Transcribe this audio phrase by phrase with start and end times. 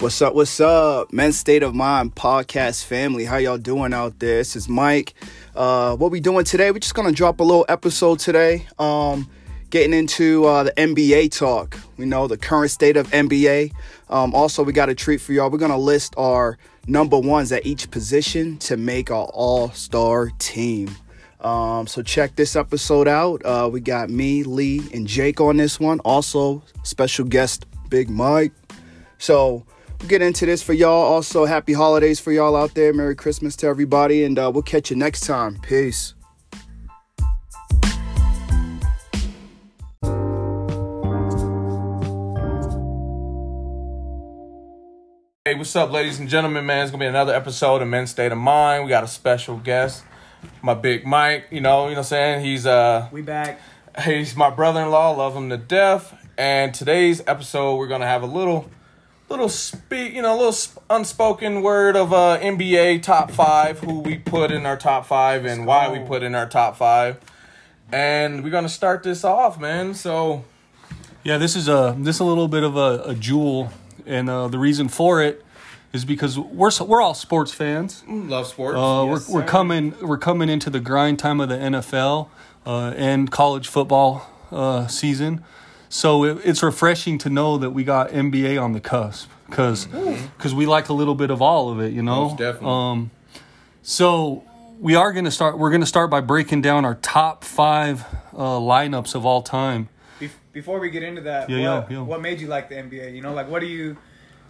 [0.00, 0.32] What's up?
[0.32, 1.12] What's up?
[1.12, 3.24] Men's State of Mind podcast family.
[3.24, 4.36] How y'all doing out there?
[4.36, 5.12] This is Mike.
[5.56, 6.70] Uh, what we doing today?
[6.70, 8.68] We're just gonna drop a little episode today.
[8.78, 9.28] Um,
[9.70, 11.76] getting into uh, the NBA talk.
[11.96, 13.72] We know the current state of NBA.
[14.08, 15.50] Um, also, we got a treat for y'all.
[15.50, 20.94] We're gonna list our number ones at each position to make our All Star team.
[21.40, 23.44] Um, so check this episode out.
[23.44, 25.98] Uh, we got me, Lee, and Jake on this one.
[26.04, 28.52] Also, special guest Big Mike.
[29.18, 29.66] So
[30.00, 31.02] we'll get into this for y'all.
[31.04, 32.92] Also, happy holidays for y'all out there.
[32.92, 35.58] Merry Christmas to everybody, and uh, we'll catch you next time.
[35.62, 36.14] Peace.
[45.44, 46.82] Hey, what's up, ladies and gentlemen, man?
[46.82, 48.84] It's gonna be another episode of Men's State of Mind.
[48.84, 50.04] We got a special guest,
[50.60, 51.46] my big Mike.
[51.50, 52.44] You know, you know what I'm saying?
[52.44, 53.58] He's uh We back.
[54.04, 56.14] he's my brother-in-law, love him to death.
[56.36, 58.68] And today's episode we're gonna have a little
[59.28, 64.00] little speak, you know, a little sp- unspoken word of uh NBA top five, who
[64.00, 67.18] we put in our top five and why we put in our top five.
[67.92, 69.94] And we're gonna start this off, man.
[69.94, 70.44] So
[71.24, 73.70] Yeah, this is a this is a little bit of a, a jewel,
[74.06, 75.44] and uh, the reason for it
[75.92, 78.02] is because we're we're all sports fans.
[78.06, 78.76] love sports.
[78.76, 79.48] Uh, Yes, we're we're sir.
[79.48, 82.28] coming we're coming into the grind time of the NFL
[82.66, 85.42] uh, and college football uh, season,
[85.88, 89.86] so it, it's refreshing to know that we got NBA on the cusp because
[90.36, 92.28] because we like a little bit of all of it, you know.
[92.28, 92.68] Most definitely.
[92.70, 93.10] Um,
[93.82, 94.44] so
[94.80, 95.58] we are going to start.
[95.58, 99.88] We're going to start by breaking down our top five uh, lineups of all time.
[100.20, 102.02] Bef- Before we get into that, Yeah, what, yeah, yeah.
[102.02, 103.14] what made you like the NBA?
[103.14, 103.96] You know, like what do you,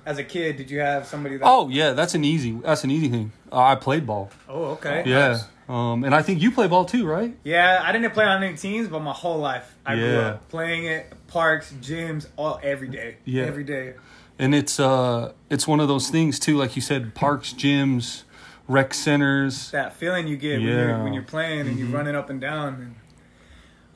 [0.06, 1.44] as a kid, did you have somebody that?
[1.46, 2.52] Oh yeah, that's an easy.
[2.52, 3.32] That's an easy thing.
[3.52, 4.30] Uh, I played ball.
[4.48, 5.04] oh, okay.
[5.06, 5.38] Yeah,
[5.68, 7.36] um, and I think you play ball too, right?
[7.44, 10.84] Yeah, I didn't play on any teams, but my whole life I grew up playing
[10.86, 13.16] it, parks, gyms, all every day.
[13.24, 13.44] Yeah.
[13.44, 13.94] every day.
[14.38, 18.22] And it's uh, it's one of those things too, like you said, parks, gyms,
[18.68, 19.70] rec centers.
[19.72, 20.74] That feeling you get when Yeah.
[20.74, 20.88] Mm-hmm.
[20.88, 22.74] you're when you're playing and you're running up and down.
[22.74, 22.94] And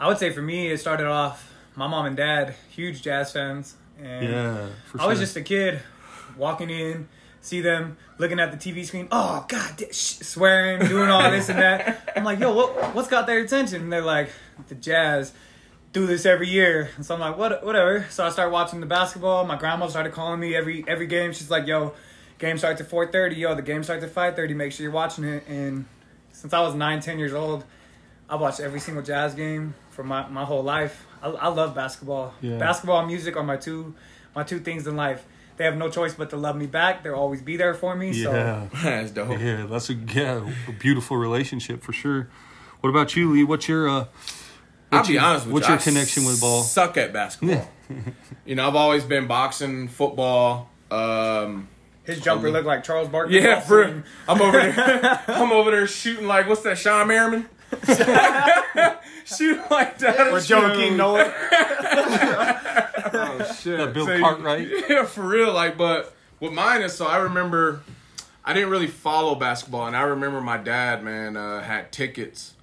[0.00, 1.48] I would say for me, it started off.
[1.74, 5.24] My mom and dad, huge jazz fans, and Yeah, for I was sure.
[5.24, 5.80] just a kid
[6.36, 7.08] walking in,
[7.42, 9.08] see them looking at the TV screen.
[9.12, 12.12] Oh God, sh- swearing, doing all this and that.
[12.16, 13.82] I'm like, yo, what, what's got their attention?
[13.82, 14.30] And they're like,
[14.68, 15.32] the Jazz
[15.92, 16.88] do this every year.
[16.96, 18.06] And so I'm like, what, whatever.
[18.08, 19.44] So I start watching the basketball.
[19.44, 21.32] My grandma started calling me every every game.
[21.32, 21.92] She's like, yo,
[22.38, 23.36] game starts at 4:30.
[23.36, 24.54] Yo, the game starts at 5:30.
[24.54, 25.44] Make sure you're watching it.
[25.48, 25.84] And
[26.30, 27.64] since I was nine, ten years old,
[28.30, 31.06] I watched every single Jazz game for my, my whole life.
[31.20, 32.34] I, I love basketball.
[32.40, 32.56] Yeah.
[32.56, 33.94] Basketball and music are my two
[34.34, 35.26] my two things in life.
[35.56, 37.02] They have no choice but to love me back.
[37.04, 38.10] They'll always be there for me.
[38.12, 39.38] Yeah, That's dope.
[39.38, 42.28] yeah, that's a yeah, a beautiful relationship for sure.
[42.80, 43.44] What about you, Lee?
[43.44, 44.04] What's your uh,
[44.90, 45.74] I'll be your, honest with what's you.
[45.74, 46.62] your I connection with ball?
[46.62, 47.68] Suck at basketball.
[48.44, 50.68] you know, I've always been boxing, football.
[50.90, 51.68] Um,
[52.04, 53.40] his jumper looked like Charles Barkley.
[53.40, 54.04] yeah, Ball for.
[54.28, 55.22] I'm over there.
[55.28, 56.76] I'm over there shooting like what's that?
[56.78, 57.48] Sean Merriman.
[59.24, 60.18] Shoot like that.
[60.28, 61.32] Or Joakim Noah.
[63.14, 63.78] Oh shit.
[63.78, 64.68] That Bill So, Cartwright.
[64.88, 65.52] Yeah, for real.
[65.52, 67.82] Like, but with mine is so I remember
[68.44, 72.54] I didn't really follow basketball, and I remember my dad, man, uh, had tickets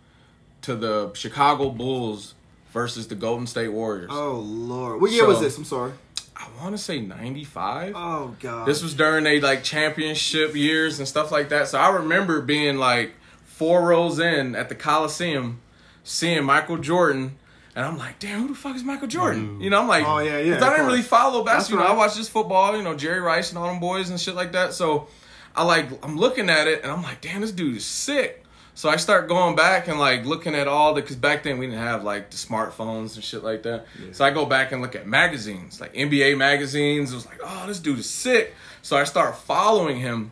[0.63, 2.35] to the Chicago Bulls
[2.73, 4.09] versus the Golden State Warriors.
[4.11, 5.57] Oh Lord, what year was this?
[5.57, 5.93] I'm sorry.
[6.35, 7.93] I want to say '95.
[7.95, 8.65] Oh God.
[8.65, 11.67] This was during they like championship years and stuff like that.
[11.67, 15.59] So I remember being like four rows in at the Coliseum,
[16.03, 17.37] seeing Michael Jordan,
[17.79, 19.61] and I'm like, damn, who the fuck is Michael Jordan?
[19.61, 21.85] You know, I'm like, Oh, yeah, yeah, 'cause I didn't really follow basketball.
[21.85, 21.93] right.
[21.93, 24.51] I watched just football, you know, Jerry Rice and all them boys and shit like
[24.51, 24.73] that.
[24.73, 25.07] So
[25.55, 28.45] I like, I'm looking at it and I'm like, damn, this dude is sick.
[28.75, 31.67] So I start going back and like looking at all the because back then we
[31.67, 33.85] didn't have like the smartphones and shit like that.
[34.13, 37.11] So I go back and look at magazines, like NBA magazines.
[37.11, 38.53] It was like, oh, this dude is sick.
[38.81, 40.31] So I start following him,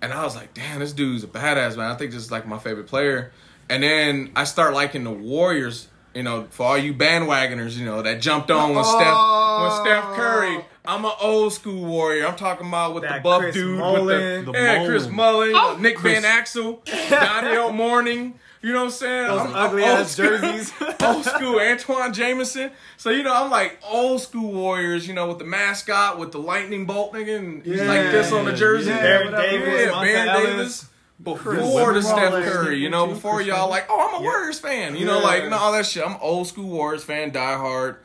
[0.00, 1.90] and I was like, damn, this dude's a badass man.
[1.90, 3.32] I think this is like my favorite player.
[3.68, 5.88] And then I start liking the Warriors.
[6.18, 10.04] You know, for all you bandwagoners, you know that jumped on when Steph when Steph
[10.04, 10.14] oh.
[10.16, 10.64] Curry.
[10.84, 12.26] I'm an old school warrior.
[12.26, 14.06] I'm talking about with the buff Chris dude Mullin.
[14.06, 15.52] with the, The yeah, Chris Mullin.
[15.52, 18.34] Mullen, oh, uh, Nick Van Exel, Daniel Morning.
[18.62, 19.26] You know what I'm saying?
[19.28, 20.72] Those I'm, ugly I'm old ass school- jerseys.
[21.00, 22.72] old school Antawn Jamison.
[22.96, 25.06] So you know, I'm like old school Warriors.
[25.06, 28.44] You know, with the mascot with the lightning bolt nigga, and he's like this on
[28.44, 28.90] the jersey.
[28.90, 29.32] yeah, Baron.
[29.34, 30.88] Davis, Yeah, Monta Baron Davis.
[31.22, 35.04] Before the Steph Curry, you know, before y'all like, oh, I'm a Warriors fan, you
[35.04, 36.06] know, like, no, all that shit.
[36.06, 37.96] I'm old school Warriors fan, die hard.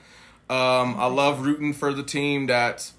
[0.50, 2.94] Um, I love rooting for the team that's,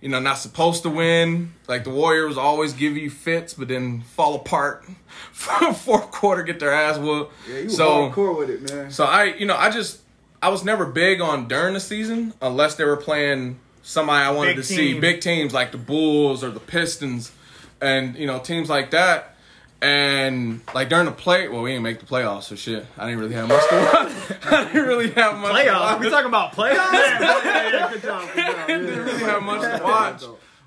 [0.00, 1.52] you know, not supposed to win.
[1.66, 4.84] Like the Warriors always give you fits, but then fall apart.
[5.32, 7.32] Fourth quarter, get their ass whooped.
[7.48, 8.90] Yeah, you so, hardcore with it, man.
[8.90, 10.00] so I, you know, I just
[10.40, 14.56] I was never big on during the season unless they were playing somebody I wanted
[14.56, 14.98] Big to see.
[14.98, 17.32] Big teams like the Bulls or the Pistons,
[17.80, 19.35] and you know teams like that.
[19.82, 22.86] And like during the play, well, we didn't make the playoffs, so shit.
[22.96, 24.38] I didn't really have much to watch.
[24.52, 25.52] I didn't really have much.
[25.52, 25.80] To Playoffs.
[25.80, 26.00] watch.
[26.00, 26.92] We talking about playoffs?
[26.92, 28.66] yeah, yeah, good job, good job.
[28.66, 30.22] didn't really have much to watch.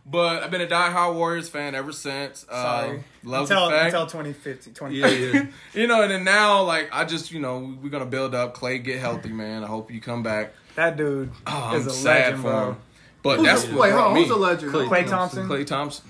[0.05, 2.43] But I've been a diehard Warriors fan ever since.
[2.49, 3.03] Uh, Sorry.
[3.23, 3.85] Love until the fact.
[3.93, 5.19] until 2050, 2050.
[5.19, 5.47] Yeah, yeah.
[5.81, 8.55] you know, and then now, like, I just, you know, we're gonna build up.
[8.57, 9.63] Klay, get healthy, man.
[9.63, 10.53] I hope you come back.
[10.75, 12.69] That dude Oh, is I'm a sad legend, for bro.
[12.69, 12.77] him.
[13.21, 14.19] But Who's that's the, what wait, hold on, me.
[14.21, 14.71] who's the legend?
[14.71, 15.47] Klay Klay Thompson.
[15.47, 16.05] Klay Thompson.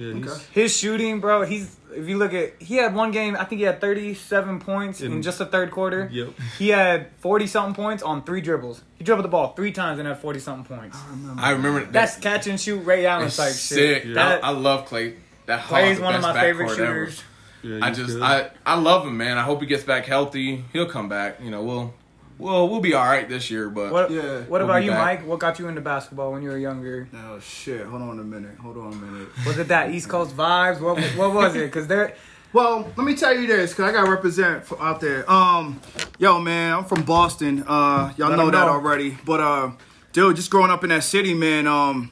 [0.00, 0.42] Yeah, Okay.
[0.52, 1.42] His shooting, bro.
[1.44, 3.36] He's if you look at he had one game.
[3.36, 6.08] I think he had 37 points in, In- just the third quarter.
[6.12, 6.30] Yep.
[6.58, 8.82] He had 40 something points on three dribbles.
[8.96, 10.98] He dribbled the ball three times and had 40 something points.
[11.36, 11.92] I remember that.
[11.92, 14.02] That's catch and shoot Ray Allen It's type sick.
[14.02, 14.10] shit.
[14.12, 15.16] I, That, I love Klay.
[15.46, 17.22] That Klay's one of my favorite backcourt shooters.
[17.62, 18.22] yeah, I just, good.
[18.22, 19.38] I, I love him, man.
[19.38, 20.64] I hope he gets back healthy.
[20.72, 21.40] He'll come back.
[21.42, 21.94] You know, we'll,
[22.38, 23.68] we'll, we'll be all right this year.
[23.68, 24.38] But What, Yeah.
[24.40, 25.20] what We'll about you, back.
[25.20, 25.26] Mike?
[25.26, 27.08] What got you into basketball when you were younger?
[27.14, 27.84] Oh shit!
[27.86, 28.56] Hold on a minute.
[28.62, 29.28] Hold on a minute.
[29.46, 30.80] Was it that East Coast vibes?
[30.80, 31.66] What what was it?
[31.66, 32.14] Because there,
[32.52, 35.30] Well, let me tell you this, cause I gotta represent for out there.
[35.30, 35.80] Um,
[36.18, 37.62] yo, man, I'm from Boston.
[37.66, 39.18] Uh, y'all know, know 'em that already.
[39.26, 39.70] But uh,
[40.12, 41.66] dude, just growing up in that city, man.
[41.66, 42.10] Um,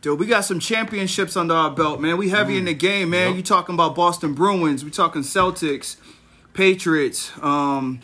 [0.00, 2.16] dude, we got some championships under our belt, man.
[2.16, 3.28] We heavy in the game, man.
[3.28, 3.36] Yep.
[3.36, 4.84] You talking about Boston Bruins?
[4.84, 5.96] We talking Celtics,
[6.54, 7.30] Patriots.
[7.40, 8.00] Um.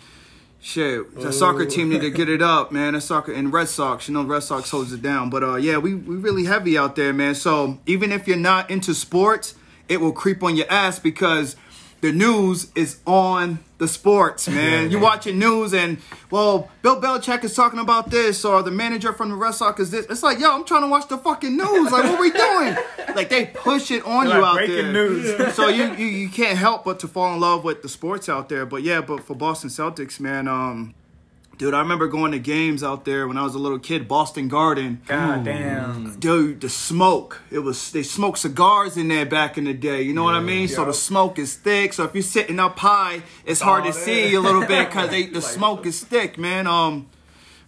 [0.64, 2.94] Shit, the soccer team need to get it up, man.
[2.94, 5.28] The soccer and Red Sox, you know, Red Sox holds it down.
[5.28, 7.34] But uh, yeah, we we really heavy out there, man.
[7.34, 9.56] So even if you're not into sports,
[9.90, 11.54] it will creep on your ass because
[12.04, 14.90] the news is on the sports, man.
[14.90, 15.96] you watching news and
[16.30, 19.90] well, Bill Belichick is talking about this, or the manager from the Red Sox is
[19.90, 20.04] this.
[20.10, 21.90] It's like, yo, I'm trying to watch the fucking news.
[21.90, 22.76] Like, what we doing?
[23.16, 24.92] like they push it on They're you like out breaking there.
[24.92, 25.54] news.
[25.54, 28.50] so you, you you can't help but to fall in love with the sports out
[28.50, 28.66] there.
[28.66, 30.92] But yeah, but for Boston Celtics, man, um,
[31.58, 34.48] dude, I remember going to games out there when I was a little kid, Boston
[34.48, 35.00] Garden.
[35.06, 36.18] God damn.
[36.18, 37.42] Dude, the smoke.
[37.50, 40.02] It was they smoked cigars in there back in the day.
[40.02, 40.68] You know what I mean?
[40.68, 41.92] So the smoke is thick.
[41.92, 45.42] So if you're sitting up high, it's hard to see a little bit because the
[45.42, 46.66] smoke is thick, man.
[46.66, 47.08] Um,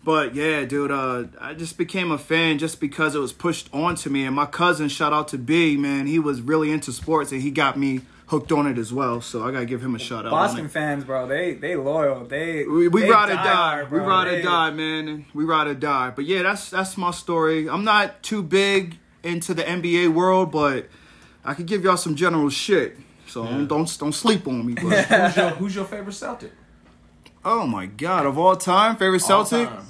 [0.06, 4.08] but yeah, dude, uh, I just became a fan just because it was pushed onto
[4.08, 4.24] me.
[4.24, 7.50] And my cousin, shout out to B, man, he was really into sports and he
[7.50, 9.20] got me hooked on it as well.
[9.20, 10.30] So I gotta give him a shout out.
[10.32, 12.24] Boston fans, bro, they they loyal.
[12.24, 13.54] They We, we they ride or die die.
[13.54, 14.06] hard, we bro.
[14.08, 15.26] ride They- or die, man.
[15.34, 16.10] We ride or die.
[16.14, 17.68] But yeah, that's that's my story.
[17.68, 20.88] I'm not too big into the NBA world, but
[21.44, 22.96] I could give y'all some general shit.
[23.28, 24.74] So don't, don't don't sleep on me.
[24.74, 26.52] But who's your, who's your favorite Celtic?
[27.44, 29.68] oh my god, of all time, favorite All Celtic.
[29.68, 29.86] time.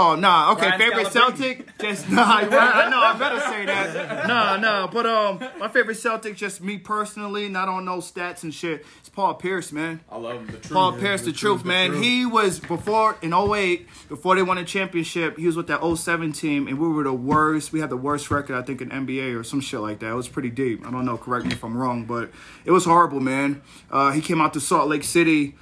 [0.00, 1.12] Oh nah, okay, Ryan favorite Scalabrine.
[1.12, 1.78] Celtic.
[1.78, 4.28] Just nah, I know I better say that.
[4.28, 8.54] Nah, nah, but um, my favorite Celtic, just me personally, not on no stats and
[8.54, 8.84] shit.
[9.00, 10.00] It's Paul Pierce, man.
[10.10, 10.70] I love him, the truth.
[10.70, 12.00] Paul Pierce, the, truth, man.
[12.00, 15.38] He was before in 08, before they won a championship.
[15.38, 17.72] He was with that 07 team, and we were the worst.
[17.72, 20.10] We had the worst record, I think, in NBA or some shit like that.
[20.10, 20.86] It was pretty deep.
[20.86, 21.16] I don't know.
[21.16, 22.30] Correct me if I'm wrong, but
[22.64, 23.62] it was horrible, man.
[23.90, 25.56] Uh, he came out to Salt Lake City.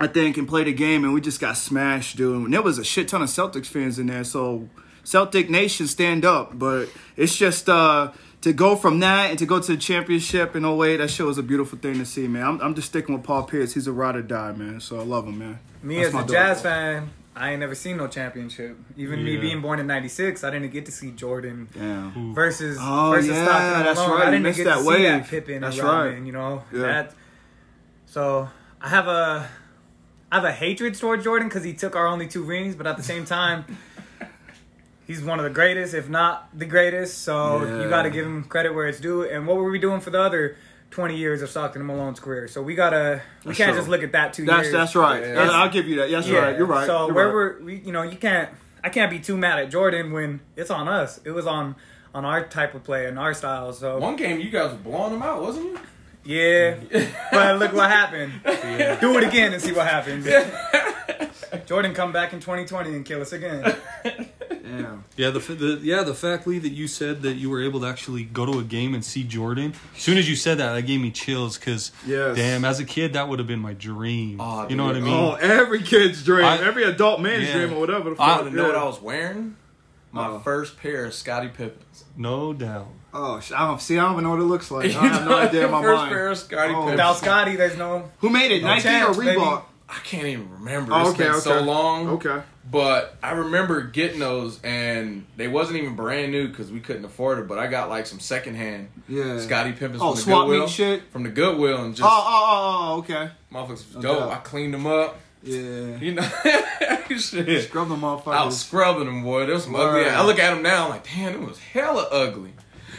[0.00, 2.44] I think, and played a game, and we just got smashed, dude.
[2.44, 4.68] And there was a shit ton of Celtics fans in there, so
[5.04, 6.58] Celtic Nation stand up.
[6.58, 10.64] But it's just uh, to go from that and to go to the championship in
[10.64, 12.44] 08, that shit was a beautiful thing to see, man.
[12.44, 13.74] I'm, I'm just sticking with Paul Pierce.
[13.74, 14.80] He's a ride or die, man.
[14.80, 15.58] So I love him, man.
[15.82, 16.28] Me That's as a dog.
[16.28, 18.76] Jazz fan, I ain't never seen no championship.
[18.96, 22.34] Even me being born in '96, I didn't get to see Jordan Damn.
[22.34, 24.10] versus Oh, versus yeah, Stockton that's Malone.
[24.18, 24.26] right.
[24.26, 25.02] I didn't missed get that to see wave.
[25.02, 26.22] that Pippen That's and right.
[26.22, 26.80] You know Yeah.
[26.80, 27.14] that.
[28.06, 28.48] So
[28.80, 29.48] I have a
[30.32, 32.96] I have a hatred towards Jordan because he took our only two rings, but at
[32.96, 33.64] the same time.
[35.06, 37.18] He's one of the greatest, if not the greatest.
[37.22, 37.82] So Yeah.
[37.82, 39.24] you got to give him credit where it's due.
[39.24, 40.56] And what were we doing for the other
[40.90, 42.48] twenty years of Stockton and Malone's career?
[42.48, 43.78] So we gotta, we That's can't true.
[43.80, 44.72] just look at that two That's years.
[44.72, 45.22] that's right.
[45.22, 45.50] Yeah.
[45.50, 46.10] I'll give you that.
[46.10, 46.56] That's right.
[46.56, 46.86] You're right.
[46.86, 47.34] So You're where right.
[47.34, 48.48] we're, we, you know, you can't,
[48.82, 51.20] I can't be too mad at Jordan when it's on us.
[51.24, 51.74] It was on,
[52.14, 53.72] on our type of play and our style.
[53.72, 55.78] So One game you guys were blowing them out, wasn't you?
[56.24, 56.76] Yeah,
[57.32, 58.32] but look what happened.
[59.00, 60.26] Do it again and see what happens.
[61.66, 63.76] Jordan come back in 2020 and kill us again.
[64.04, 65.04] Damn.
[65.16, 67.86] Yeah, the, the yeah the fact Lee that you said that you were able to
[67.86, 69.74] actually go to a game and see Jordan.
[69.94, 72.36] As soon as you said that, that gave me chills because Yes.
[72.36, 74.40] damn, as a kid that would have been my dream.
[74.40, 75.12] Oh, you know what I mean?
[75.12, 77.58] Oh, every kid's dream, I- every adult man's Yeah.
[77.66, 78.10] dream, or whatever.
[78.14, 78.38] The I- fuck.
[78.38, 78.76] You wanna know what.
[78.76, 79.56] I was wearing?
[80.10, 80.38] My Uh-oh.
[80.40, 82.04] first pair of Scottie Pippins.
[82.16, 82.88] No doubt.
[83.14, 83.98] Oh, sh- I don't see.
[83.98, 84.86] I don't even know what it looks like.
[84.94, 86.10] I have no idea in my first mind.
[86.12, 86.76] pair of Scottie Oh.
[86.76, 86.90] Pippins.
[86.92, 88.10] Without Scotty, there's no.
[88.20, 88.62] Who made it?
[88.62, 89.38] No Nike chance, or baby.
[89.38, 89.62] Reebok?
[89.88, 90.92] I can't even remember.
[90.94, 91.40] Oh, It's okay, been okay.
[91.40, 92.08] so long.
[92.10, 92.40] Okay.
[92.70, 97.40] But I remember getting those, and they wasn't even brand new because we couldn't afford
[97.40, 97.48] it.
[97.48, 99.38] But I got like some secondhand Yeah.
[99.40, 100.68] Scottie Pippins Oh, from the swap meet Goodwill.
[100.68, 101.02] shit?
[101.10, 103.30] From the Goodwill, and just Oh, oh, oh, oh, oh okay.
[103.52, 104.18] motherfuckers was oh, dope.
[104.20, 104.30] doubt.
[104.30, 105.18] I cleaned them up.
[105.42, 105.98] Yeah.
[105.98, 106.22] You know,
[107.18, 107.64] shit.
[107.64, 108.26] Scrub them off.
[108.28, 109.44] I was scrubbing them, boy.
[109.44, 110.02] There was some ugly.
[110.02, 110.08] Word.
[110.08, 112.52] I look at them now, I'm like, damn, it was hella ugly.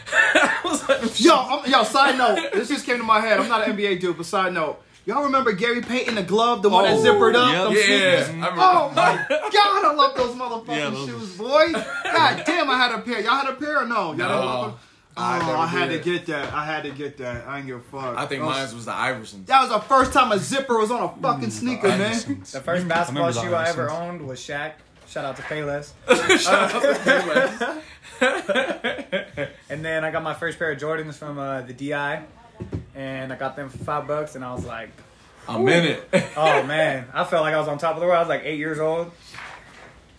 [0.12, 2.52] I was like, Yo, I'm, yo, side note.
[2.52, 3.38] This just came to my head.
[3.40, 4.80] I'm not an NBA dude, but side note.
[5.06, 7.72] Y'all remember Gary Payton, the glove, the one that Oh, zippered up?
[7.74, 7.86] yep.
[7.88, 8.24] yeah.
[8.24, 8.42] sneakers?
[8.42, 8.94] I Oh my
[9.28, 11.72] god, I love those motherfucking Yeah, those- shoes, boy.
[12.04, 13.20] God damn, I had a pair.
[13.20, 14.12] Y'all had a pair or no?
[14.12, 14.26] Y'all No.
[14.28, 14.74] had a motherfucker-
[15.16, 16.52] Oh, I never I had to get that.
[16.52, 17.46] I had to get that.
[17.46, 18.16] I ain't give a fuck.
[18.18, 19.46] I think Those- mine was the Iversons.
[19.46, 22.10] That was the first time a zipper was on a mm, fucking sneaker, man.
[22.50, 24.72] The first basketball remember the shoe I ever owned was Shaq.
[25.06, 25.92] Shout out to Payless.
[26.40, 27.82] Shout out to Payless.
[29.70, 32.22] And then I got my first pair of Jordans from uh, the DI,
[32.94, 34.90] and I got them for five bucks, and I was like,
[35.48, 36.08] I'm in it.
[36.36, 38.18] oh man, I felt like I was on top of the world.
[38.18, 39.10] I was like eight years old.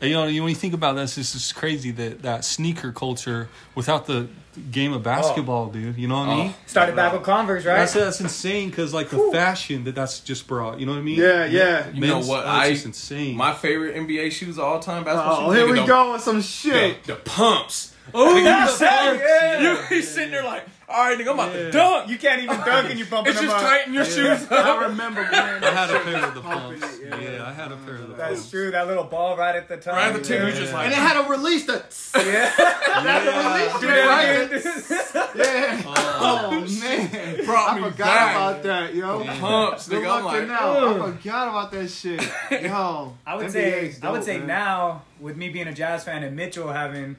[0.01, 3.47] And, you know, when you think about this, it's just crazy that that sneaker culture
[3.75, 4.27] without the
[4.71, 5.73] game of basketball, oh.
[5.73, 5.97] dude.
[5.97, 6.37] You know what I oh.
[6.37, 6.53] mean?
[6.65, 7.77] Started back with Converse, right?
[7.77, 10.79] That's that's insane because like the fashion that that's just brought.
[10.79, 11.19] You know what I mean?
[11.19, 11.89] Yeah, yeah.
[11.91, 12.43] You know Men's- what?
[12.43, 13.37] That's I just insane.
[13.37, 15.03] My favorite NBA shoes of all time.
[15.03, 15.57] Basketball Oh, shoes.
[15.57, 17.03] here nigga, we the- go with some shit.
[17.03, 17.95] The, the pumps.
[18.13, 19.81] oh, Nigga, you Yeah, yeah.
[19.81, 21.61] You be sitting there like, all right, nigga, I'm about Yeah.
[21.63, 22.09] to dunk.
[22.09, 23.69] You can't even dunk and you bumping It's them just up.
[23.69, 24.81] tighten your shoes I up.
[24.81, 26.99] remember wearing I had a pair of the pumps.
[26.99, 28.41] it, Yeah, I had a pair of the That's pumps.
[28.41, 28.71] That's true.
[28.71, 29.95] That little ball right at the top.
[29.95, 30.47] Right at the tip, yeah.
[30.47, 31.85] you just like- And it had a release that.
[32.25, 32.51] yeah.
[33.05, 34.49] That Do release shit, right?
[34.49, 35.31] that.
[35.35, 35.81] Yeah.
[35.85, 37.45] Oh, oh man.
[37.45, 38.35] Brought I forgot back.
[38.35, 39.23] about that, yo.
[39.25, 40.17] Pumps, Good nigga.
[40.17, 41.03] I'm like, now.
[41.07, 42.21] I forgot about that shit.
[42.63, 43.13] Yo.
[43.25, 44.47] I would NBA's say I would say man.
[44.47, 47.17] now with me being a Jazz fan and Mitchell having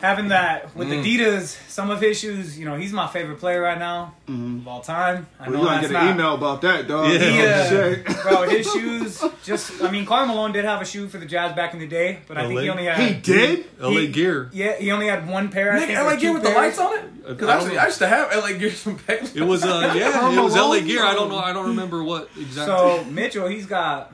[0.00, 1.04] having that with Mm.
[1.04, 4.80] Adidas, some of his shoes, you know, he's my favorite player right now of all
[4.80, 5.26] time.
[5.38, 7.12] I Well, know you gotta that's get an not, email about that, dog.
[7.12, 7.68] Yeah.
[7.94, 11.18] He, uh, bro, his shoes just I mean Karl Malone did have a shoe for
[11.18, 13.66] the Jazz back in the day, but I think he only had He did?
[13.80, 14.48] LA Gear.
[14.52, 15.72] Yeah, he only had one pair.
[15.72, 17.26] I think, Nigga, or LA Gear with the lights on it?
[17.28, 19.36] Because I I, used- I used to have LA Gears from Payless.
[19.36, 21.04] It was uh yeah, it was LA Gear.
[21.04, 21.38] I don't know.
[21.38, 22.64] I don't remember what exactly.
[22.74, 24.12] So Mitchell, he's got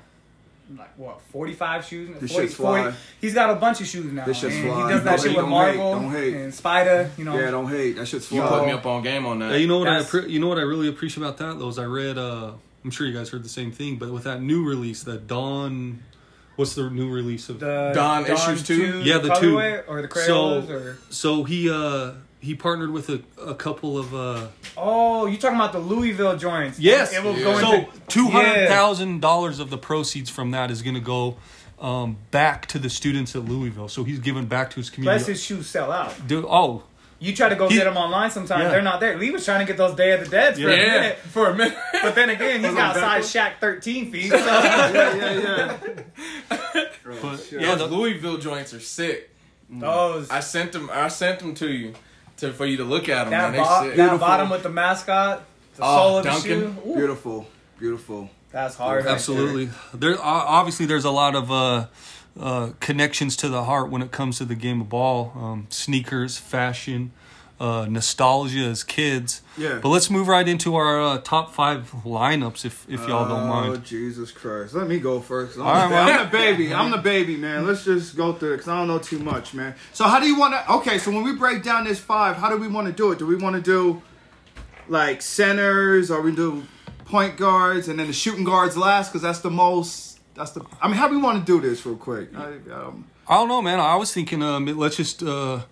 [0.76, 2.11] like what forty five shoes.
[2.20, 2.92] This 40, shit's fly.
[3.20, 4.25] He's got a bunch of shoes now.
[4.25, 4.82] This shit's and fly.
[4.88, 6.35] He does that Don't shit hate, with don't Marvel hate, don't hate.
[6.35, 7.11] and Spider.
[7.16, 7.38] You know.
[7.38, 7.96] Yeah, don't hate.
[7.96, 8.38] That shit's fly.
[8.38, 9.52] You put me up on game on that.
[9.52, 11.58] Hey, you know what I That's- appre- you know what I really appreciate about that
[11.58, 12.52] though is I read uh
[12.85, 16.02] I'm sure you guys heard the same thing, but with that new release, that Dawn
[16.56, 19.02] what's the new release of the Don issues two?
[19.02, 19.58] Yeah, the two.
[19.58, 22.12] or the Crayolas So- or so he uh
[22.47, 26.79] he partnered with a, a couple of uh oh, you talking about the Louisville joints?
[26.79, 27.45] yes it will Yeah.
[27.45, 31.37] go so into two hundred thousand dollars of the proceeds from that is gonna go
[31.79, 33.88] um back to the students at Louisville.
[33.88, 35.19] So he's giving back to his community.
[35.19, 36.26] Plus his shoes sell out.
[36.26, 36.85] Dude, oh
[37.19, 38.69] You try to go He- get them online sometimes, Yeah.
[38.71, 39.17] they're not there.
[39.19, 40.69] Lee was trying to get those Day of the Dead for Yeah.
[40.69, 41.19] a minute.
[41.19, 41.76] for a minute.
[42.03, 44.31] But then again, he's got size Shaq 13 feet.
[44.31, 44.37] So.
[44.37, 45.76] Yeah, yeah, yeah.
[47.23, 49.31] but yeah, Those the, Louisville joints are sick.
[49.71, 50.31] Those.
[50.31, 50.88] I sent them.
[50.93, 51.95] I sent them to you,
[52.38, 53.31] to for you to look at them.
[53.31, 53.52] That, man.
[53.52, 53.88] They bo- sick.
[53.90, 54.19] that Beautiful.
[54.19, 55.43] bottom with the mascot,
[55.76, 56.75] the Oh, sole of the shoe.
[56.87, 57.47] Ooh, Beautiful.
[57.78, 58.31] Beautiful.
[58.52, 59.05] that's hard.
[59.05, 59.71] right Absolutely.
[59.95, 61.87] There o- obviously there's a lot of uh,
[62.40, 66.38] uh, connections to the heart when it comes to the game of ball, um, sneakers,
[66.38, 67.12] fashion,
[67.59, 69.43] uh, nostalgia as kids.
[69.57, 69.79] Yeah.
[69.83, 73.73] But let's move right into our uh, top five lineups, if if y'all don't mind.
[73.73, 73.77] Oh.
[73.77, 74.75] Jesus Christ.
[74.75, 75.57] Let me go first.
[75.57, 76.75] I'm, All the, right, I'm the baby.
[76.75, 77.67] I'm the baby, man.
[77.67, 79.75] Let's just go through it because I don't know too much, man.
[79.93, 80.73] So, how do you want to.
[80.75, 83.19] Okay, so when we break down this five, how do we want to do it?
[83.19, 84.03] Do we want to do
[84.89, 86.65] like centers or we do
[87.07, 90.21] point guards and then the shooting guards last because that's the most.
[90.35, 90.65] That's the.
[90.83, 92.37] I mean, how do we want to do this real quick?
[92.37, 93.81] I, um, I don't know, man.
[93.81, 95.63] I was thinking, um, let's just uh,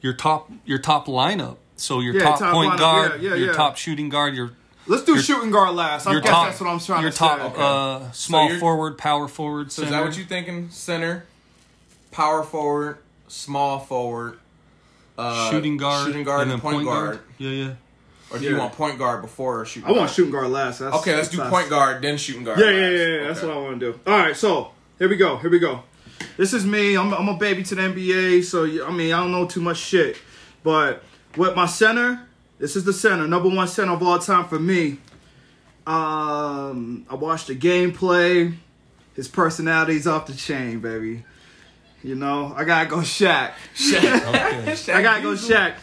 [0.00, 1.56] your top your top lineup.
[1.76, 2.78] So your Yeah, top, top point lineup.
[2.78, 3.52] guard, Yeah, yeah, your yeah.
[3.54, 4.50] top shooting guard, your
[4.86, 6.06] let's do Your- shooting guard last.
[6.06, 7.44] I guess top that's what I'm trying your to top say.
[7.46, 7.62] Okay.
[7.62, 9.86] uh, small you're- forward, power forward, So center.
[9.86, 10.68] is that what you're thinking?
[10.70, 11.24] Center,
[12.10, 14.38] power forward, small forward,
[15.16, 17.20] uh, shooting guard, shooting guard, and and then point, guard.
[17.38, 17.70] Yeah, yeah.
[18.32, 19.88] Or do you want point guard before or shooting?
[19.88, 20.78] I want shooting guard last.
[20.78, 22.58] That's, Okay, let's do point guard then shooting guard.
[22.60, 22.92] Yeah, yeah, last.
[22.92, 23.26] yeah, yeah.
[23.26, 23.48] That's Okay.
[23.48, 24.00] what I want to do.
[24.06, 25.38] All right, so here we go.
[25.38, 25.82] Here we go.
[26.36, 26.96] This is me.
[26.96, 29.78] I'm, I'm a baby to the NBA, so I mean I don't know too much
[29.78, 30.16] shit,
[30.62, 31.02] but
[31.36, 32.26] with my center,
[32.58, 34.98] this is the center, number one center of all time for me.
[35.86, 38.54] Um, I watched the gameplay.
[39.14, 41.24] His personality's off the chain, baby.
[42.02, 43.52] You know, I gotta go Shaq.
[43.92, 44.92] Okay.
[44.92, 45.74] I gotta go Shaq.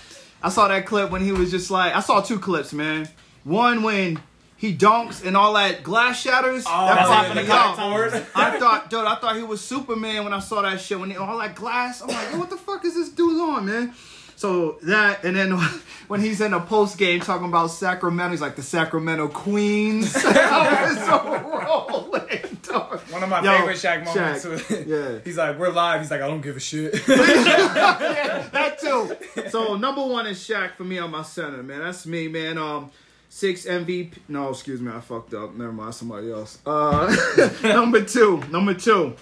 [0.41, 3.07] I saw that clip when he was just like, I saw two clips, man.
[3.43, 4.19] One when
[4.57, 6.63] he dunks and all that glass shatters.
[6.63, 7.55] that that's popped happening me to.
[7.55, 8.13] Towers.
[8.35, 10.99] I thought, dude, I thought he was Superman when I saw that shit.
[10.99, 13.65] When he, all that glass, I'm like, yo, what the fuck is this dude on,
[13.65, 13.93] man?
[14.35, 15.51] So that, and then
[16.07, 20.13] when he's in a post game talking about Sacramento, he's like the Sacramento Queens.
[20.25, 21.21] I was so
[21.65, 22.57] rolling.
[23.09, 24.45] One of my Yo, favorite Shaq moments.
[24.45, 25.19] Shaq, yeah.
[25.23, 26.01] He's like, we're live.
[26.01, 26.93] He's like, I don't give a shit.
[27.07, 29.15] yeah, that too.
[29.49, 31.79] So number one is Shaq for me on my center, man.
[31.79, 32.57] That's me, man.
[32.57, 32.91] Um,
[33.37, 34.13] six MVP.
[34.27, 35.53] No, excuse me, I fucked up.
[35.53, 36.57] Never mind, somebody else.
[36.65, 37.15] Uh,
[37.63, 39.15] number two, number two,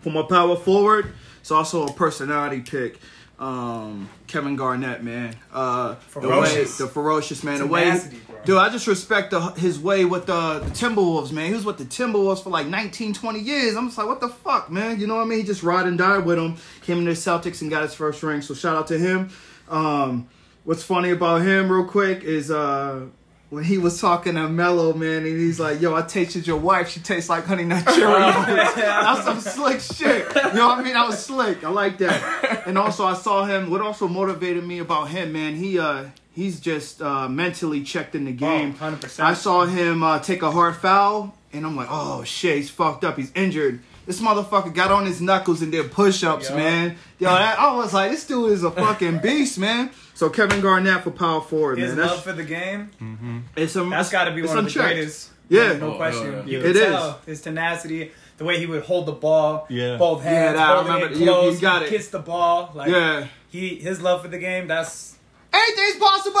[0.00, 1.12] for my power forward.
[1.38, 2.98] It's also a personality pick.
[3.38, 5.36] Um, Kevin Garnett, man.
[5.52, 6.78] Uh, Ferocious.
[6.78, 7.58] The, way, the ferocious man.
[7.58, 7.90] The way,
[8.26, 8.38] bro.
[8.44, 11.46] dude, I just respect the, his way with the, the Timberwolves, man.
[11.46, 13.76] He was with the Timberwolves for like 19, 20 years.
[13.76, 14.98] I'm just like, what the fuck, man?
[14.98, 15.38] You know what I mean?
[15.38, 16.56] He just ride and die with him.
[16.82, 18.42] Came into the Celtics and got his first ring.
[18.42, 19.30] So shout out to him.
[19.68, 20.28] Um,
[20.64, 23.06] what's funny about him, real quick, is uh,
[23.50, 26.90] when he was talking to Melo, man, and he's like, "Yo, I tasted your wife.
[26.90, 30.26] She tastes like honey nut Cheerios." That's some slick shit.
[30.34, 30.94] You know what I mean?
[30.94, 31.64] That was slick.
[31.64, 32.66] I like that.
[32.66, 33.70] And also, I saw him.
[33.70, 35.54] What also motivated me about him, man?
[35.54, 38.74] He uh, he's just uh, mentally checked in the game.
[38.74, 39.20] 100%.
[39.20, 43.04] I saw him uh, take a hard foul, and I'm like, "Oh shit, he's fucked
[43.04, 43.16] up.
[43.16, 46.56] He's injured." This motherfucker got on his knuckles and did push-ups, Yo.
[46.56, 46.96] man.
[47.18, 49.90] Yo, that, I was like, this dude is a fucking beast, man.
[50.14, 51.88] So Kevin Garnett for power forward, man.
[51.88, 52.06] His man.
[52.06, 54.86] love for the game, it's some, that's got to be one of the unchecked.
[54.94, 55.30] greatest.
[55.50, 55.74] Yeah.
[55.74, 56.24] no Oh, question.
[56.32, 56.52] hell yeah.
[56.52, 56.82] You It could is.
[56.82, 59.98] tell his tenacity, the way he would hold the ball, Yeah.
[59.98, 61.90] both Yeah, hands, that- I hold it remember- you- close, you got it.
[61.90, 62.72] kiss the ball.
[62.74, 63.26] Like Yeah.
[63.50, 64.68] he, his love for the game.
[64.68, 65.16] That's
[65.52, 66.40] Anything's possible.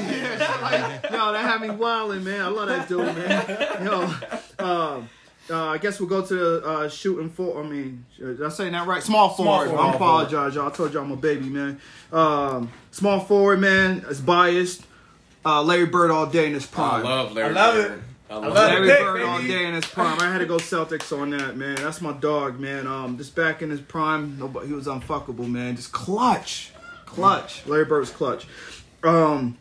[0.00, 2.40] yeah, like, yo, that had me wilding, man.
[2.42, 3.84] I love that dude, man.
[3.84, 5.08] Yo, um,
[5.50, 7.62] uh, I guess we'll go to the uh, shooting for.
[7.62, 9.02] I mean, did I say that right?
[9.02, 9.68] Small forward.
[9.68, 9.82] forward.
[9.82, 10.68] I apologize, y'all.
[10.68, 11.80] I told y'all I'm a baby, man.
[12.12, 14.04] Um, small forward, man.
[14.08, 14.86] It's biased.
[15.44, 17.04] Uh, Larry Bird all day in his prime.
[17.04, 17.50] I love Larry.
[17.50, 17.92] I love Bird.
[17.98, 18.04] it.
[18.30, 19.00] I love, love Larry it.
[19.00, 20.20] Bird all day in his prime.
[20.20, 21.76] I had to go Celtics on that, man.
[21.76, 22.86] That's my dog, man.
[22.86, 25.76] Um, just back in his prime, nobody, he was unfuckable, man.
[25.76, 26.70] Just clutch,
[27.06, 27.66] clutch.
[27.66, 28.46] Larry Bird's clutch.
[29.02, 29.56] Um,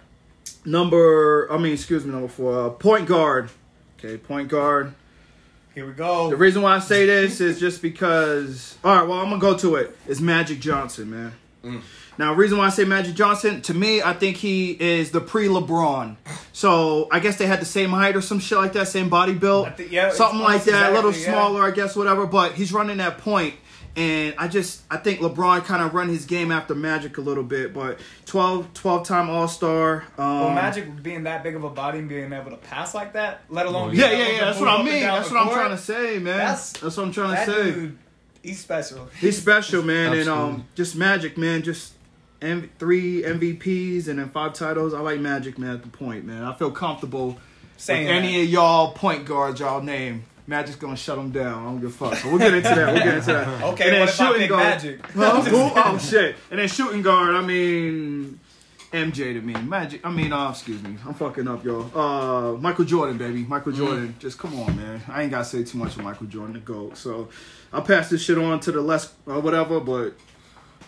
[0.65, 3.49] number, I mean, excuse me, number four, uh, point guard.
[3.97, 4.93] Okay, point guard.
[5.79, 6.29] Here we go.
[6.29, 8.77] The reason why I say this is just because.
[8.83, 9.95] All right, well, I'm gonna go to it.
[10.09, 11.31] It's Magic Johnson, man.
[11.63, 11.81] Mm.
[12.17, 15.21] Now, the reason why I say Magic Johnson, to me, I think he is the
[15.21, 16.17] pre-LeBron.
[16.51, 19.33] So I guess they had the same height or some shit like that, same body
[19.33, 21.31] build, think- yeah, something like almost that, a little yeah.
[21.31, 22.25] smaller, I guess, whatever.
[22.25, 23.53] But he's running that point,
[23.95, 27.43] and I just I think LeBron kind of run his game after Magic a little
[27.43, 27.73] bit.
[27.73, 30.03] But 12, 12 time All Star.
[30.17, 33.13] Um, Well, Magic being that big of a body and being able to pass like
[33.13, 34.39] that, let alone Yeah, being yeah, yeah.
[34.45, 35.01] That's what I mean.
[35.03, 36.37] That's what I'm court, trying to say, man.
[36.37, 37.71] That's- That's, what I'm trying to say.
[37.71, 37.97] dude,
[38.43, 39.07] he's special.
[39.19, 41.61] He's special, man, and um, just Magic, man.
[41.63, 41.93] Just
[42.41, 44.93] M- three MVPs and then five titles.
[44.93, 45.75] I like Magic, man.
[45.75, 47.37] At the point, man, I feel comfortable
[47.77, 50.23] Saying with any of y'all point guards y'all name.
[50.49, 51.61] Magic's gonna shut them down.
[51.61, 52.15] I don't give a fuck.
[52.15, 52.93] So we'll get into that.
[52.93, 53.61] We'll get into that.
[53.73, 55.05] Okay, And then what shooting guard- Magic?
[55.13, 55.41] Huh?
[55.43, 55.71] Who?
[55.75, 56.35] oh shit!
[56.49, 57.35] And then shooting guard.
[57.35, 58.39] I mean,
[58.91, 59.53] MJ to me.
[59.53, 60.03] Magic.
[60.05, 60.97] I mean, uh, excuse me.
[61.05, 61.91] I'm fucking up, y'all.
[61.95, 63.43] Uh, Michael Jordan, baby.
[63.43, 64.15] Michael Jordan.
[64.19, 65.01] Just come on, man.
[65.07, 66.91] I ain't gotta say too much of Michael Jordan to go.
[66.95, 67.29] So
[67.71, 69.79] I'll pass this shit on to the less uh, whatever.
[69.79, 70.13] But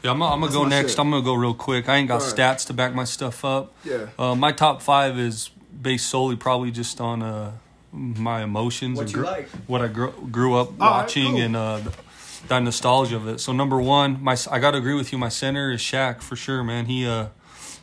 [0.01, 0.91] Yeah, I'm, I'm gonna go next.
[0.93, 0.99] shit.
[0.99, 1.87] I'm gonna go real quick.
[1.87, 2.35] I ain't got Alright.
[2.35, 3.73] stats to back my stuff up.
[3.83, 4.07] yeah.
[4.17, 7.51] Uh, my top five is based solely probably just on uh,
[7.91, 9.49] my emotions What and you gr- like.
[9.67, 11.41] what I grew, grew up Alright, watching cool.
[11.41, 11.81] and uh,
[12.47, 13.39] that nostalgia of it.
[13.39, 15.17] So number one, my I got to agree with you.
[15.17, 16.85] My center is Shaq for sure, man.
[16.85, 17.27] He uh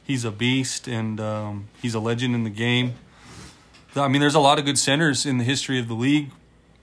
[0.05, 2.94] he's a beast and um, he's a legend in the game.
[3.97, 6.31] I mean, there's a lot of good centers in the history of the league,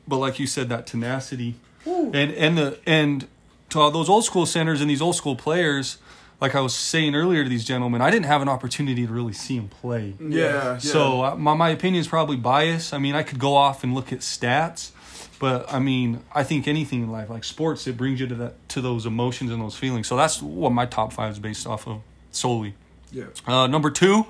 [0.08, 3.28] but like you said, that tenacity and and the and
[3.70, 5.98] to all those old school centers and these old school players,
[6.46, 9.34] like I was saying earlier to these gentlemen, I didn't have an opportunity to really
[9.34, 10.14] see him play.
[10.20, 10.38] Yeah.
[10.40, 10.78] yeah.
[10.78, 12.94] So uh, my my opinion is probably biased.
[12.94, 14.92] I mean, I could go off and look at stats,
[15.40, 18.70] but I mean, I think anything in life, like sports, it brings you to that
[18.70, 20.08] to those emotions and those feelings.
[20.08, 22.76] So that's what my top five is based off of solely.
[23.12, 23.26] yeah.
[23.48, 24.26] Uh, number two,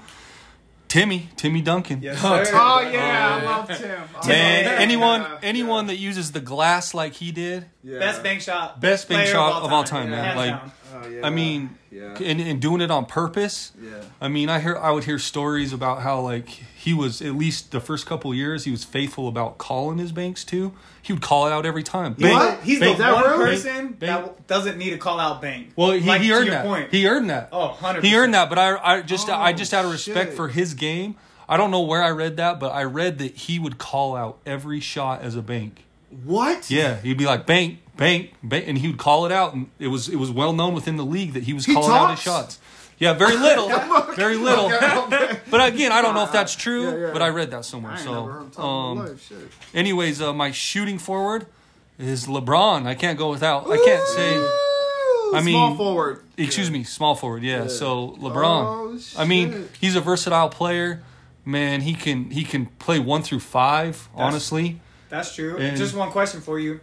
[0.87, 2.01] Timmy, Timmy Duncan.
[2.01, 2.53] Yes, Oh, sir.
[2.93, 4.01] yeah, I love Tim.
[4.23, 7.99] Oh, Man, yeah, anyone yeah, anyone that uses the glass like he did, yeah.
[7.99, 8.79] Best bank shot.
[8.79, 10.15] Best bank player shot of all time, Yeah.
[10.15, 10.23] man.
[10.25, 10.71] Hands Like, down.
[10.93, 11.25] Oh, yeah.
[11.25, 12.15] I mean, yeah.
[12.21, 13.71] and, and doing it on purpose.
[13.81, 14.01] Yeah.
[14.21, 17.71] I mean, I hear I would hear stories about how like he was at least
[17.71, 20.73] the first couple years he was faithful about calling his banks too.
[21.01, 22.15] He would call it out every time.
[22.17, 22.61] What?
[22.63, 25.71] he's Bank- the that one person Bank- that doesn't need to call out bank.
[25.75, 26.65] Well, he, Like, he earned that.
[26.65, 26.91] Point.
[26.91, 27.49] He earned that.
[27.51, 28.03] Oh, 100%.
[28.03, 30.37] He earned that, but I I just I Oh, just out of respect shit.
[30.37, 31.15] for his game.
[31.47, 34.39] I don't know where I read that, but I read that he would call out
[34.47, 35.85] every shot as a bank.
[36.23, 36.69] What?
[36.71, 39.87] Yeah, he'd be like bank, bank, bank, and he would call it out, and it
[39.87, 42.23] was it was well known within the league that he was He calling out his
[42.23, 42.53] talks?
[42.55, 42.59] shots.
[42.97, 43.67] Yeah, very little,
[44.15, 44.69] very little.
[45.51, 47.13] But again, I don't know if that's true, Yeah, yeah.
[47.13, 47.91] but I read that somewhere.
[47.93, 49.27] I ain't so, never heard him talk in um, life.
[49.27, 49.37] Shit.
[49.73, 51.45] anyways, uh, my shooting forward
[51.99, 52.85] is LeBron.
[52.87, 53.69] I can't go without.
[53.69, 54.35] I can't say.
[55.33, 56.21] I small mean- forward.
[56.37, 57.43] Excuse me, small forward.
[57.43, 57.67] Yeah.
[57.67, 58.63] So LeBron.
[58.65, 59.69] Oh, I mean, shit.
[59.79, 61.01] he's a versatile player.
[61.45, 64.09] Man, he can he can play one through five.
[64.15, 64.81] honestly,
[65.15, 65.55] That's true.
[65.57, 66.81] And- Just one question for you.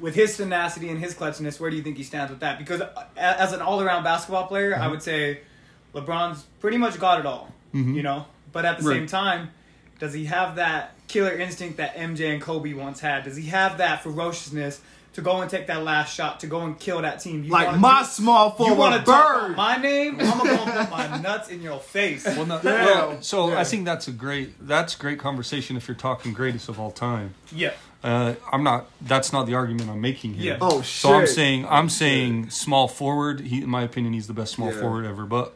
[0.00, 2.58] With his tenacity and his clutchness, where do you think he stands with that?
[2.58, 2.82] Because
[3.16, 4.82] as an all-around basketball player, Mm-hmm.
[4.82, 5.40] I would say
[5.94, 8.26] LeBron's pretty much got it all, you know.
[8.52, 8.88] But at the Mm-hmm.
[8.90, 8.96] Right.
[9.00, 9.50] same time,
[9.98, 13.24] does he have that killer instinct that MJ and Kobe once had?
[13.24, 14.80] Does he have that ferociousness
[15.18, 17.42] to go and take that last shot to go and kill that team?
[17.42, 19.56] You Like my do- small forward You wanna talk bird.
[19.56, 20.20] my name?
[20.20, 22.24] I'm gonna go and put my nuts in your face.
[22.24, 22.84] Well, no, Yeah.
[22.84, 23.58] well, so Yeah.
[23.60, 27.34] I think that's a great that's great conversation if you're talking greatest of all time.
[27.52, 27.72] Yeah.
[28.04, 28.86] Uh, I'm not.
[29.00, 30.52] That's not the argument I'm making here.
[30.52, 30.58] Yeah.
[30.60, 33.40] Oh So I'm saying I'm saying small forward.
[33.40, 34.80] He, in my opinion, he's the best small Yeah.
[34.80, 35.26] forward ever.
[35.26, 35.52] But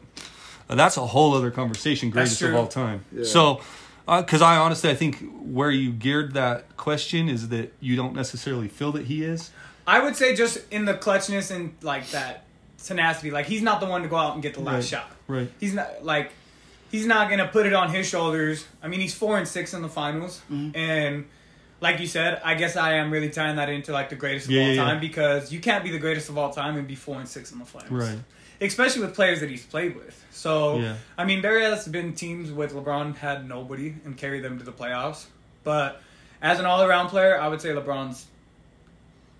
[0.69, 2.09] uh, that's a whole other conversation.
[2.09, 3.05] Greatest of all time.
[3.15, 3.23] Yeah.
[3.23, 3.61] So,
[4.05, 8.67] because I honestly, I think where you geared that question is that you don't necessarily
[8.67, 9.51] feel that he is.
[9.87, 12.45] I would say just in the clutchness and like that
[12.83, 13.31] tenacity.
[13.31, 14.83] Like he's not the one to go out and get the last Right.
[14.85, 15.11] shot.
[15.27, 15.51] Right.
[15.59, 16.31] He's not like
[16.91, 18.65] he's not gonna put it on his shoulders.
[18.81, 20.75] I mean, he's four and six in the finals, Mm-hmm.
[20.77, 21.25] and
[21.81, 24.51] like you said, I guess I am really tying that into like the greatest of
[24.51, 24.83] Yeah, all yeah, yeah.
[24.83, 27.51] time because you can't be the greatest of all time and be four and six
[27.51, 28.19] in the finals, Right.
[28.63, 30.23] Especially with players that he's played with.
[30.31, 30.95] So Yeah.
[31.17, 34.71] I mean, there has been teams with LeBron had nobody and carried them to the
[34.71, 35.25] playoffs,
[35.63, 36.01] but
[36.41, 38.25] as an all-around player, I would say LeBron's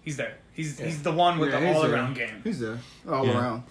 [0.03, 0.35] he's there.
[0.53, 2.27] He's he's the one with Yeah, the all-around there.
[2.27, 2.41] game.
[2.43, 2.77] He's there
[3.09, 3.39] all Yeah.
[3.39, 3.63] around.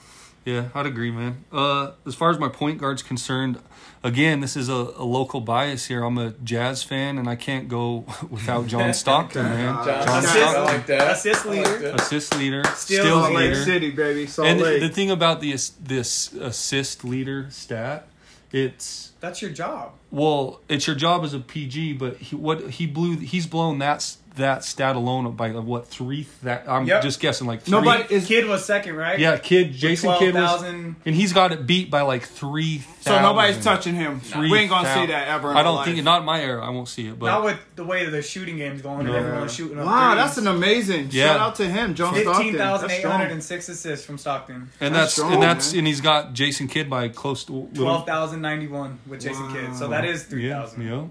[0.44, 1.44] Yeah, I'd agree, man.
[1.52, 3.60] Uh, as far as my point guard's concerned,
[4.04, 6.02] again, this is a, a local bias here.
[6.04, 9.74] I'm a Jazz fan, and I can't go without John Stockton, man.
[9.74, 10.22] John John Stockton.
[10.40, 11.12] Stockton, like that.
[11.12, 11.78] Assist I like leader.
[11.78, 12.00] that.
[12.00, 13.64] assist leader, still, steals Salt Lake leader.
[13.64, 14.26] City, baby.
[14.26, 14.80] Salt And the, Lake.
[14.80, 18.08] the thing about the this assist leader stat,
[18.52, 19.92] it's That's your job.
[20.10, 23.96] well, it's your job as a PG, but he, what he blew, he's blown that
[23.96, 26.26] s- that stat alone by what three?
[26.42, 27.02] That I'm Yep.
[27.02, 27.72] just guessing, like three.
[27.72, 29.18] Nobody is Kidd was second, right?
[29.18, 30.96] yeah, Kidd, Jason Kidd was, 12,000.
[31.04, 32.82] and he's got it beat by like three.
[33.02, 34.20] so nobody's touching him.
[34.38, 35.50] we ain't gonna see that ever.
[35.50, 36.02] In I don't think it.
[36.02, 36.64] Not in my era.
[36.66, 37.18] I won't see it.
[37.18, 39.14] But Not with the way the shooting game's going No.
[39.14, 39.86] and everyone's shooting up.
[39.86, 40.24] Wow, threes.
[40.24, 41.08] that's an amazing.
[41.10, 41.26] Yeah.
[41.28, 42.34] Shout out to him, John Stockton.
[42.34, 43.18] Fifteen thousand That's eight strong.
[43.18, 44.70] hundred and six assists from Stockton.
[44.80, 45.78] and That's that's, strong, and that's man.
[45.80, 49.46] and he's got Jason Kidd by close to little- Twelve thousand ninety one with Jason
[49.48, 49.52] Wow.
[49.52, 49.76] Kidd.
[49.76, 50.82] So that is three thousand.
[50.86, 51.02] Yeah, yeah.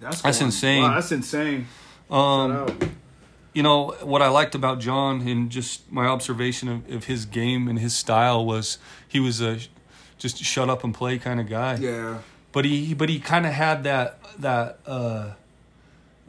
[0.00, 0.82] That's, That's insane.
[0.82, 1.66] Wow, that's insane.
[2.10, 2.66] Um,
[3.52, 7.68] you know what I liked about John and just my observation of, of his game
[7.68, 9.58] and his style was he was a
[10.18, 11.76] just shut up and play kind of guy.
[11.76, 12.18] Yeah.
[12.52, 15.30] But he but he kind of had that that uh,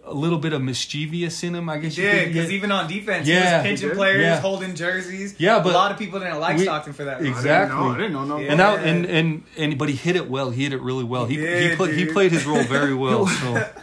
[0.03, 1.67] a little bit of mischievous in him.
[1.69, 3.39] I guess you Yeah, because even on defense, Yeah.
[3.39, 3.97] he was pinching did?
[3.97, 4.39] players, Yeah.
[4.39, 5.35] holding jerseys.
[5.39, 7.17] Yeah, but a lot of people didn't like we- Stockton for that.
[7.17, 7.33] I reason.
[7.33, 7.77] didn't Exactly.
[7.79, 7.89] know.
[7.91, 8.25] I didn't know.
[8.25, 8.37] No.
[8.39, 8.51] Yeah.
[8.51, 10.51] and that and and and but he hit it well.
[10.51, 11.25] He hit it really well.
[11.25, 13.25] He He he, did, played he played his role very well.
[13.27, 13.67] So.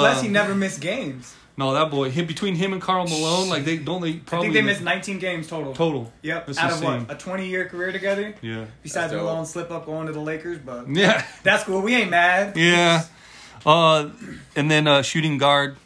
[0.00, 1.34] Plus, he Um, never missed games.
[1.56, 2.10] No, that boy.
[2.10, 4.80] Him, between him and Karl Malone, like they don't they I probably think they missed
[4.82, 5.72] nineteen games total.
[5.74, 6.12] total.
[6.22, 6.92] Yep, That's out insane.
[7.02, 8.34] of what a twenty-year career together.
[8.42, 8.64] Yeah.
[8.82, 11.24] Besides Malone slip up going to the Lakers, but Yeah.
[11.44, 11.80] that's cool.
[11.82, 12.56] We ain't mad.
[12.56, 13.04] Yeah.
[13.64, 14.08] Uh,
[14.56, 15.76] and then uh, shooting guard,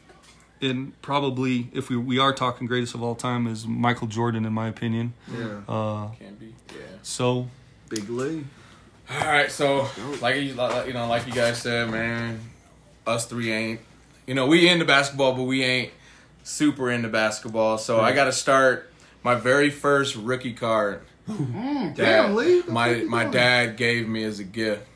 [0.62, 4.52] and probably if we we are talking greatest of all time is Michael Jordan in
[4.54, 5.12] my opinion.
[5.30, 5.61] Yeah.
[5.68, 6.54] Uh, Can be.
[6.70, 6.80] Yeah.
[7.02, 7.48] so
[7.90, 8.44] Big Lee.
[9.11, 9.87] All right, so
[10.22, 12.40] like you, like, you know, like you guys said, man,
[13.06, 13.80] us three ain't,
[14.28, 15.90] you know, we into basketball, but we ain't
[16.44, 17.78] super into basketball.
[17.78, 18.92] So I got to start
[19.24, 21.00] my very first rookie card.
[21.28, 22.62] Mm, damn, Lee.
[22.68, 23.32] My my doing?
[23.32, 24.86] dad gave me as a gift,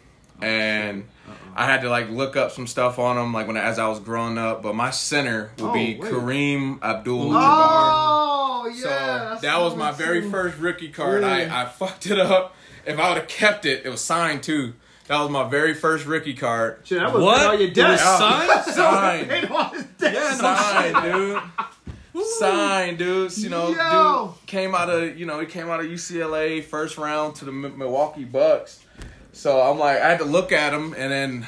[0.41, 1.09] and
[1.55, 4.01] I had to like look up some stuff on him, like when as I was
[4.01, 4.63] growing up.
[4.63, 6.11] But my center will Oh, be wait.
[6.13, 7.33] Kareem Abdul-Jabbar.
[7.35, 9.37] Oh yeah.
[9.37, 10.31] So that was my very too.
[10.31, 11.23] first rookie card.
[11.23, 11.29] Yeah.
[11.53, 12.55] I, I fucked it up.
[12.87, 14.75] If I would have kept it, it was signed too.
[15.13, 16.79] That was my very first rookie card.
[16.85, 17.47] Shit, that was What?
[17.47, 18.65] all your It signed?
[18.65, 19.31] Signed.
[19.31, 20.43] His desk.
[20.43, 21.03] Yeah, no Signed,
[22.15, 22.27] dude.
[22.39, 23.37] Signed, dude.
[23.37, 24.35] You know, Yo.
[24.39, 27.51] dude came out of you know he came out of UCLA first round to the
[27.51, 28.83] M- Milwaukee Bucks.
[29.35, 31.47] So I'm like, I had to look at him, and then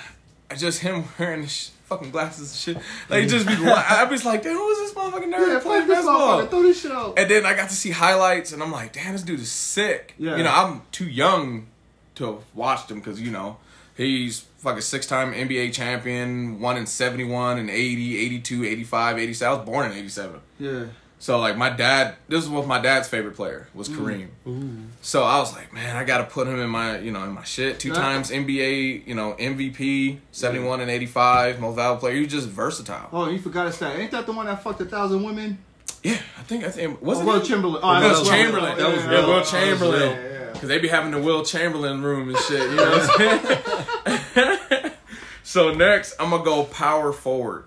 [0.50, 2.84] I just him wearing the sh- fucking glasses and shit.
[3.08, 5.88] Like just be, I was like, damn, who is this motherfucking nerd Yeah, playing fuck
[5.88, 6.46] basketball?
[6.48, 7.18] Throw this shit out.
[7.18, 10.12] And then I got to see highlights, and I'm like, damn, this dude is sick.
[10.18, 10.36] Yeah.
[10.36, 11.68] You know, I'm too young
[12.16, 13.58] to have watched him because, you know,
[13.96, 19.52] he's fucking six time NBA champion, one in 71 and 80, 82, 85, 87.
[19.52, 20.40] I was born in 87.
[20.58, 20.84] Yeah.
[21.18, 23.96] So, like, my dad, this was my dad's favorite player, was mm.
[23.96, 24.88] Kareem.
[25.00, 27.30] So I was like, man, I got to put him in my, you know, in
[27.30, 27.80] my shit.
[27.80, 32.14] Two times NBA, you know, MVP, 71 and 85, most valuable player.
[32.16, 33.08] He was just versatile.
[33.10, 33.98] Oh, you forgot his stat.
[33.98, 35.56] Ain't that the one that fucked a thousand women?
[36.04, 37.48] Yeah, I think, I think, was Oh, Wilt him?
[37.48, 37.72] Chamberlain.
[37.82, 38.78] Wilt oh, that was Chamberlain.
[38.78, 39.64] That was Yeah, Wilt yeah, yeah.
[39.66, 40.00] Chamberlain.
[40.10, 40.52] Yeah, yeah.
[40.52, 44.92] Cause they be having the Wilt Chamberlain room and shit, you know what I'm saying?
[45.42, 47.64] so next, I'm gonna go power forward,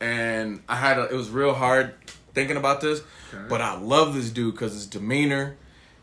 [0.00, 1.94] and I had a, it was real hard
[2.34, 3.02] thinking about this,
[3.48, 5.56] but I love this dude because his demeanor,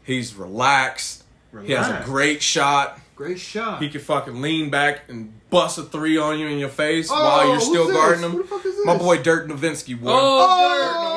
[0.03, 1.67] he's relaxed, relaxed.
[1.67, 3.81] he has a great shot, Great shot.
[3.81, 7.15] he can fucking lean back and bust a three on you in your face Oh,
[7.15, 7.95] while you're who's still this?
[7.95, 8.37] guarding Who him.
[8.37, 10.09] the fuck is My boy Dirk Nowitzki, boy.
[10.09, 11.12] Oh, oh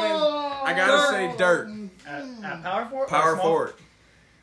[0.67, 1.69] I gotta say Dirk.
[2.07, 2.45] At, mm.
[2.45, 3.09] at power forward.
[3.09, 3.45] Power small?
[3.47, 3.75] forward.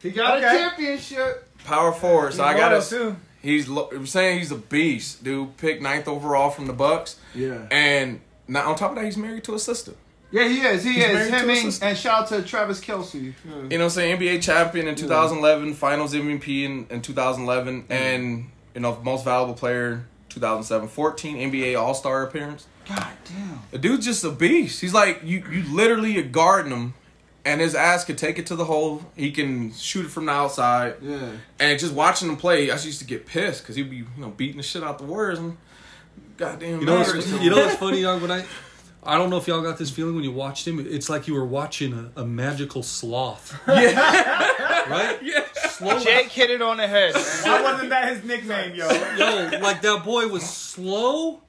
[0.02, 0.48] He got Okay.
[0.48, 1.50] a championship.
[1.64, 2.34] Power forward.
[2.34, 2.90] So I He's gotta.
[2.90, 3.16] too.
[3.42, 5.58] He's I'm saying he's a beast, dude.
[5.58, 7.68] Picked ninth overall from the Bucks, Yeah.
[7.72, 9.94] and now on top of that, he's married to a sister.
[10.32, 10.84] Yeah, he is.
[10.84, 11.30] He He's is.
[11.30, 13.14] Him and, and shout out to Travis Kelce.
[13.14, 14.18] You know what I'm saying?
[14.18, 20.06] NBA champion in 2011, Finals MVP in, in 2011, and you know most valuable player
[20.30, 22.66] 2007, 14 NBA All Star appearance.
[22.88, 23.62] God damn.
[23.72, 24.82] The dude's just a beast.
[24.82, 25.44] He's like you.
[25.50, 26.94] You literally are guarding him,
[27.46, 29.04] and his ass could take it to the hole.
[29.16, 30.96] He can shoot it from the outside.
[31.02, 31.32] Yeah.
[31.60, 34.30] And just watching him play, I used to get pissed because he'd be you know
[34.30, 35.58] beating the shit out the Warriors and
[36.38, 36.80] goddamn.
[36.80, 38.22] You know, what's, you know what's funny, Young?
[38.22, 38.46] When I,
[39.06, 40.80] I don't know if y'all got this feeling when you watched him.
[40.80, 45.20] It's like you were watching a, a magical sloth, yeah, right?
[45.24, 45.46] yeah.
[45.70, 47.14] Slow, Jake hit it on the head.
[47.16, 48.90] Why wasn't that his nickname, yo?
[49.18, 51.42] yo, like that boy was slow,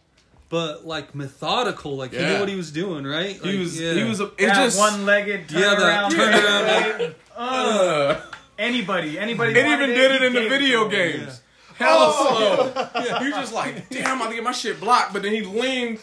[0.55, 1.97] but like methodical.
[1.97, 2.35] Like he Yeah.
[2.35, 3.35] knew what he was doing, right?
[3.43, 3.81] He Like, was.
[3.81, 3.93] yeah.
[3.95, 4.21] He was.
[4.21, 4.79] A, it That just.
[4.79, 6.12] one-legged turn Yeah, that around.
[6.12, 7.17] turnaround, right?
[7.37, 8.21] Uh, uh,
[8.59, 9.51] anybody, anybody.
[9.59, 11.12] it even did he it in the video to 'em.
[11.21, 11.40] games.
[11.77, 12.73] Hella slow.
[13.05, 15.33] Yeah, he was just like, damn, I'm about to get my shit blocked, but then
[15.33, 15.99] he leaned.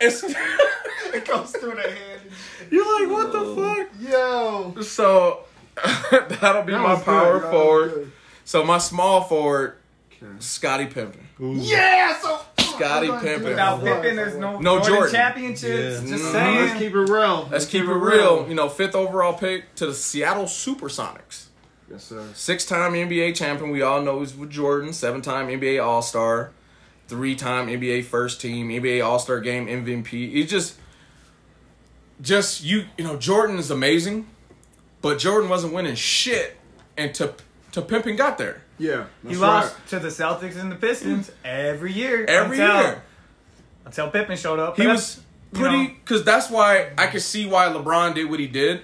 [0.00, 0.24] It's,
[1.14, 2.20] it goes through the hand.
[2.72, 3.88] you're like, what the fuck?
[4.00, 4.74] Yo.
[4.82, 5.44] So
[6.40, 7.50] that'll be That my power good, yo.
[7.52, 8.12] forward.
[8.44, 9.76] So my small forward,
[10.40, 11.20] Scotty Pimpin.
[11.38, 13.42] Yeah, so Scottie I'm gonna Pippen.
[13.42, 13.48] that.
[13.50, 15.12] Without I was, Pippen, I there's no, No Jordan.
[15.12, 16.02] championships.
[16.02, 16.10] Yeah.
[16.10, 16.32] Just Mhm.
[16.32, 16.56] saying.
[16.66, 17.48] Let's keep it real.
[17.50, 18.46] Let's keep it real.
[18.48, 21.44] You know, fifth overall pick to the Seattle Supersonics.
[21.90, 22.24] Yes, sir.
[22.34, 23.70] Six-time NBA champion.
[23.70, 24.92] We all know he's with Jordan.
[24.92, 26.50] Seven-time NBA All-Star.
[27.08, 28.70] Three-time NBA First Team.
[28.70, 30.30] NBA All-Star Game MVP.
[30.32, 30.74] He's just,
[32.20, 32.84] just you.
[32.96, 34.26] You know, Jordan is amazing,
[35.02, 36.56] but Jordan wasn't winning shit,
[36.96, 37.34] and to
[37.72, 39.06] to Pimpin got there Yeah.
[39.26, 39.86] He lost right.
[39.88, 42.24] to the Celtics and the Pistons every year.
[42.24, 43.02] every until, year.
[43.84, 44.76] Until Pippen showed up.
[44.76, 45.20] He was
[45.52, 48.82] pretty because that's why I could see why LeBron did what he did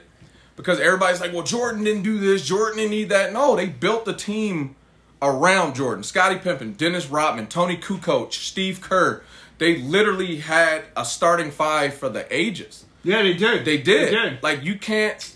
[0.59, 3.33] because everybody's like, well, Jordan didn't do this, Jordan didn't need that.
[3.33, 4.75] No, they built the team
[5.23, 6.03] around Jordan.
[6.03, 9.23] Scottie Pippen, Dennis Rodman, Toni Kukoc, Steve Kerr.
[9.59, 12.85] They literally had a starting five for the ages.
[13.05, 13.65] Yeah, they did.
[13.65, 14.09] They did.
[14.09, 14.43] They did.
[14.43, 15.35] Like you can't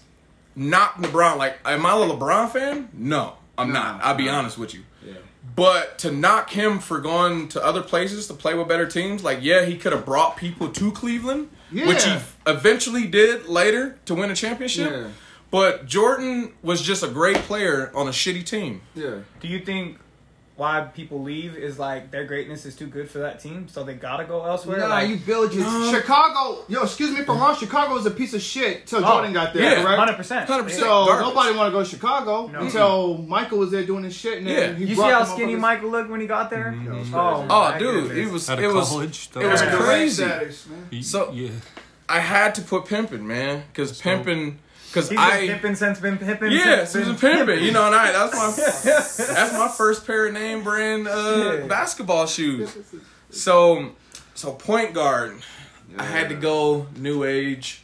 [0.57, 1.37] knock LeBron.
[1.37, 2.89] Like, am I a LeBron fan?
[2.93, 4.01] No, I'm No, not.
[4.05, 4.83] I'll be honest with you.
[5.07, 5.15] Yeah.
[5.57, 9.39] But to knock him for going to other places to play with better teams, like
[9.43, 14.31] yeah, he could have brought people to Cleveland, which he eventually did later to win
[14.31, 14.91] a championship.
[14.91, 15.09] Yeah.
[15.51, 18.81] But Jordan was just a great player on a shitty team.
[18.95, 19.17] Yeah.
[19.41, 19.99] Do you think
[20.63, 23.95] why people leave is like their greatness is too good for that team, so they
[23.95, 24.79] gotta go elsewhere?
[24.79, 25.91] Nah, like, you build your No.
[25.93, 26.65] Chicago.
[26.69, 27.57] Yo, excuse me for wrong.
[27.57, 29.99] Chicago was a piece of shit till oh, Jordan got there, yeah, correct?
[29.99, 30.49] hundred percent.
[30.49, 30.71] 100%.
[30.71, 31.27] So Garbage.
[31.27, 32.61] nobody want to go to Chicago No.
[32.61, 34.39] until Michael was there doing his shit.
[34.39, 34.73] And Yeah.
[34.73, 36.73] he You see how skinny motherfuckers- Michael looked when he got there?
[36.73, 37.47] Yo, it's Oh.
[37.51, 38.19] Oh, dude, goodness.
[38.29, 39.77] it was Out it of was college, it was Yeah.
[39.77, 40.23] Crazy.
[40.25, 41.03] status, man.
[41.03, 41.51] So- yeah,
[42.09, 44.59] I had to put pimping, man, because Pimpin,
[44.93, 46.53] because He's I been pimping since been pimping.
[46.53, 47.63] Yeah, since Susan been Pimpin.
[47.63, 51.67] You know, and I that's my that's my first pair of name brand uh, Yeah.
[51.67, 52.77] basketball shoes.
[53.31, 53.93] So,
[54.35, 55.39] so point guard.
[55.99, 57.83] I had to go new age.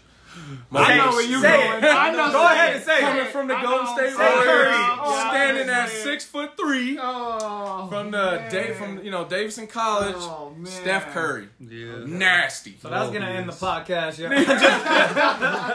[0.71, 1.85] My I know where you Say going.
[1.85, 1.91] it.
[1.91, 2.31] I know.
[2.33, 3.29] Go ahead and say Coming it.
[3.33, 3.87] from the Golden.
[3.87, 8.51] State Warriors, oh, oh, oh, standing at six foot three Oh, from the man.
[8.53, 10.15] day from you know Davidson College.
[10.19, 10.53] Oh.
[10.65, 12.05] Steph Curry, yeah.
[12.07, 12.77] nasty.
[12.83, 14.19] So that was gonna end the podcast.
[14.19, 14.29] Yeah.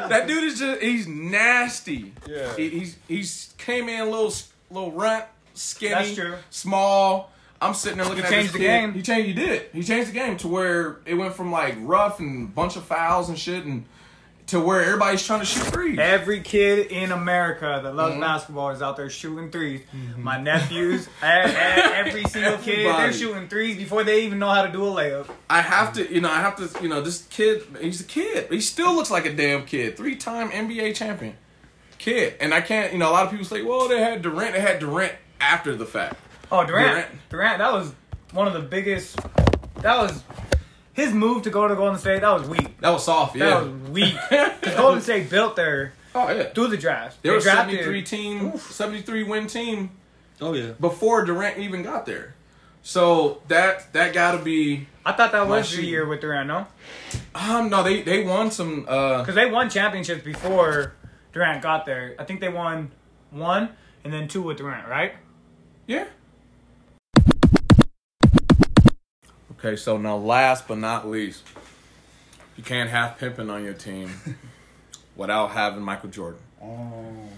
[0.09, 2.13] That dude is just he's nasty.
[2.27, 2.55] Yeah.
[2.55, 4.33] He, he's he's came in a little
[4.69, 6.35] little runt, skinny, That's true.
[6.49, 7.31] small.
[7.61, 8.65] I'm sitting there looking He at changed this the kid.
[8.67, 8.93] game.
[8.93, 9.27] He changed.
[9.27, 9.65] He did.
[9.71, 13.29] He changed the game to where it went from like rough and bunch of fouls
[13.29, 13.85] and shit, and
[14.47, 15.97] to where everybody's trying to shoot threes.
[15.99, 18.19] Every kid in America that loves Mhm.
[18.21, 19.81] basketball is out there shooting 3s
[20.17, 24.83] My nephews, every single kid, they're shooting threes before they even know how to do
[24.85, 25.27] a layup.
[25.49, 27.63] I have to, you know, I have to, you know, this kid.
[27.79, 28.47] He's a kid.
[28.51, 29.95] He still looks like a damn kid.
[29.97, 31.35] Three time NBA champion,
[31.97, 32.35] kid.
[32.41, 34.53] And I can't, you know, a lot of people say, well, they had Durant.
[34.53, 36.15] They had Durant after the fact.
[36.51, 37.29] Oh, Durant, Durant.
[37.29, 37.93] Durant, that was
[38.33, 39.17] one of the biggest.
[39.81, 40.21] That was
[40.93, 42.21] his move to go to Golden State.
[42.21, 42.79] That was weak.
[42.81, 43.35] That was soft.
[43.35, 43.71] Yeah, that Yeah.
[43.71, 44.15] was weak.
[44.61, 46.43] 'Cause Golden State built there oh yeah.
[46.53, 47.21] through the draft.
[47.23, 49.89] They were drafted- 73 team, 73 win team
[50.41, 50.71] Oh yeah.
[50.79, 52.35] before Durant even got there.
[52.81, 56.67] So that that got to be I thought that was the year with Durant, no?
[57.35, 60.93] um no they they won some uh Because they won championships before
[61.33, 62.15] Durant got there.
[62.19, 62.91] I think they won
[63.31, 63.69] one
[64.03, 65.13] and then two with Durant, right?
[65.87, 66.05] yeah.
[69.65, 71.43] Okay, so now last but not least,
[72.57, 74.09] you can't have pimping on your team
[75.15, 76.41] without having Michael Jordan.
[76.61, 77.29] Oh.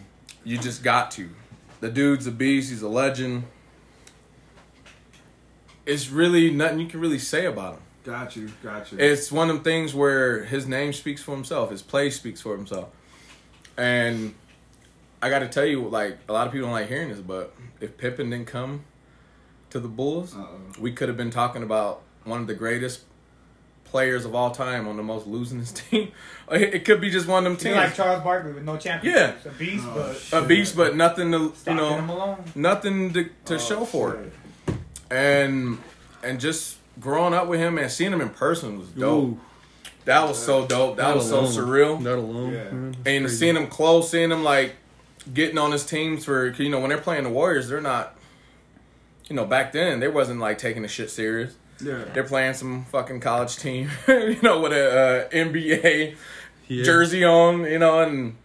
[0.44, 1.30] You just got to.
[1.82, 2.72] The dude's a beast.
[2.72, 3.44] He's a legend.
[5.86, 7.82] It's really nothing you can really say about him.
[8.04, 8.50] Got you.
[8.64, 8.98] Got you.
[8.98, 11.70] It's one of them things where his name speaks for himself.
[11.70, 12.90] His play speaks for himself.
[13.78, 14.34] And
[15.22, 17.54] I got to tell you, like a lot of people don't like hearing this, but
[17.80, 18.84] if Pippen didn't come
[19.70, 20.82] to the Bulls, Uh-oh.
[20.82, 23.02] we could have been talking about one of the greatest
[23.86, 26.12] players of all time on the most losingest team.
[26.52, 28.78] It it could be just one of them He's teams, like Charles Barkley with no
[28.78, 29.46] championships.
[29.46, 33.30] A beast, Oh, but a beast, but nothing to you stop him know, nothing to,
[33.46, 34.34] to Oh, show for it.
[35.10, 35.78] And
[36.24, 39.24] and just growing up with him and seeing him in person was dope.
[39.24, 39.40] Ooh,
[40.06, 40.98] That was so dope.
[40.98, 42.02] That was so surreal.
[42.04, 42.54] That alone.
[42.54, 42.62] Yeah.
[42.70, 43.28] and crazy.
[43.36, 44.76] seeing him close, seeing him like
[45.34, 48.16] getting on his teams for you know when they're playing the Warriors, they're not.
[49.30, 51.56] You know, back then they wasn't like taking the shit serious.
[51.82, 52.06] Yeah.
[52.14, 56.16] They're playing some fucking college team, you know, with a uh, NBA
[56.68, 56.84] Yeah.
[56.84, 58.36] jersey on, you know, and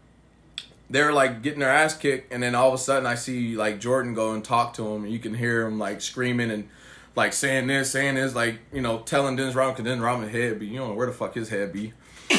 [0.88, 3.78] they're like getting their ass kicked, and then all of a sudden I see like
[3.80, 6.68] Jordan go and talk to him, and you can hear him like screaming and
[7.16, 10.58] like saying this, saying this, like you know, telling Dennis Rodman, because Dennis Rodman's head
[10.58, 11.92] be, you don't know where the fuck his head be.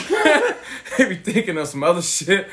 [0.98, 2.48] he be thinking of some other shit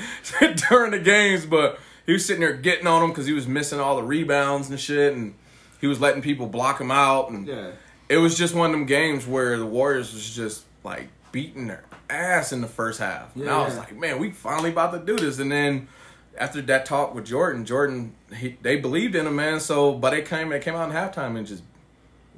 [0.69, 3.81] during the games, but he was sitting there getting on him because he was missing
[3.81, 5.35] all the rebounds and shit, and
[5.81, 7.71] he was letting people block him out, and Yeah.
[8.09, 11.85] It was just one of them games where the Warriors was just like beating their
[12.09, 13.35] ass in the first half.
[13.37, 13.81] And I was Yeah.
[13.81, 15.39] like, man, we finally about to do this.
[15.39, 15.89] And then
[16.39, 19.61] after that talk with Jordan, Jordan, he, they believed in him, man.
[19.61, 21.63] So, but they came, they came out in halftime and just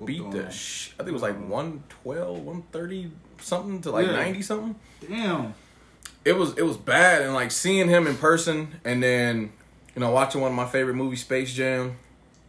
[0.04, 4.12] beat the sh- I think it was like 112, 130 something to like Yeah.
[4.16, 4.74] 90 something.
[5.08, 5.54] Damn.
[6.24, 9.52] It was it was bad and like seeing him in person and then
[9.94, 11.96] you know watching one of my favorite movies, Space Jam.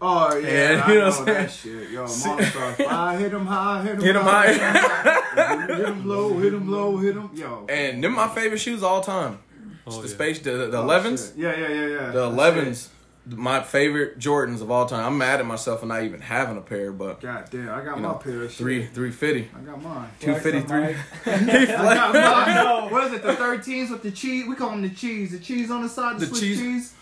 [0.03, 1.89] Oh yeah, Yeah, I you know know what I'm that shit.
[1.91, 2.75] Yo, Monster.
[2.89, 5.65] I hit him high, hit him, Hit him high, high.
[5.67, 7.29] hit him low, hit him low, hit him.
[7.35, 7.65] Yo.
[7.69, 9.39] and them my favorite shoes of all time.
[9.85, 10.13] Oh, the yeah.
[10.13, 11.27] space the the Oh, elevens.
[11.27, 11.37] shit.
[11.37, 12.11] Yeah, yeah, yeah, yeah.
[12.11, 12.89] The elevens,
[13.27, 15.05] my favorite Jordans of all time.
[15.05, 17.21] I'm mad at myself for not even having a pair, but it.
[17.21, 19.49] God damn, I got you my pair of three three fifty.
[19.55, 20.09] I got mine.
[20.19, 20.95] Two fifty three.
[21.25, 22.55] I got mine.
[22.55, 22.87] No.
[22.89, 23.21] What is it?
[23.23, 24.45] The 13s with the cheese.
[24.47, 25.31] We call them the cheese.
[25.31, 26.15] The cheese on the side.
[26.17, 26.59] The, The Swiss cheese.
[26.59, 26.93] cheese.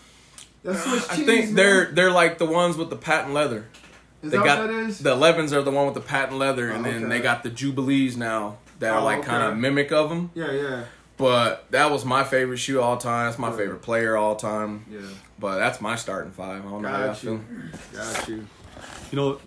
[0.62, 1.54] The Swiss I think man.
[1.54, 3.66] they're they're like the ones with the patent leather.
[4.22, 4.98] Is They that got what that is?
[4.98, 7.08] the elevens are the one with the patent leather, and Oh, then okay.
[7.08, 10.30] they got the jubilees now that are Oh, like kind of mimic of them.
[10.34, 10.84] yeah, yeah,
[11.16, 13.26] But that was my favorite shoe all time.
[13.26, 13.56] That's my Yeah.
[13.56, 14.84] favorite player all time.
[14.90, 15.00] yeah.
[15.38, 16.66] But that's my starting five.
[16.66, 17.44] I don't know how y'all Got you.
[17.92, 18.02] feel.
[18.04, 18.46] Got you.
[19.12, 19.40] You know,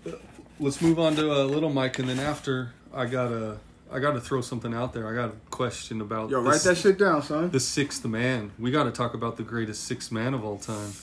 [0.59, 3.57] let's move on to uh, Little Mike, and then after I gotta,
[3.93, 5.07] I gotta throw something out there.
[5.07, 7.51] I got a question about Yo, the write that shit down, son.
[7.51, 8.51] The sixth man.
[8.57, 10.93] We got to talk about the greatest sixth man of all time.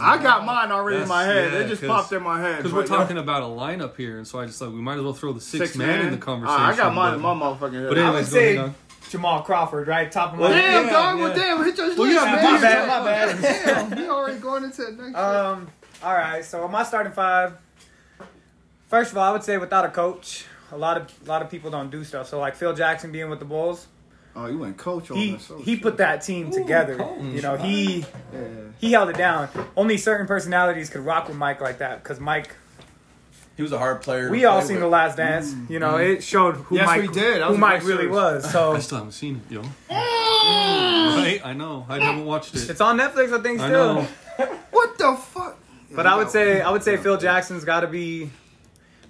[0.00, 1.52] I got mine already in my head.
[1.52, 2.58] yeah, it just popped in my head.
[2.58, 4.98] Because we're yo, talking about a lineup here, and so I just like we might
[4.98, 6.60] as well throw the sixth six man, in the conversation.
[6.60, 7.88] Ah, I got mine but, in my motherfucking head.
[7.88, 8.74] But I anyways, would go say ahead,
[9.10, 10.12] Jamal Crawford, right?
[10.12, 11.18] Top of my Well, Damn, Yeah, dog.
[11.18, 12.44] Well, damn, hit your Well, list, yeah, man.
[12.44, 13.88] my bad, my bad.
[13.90, 15.16] Damn, he already going into the next.
[15.16, 15.68] Um.
[16.02, 16.44] All right.
[16.44, 17.54] So my starting five.
[18.88, 21.50] First of all, I would say without a coach, a lot of a lot of
[21.50, 22.28] people don't do stuff.
[22.28, 23.86] So like Phil Jackson being with the Bulls,
[24.36, 25.50] oh, you went coach on he this.
[25.64, 25.82] He shit.
[25.82, 26.96] put that team together.
[26.96, 27.22] coach.
[27.22, 28.40] You know, he Yeah.
[28.78, 29.48] he held it down.
[29.76, 32.54] Only certain personalities could rock with Mike like that because Mike.
[33.56, 34.30] He was a hard player.
[34.30, 34.82] We all seen with.
[34.82, 35.52] The Last Dance.
[35.54, 35.70] Mm.
[35.70, 37.40] You know, it showed who Yes, Mike we did.
[37.40, 38.50] Who Mike really was.
[38.50, 39.62] So I still haven't seen it, yo.
[39.62, 41.16] Mm.
[41.16, 41.40] right?
[41.44, 41.86] I know.
[41.88, 42.68] I haven't watched it.
[42.68, 43.60] it's on Netflix, I think.
[43.60, 43.94] I Still.
[43.94, 44.06] know.
[44.72, 45.56] What the fuck?
[45.94, 48.30] But I would say I would say Phil Jackson's got to be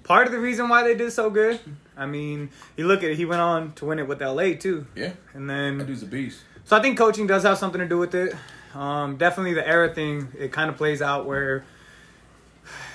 [0.05, 1.59] part of the reason why they did so good.
[1.97, 4.87] I mean, you look at it; he went on to win it with LA too,
[4.95, 6.41] Yeah, and then that dude's a beast.
[6.65, 8.35] so I think coaching does have something to do with it.
[8.75, 10.29] Um, definitely the era thing.
[10.39, 11.65] It kind of plays out where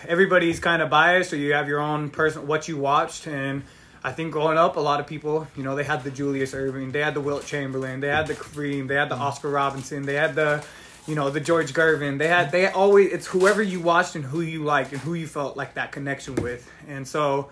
[0.08, 3.64] everybody's kind of biased, or you have your own person what you watched, and
[4.04, 6.92] I think growing up, a lot of people, you know, they had the Julius Erving,
[6.92, 10.14] they had the Wilt Chamberlain, they had the Kareem, they had the Oscar Robinson, they
[10.16, 10.64] had the,
[11.10, 12.20] you know, the George Gervin.
[12.20, 15.26] They had they always it's whoever you watched and who you liked and who you
[15.26, 17.50] felt like that connection with, and so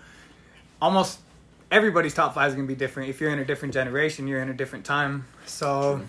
[0.80, 1.18] almost
[1.68, 3.10] everybody's top five is gonna be different.
[3.10, 5.26] If you're in a different generation, you're in a different time.
[5.46, 6.00] So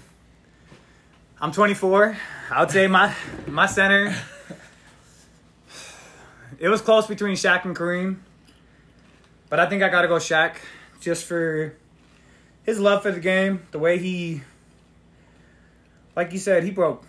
[1.41, 2.15] I'm 24.
[2.51, 3.15] I would say my
[3.47, 4.15] my center.
[6.59, 8.17] It was close between Shaq and Kareem,
[9.49, 10.57] but I think I gotta go Shaq
[10.99, 11.73] just for
[12.63, 14.41] his love for the game, the way he,
[16.17, 17.05] like you said, he broke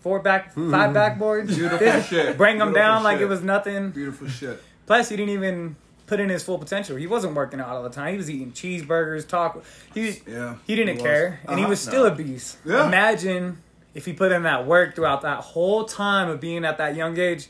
[0.00, 1.48] four back, five backboards.
[1.54, 2.36] Beautiful shit.
[2.36, 3.22] Bring them Beautiful down like shit.
[3.22, 3.90] it was nothing.
[3.90, 4.62] Beautiful shit.
[4.86, 6.96] Plus, he didn't even put in his full potential.
[6.96, 8.12] He wasn't working out all the time.
[8.12, 9.64] He was eating cheeseburgers, talk.
[9.92, 10.54] He Yeah.
[10.66, 11.02] he didn't he was.
[11.02, 11.70] care, and he Uh-huh.
[11.70, 12.58] was still a beast.
[12.64, 12.86] Yeah.
[12.86, 13.58] Imagine
[13.94, 17.18] if he put in that work throughout that whole time of being at that young
[17.18, 17.48] age.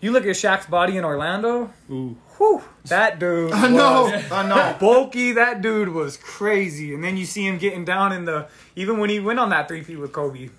[0.00, 1.72] You look at Shaq's body in Orlando.
[1.90, 2.16] Ooh.
[2.36, 3.50] Whew, that dude.
[3.50, 4.02] I know.
[4.04, 4.76] was I know.
[4.78, 6.94] Bulky, that dude was crazy.
[6.94, 8.46] And then you see him getting down in the.
[8.76, 10.50] Even when he went on that three feet with Kobe,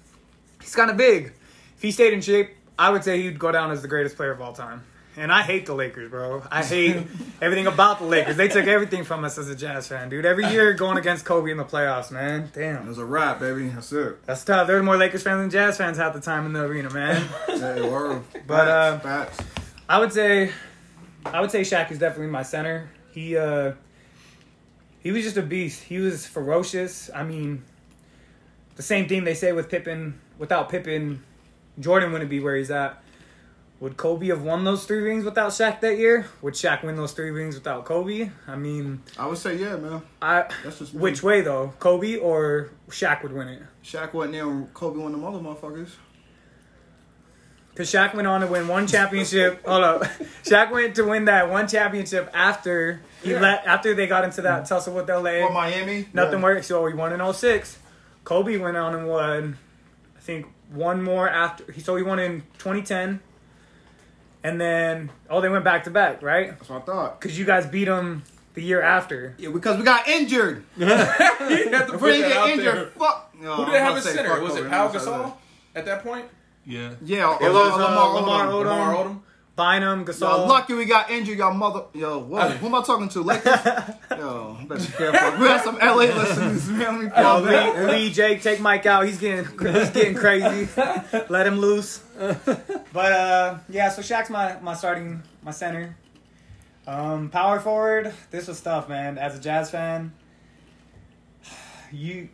[0.69, 1.33] he's kind of big.
[1.77, 4.31] If he stayed in shape, I would say he'd go down as the greatest player
[4.31, 4.83] of all time.
[5.17, 6.43] and I hate the Lakers, bro.
[6.51, 6.95] I hate
[7.41, 8.37] everything about the Lakers.
[8.37, 10.25] They took everything from us as a Jazz fan, dude.
[10.27, 12.51] Every year going against Kobe in the playoffs, man.
[12.53, 12.85] Damn.
[12.85, 13.69] It was a wrap, baby.
[13.69, 14.23] That's it.
[14.27, 14.67] that's tough.
[14.67, 17.27] There's more Lakers fans than Jazz fans half the time in the arena, man.
[17.47, 18.21] Hey, word.
[18.45, 19.39] But, uh, Facts.
[19.89, 20.51] I would say,
[21.25, 22.89] I would say Shaq is definitely my center.
[23.11, 23.73] He uh,
[25.01, 25.83] he was just a beast.
[25.83, 27.09] He was ferocious.
[27.13, 27.63] I mean,
[28.75, 30.19] the same thing they say with Pippen.
[30.39, 31.21] Without Pippen,
[31.79, 33.03] Jordan wouldn't be where he's at.
[33.79, 36.25] Would Kobe have won those three rings without Shaq that year?
[36.41, 38.29] Would Shaq win those three rings without Kobe?
[38.45, 40.01] I mean, I would say yeah, man.
[40.21, 40.99] I That's just me.
[41.01, 41.73] which way though?
[41.79, 43.61] Kobe or Shaq would win it?
[43.83, 45.91] Shaq wasn't there when Kobe won the other motherfuckers.
[47.71, 49.65] Because Shaq went on to win one championship.
[49.65, 50.03] hold up,
[50.43, 53.39] Shaq went to win that one championship after he Yeah.
[53.39, 55.47] let after they got into that tussle with LA.
[55.47, 56.09] For Miami.
[56.11, 56.43] Nothing yeah.
[56.43, 56.65] worked.
[56.65, 57.77] So he won in 06.
[58.25, 59.57] Kobe went on and won,
[60.19, 61.71] I think, one more after.
[61.71, 63.21] He So he won in 2010.
[64.43, 66.49] And then, oh, they went back to back, right?
[66.57, 67.19] That's what I thought.
[67.21, 69.33] Because you guys beat him the year after.
[69.37, 70.63] Yeah, because we got injured.
[70.77, 72.85] You have to If we didn't get injured, there.
[72.87, 73.33] fuck.
[73.41, 74.41] No, Who did they have about as to say center?
[74.41, 75.33] Was it I'm Pau gonna say Gasol
[75.75, 76.25] at that point?
[76.65, 76.91] Yeah.
[77.03, 78.51] Yeah, It was, uh, Lamar, Lamar Odom.
[78.51, 78.65] Odom.
[78.65, 79.21] Lamar Odom.
[79.59, 80.21] Bynum, Gasol.
[80.21, 81.83] Y'all lucky we got injured, y'all mother.
[81.93, 82.49] Yo, what?
[82.53, 83.21] Who am I talking to?
[83.21, 83.45] Lakers?
[84.11, 85.41] Yo, better be careful.
[85.41, 86.79] We have some LA listeners, man.
[86.79, 87.77] Let me Yo, back.
[87.77, 89.05] Lee, Lee, Jake, take Mike out.
[89.05, 90.69] He's getting he's getting crazy.
[91.27, 92.01] Let him loose.
[92.93, 95.97] But uh, yeah, so Shaq's my my starting my center.
[96.87, 98.13] Um, power forward.
[98.31, 99.17] This was tough, man.
[99.17, 100.13] As a Jazz fan,
[101.91, 102.29] you.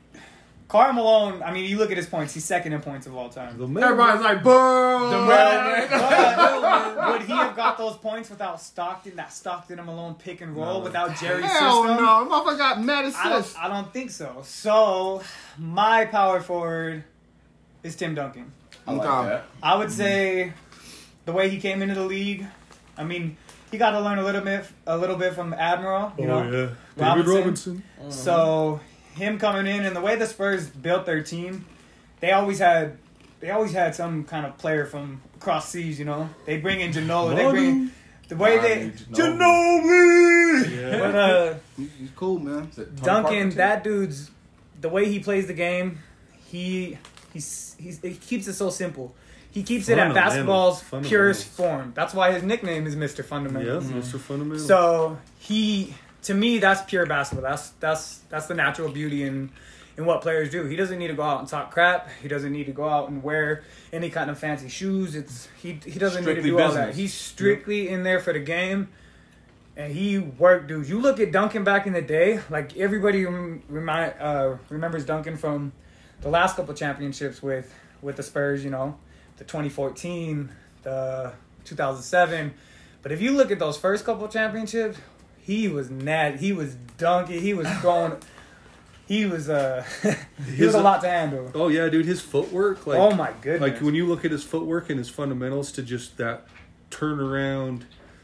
[0.68, 3.30] Karl Malone, I mean, you look at his points, he's second in points of all
[3.30, 3.58] time.
[3.58, 3.66] The.
[3.82, 4.50] Everybody's like, boo.
[4.50, 10.42] But, but would he have got those points without Stockton, that Stockton and Malone pick
[10.42, 12.04] and roll, without Jerry's Hell system?
[12.04, 12.28] no.
[12.28, 13.56] Motherfucker got mad I don't.
[13.60, 14.42] I don't think so.
[14.44, 15.22] So,
[15.60, 17.04] my power forward
[17.84, 18.52] is Tim Duncan.
[18.88, 19.28] I like Okay.
[19.30, 19.46] that.
[19.62, 20.54] I would say
[21.26, 22.44] the way he came into the league,
[22.98, 23.38] I mean,
[23.70, 26.38] he got to learn a little bit, a little bit from Admiral, you oh, know.
[26.40, 26.52] oh
[26.98, 27.06] yeah.
[27.06, 27.26] Robinson.
[27.26, 27.84] David Robinson.
[28.10, 28.80] So
[29.16, 31.66] him coming in and the way the Spurs built their team,
[32.20, 32.98] they always had,
[33.40, 36.30] they always had some kind of player from across seas, you know.
[36.46, 37.92] They bring in Janola, they bring in,
[38.28, 40.76] the way they Ginobili.
[40.76, 41.00] Yeah.
[41.00, 42.70] but uh He's cool, man.
[42.76, 44.32] Is Duncan, that dude's
[44.82, 46.00] the way he plays the game,
[46.46, 46.98] he
[47.34, 49.16] he's, he's he keeps it so simple.
[49.52, 51.94] He keeps it at basketball's purest form.
[51.96, 53.20] That's why his nickname is Mr.
[53.20, 53.82] Yeah, Fundamental.
[53.82, 54.20] Mr.
[54.20, 54.60] Fundamental.
[54.60, 55.96] So he,
[56.26, 57.50] to me, that's pure basketball.
[57.50, 59.52] That's that's that's the natural beauty in
[59.98, 60.66] in what players do.
[60.66, 62.10] He doesn't need to go out and talk crap.
[62.22, 63.64] He doesn't need to go out and wear
[63.94, 65.16] any kind of fancy shoes.
[65.16, 66.96] It's he he doesn't need to do all that.
[66.96, 68.90] He's strictly in there for the game.
[69.78, 70.88] And he worked, dude.
[70.88, 75.36] You look at Duncan back in the day, like everybody rem- remind uh, remembers Duncan
[75.36, 75.74] from
[76.22, 78.64] the last couple championships with with the Spurs.
[78.64, 78.98] You know,
[79.38, 80.50] the 2014,
[80.84, 81.34] the
[81.66, 82.54] 2007.
[83.02, 84.98] But if you look at those first couple championships,
[85.46, 86.38] he was nat.
[86.38, 87.42] He was dunking.
[87.42, 88.14] He was throwing.
[89.08, 89.86] He was uh.
[90.04, 91.52] he His- was a lot to handle.
[91.54, 92.88] oh yeah, dude, his footwork.
[92.88, 93.62] Like, oh my goodness!
[93.62, 96.48] like when you look at his footwork and his fundamentals to just that
[96.90, 97.84] turnaround,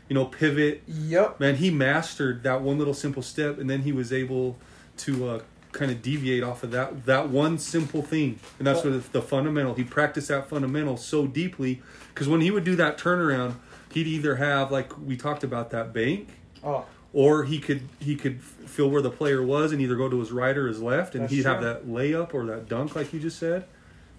[0.09, 0.81] you know, pivot.
[0.87, 1.39] Yep.
[1.39, 4.57] Man, he mastered that one little simple step, and then he was able
[4.97, 5.41] to uh,
[5.71, 9.75] kind of deviate off of that that one simple thing, and that's what the fundamental.
[9.75, 11.81] He practiced that fundamental so deeply
[12.13, 13.55] because when he would do that turnaround,
[13.93, 16.29] he'd either have like we talked about that bank,
[16.63, 20.19] Oh, or he could he could feel where the player was and either go to
[20.19, 23.11] his right or his left, and That's he'd have that layup or that dunk, like
[23.13, 23.65] you just said.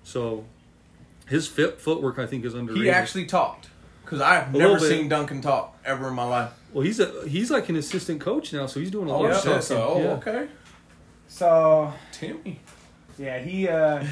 [0.05, 0.45] So
[1.28, 2.84] his fit, footwork, I think, is underrated.
[2.84, 3.68] He actually talked.
[4.05, 4.88] Because I've never bit.
[4.88, 6.51] seen Duncan talk ever in my life.
[6.74, 9.26] well, he's a he's like an assistant coach now, so he's doing a lot Oh,
[9.28, 9.43] of shit.
[9.43, 9.62] stuff.
[9.62, 10.09] So, oh, Yeah.
[10.14, 10.49] okay.
[11.28, 12.61] so Timmy.
[13.18, 14.05] yeah, he uh,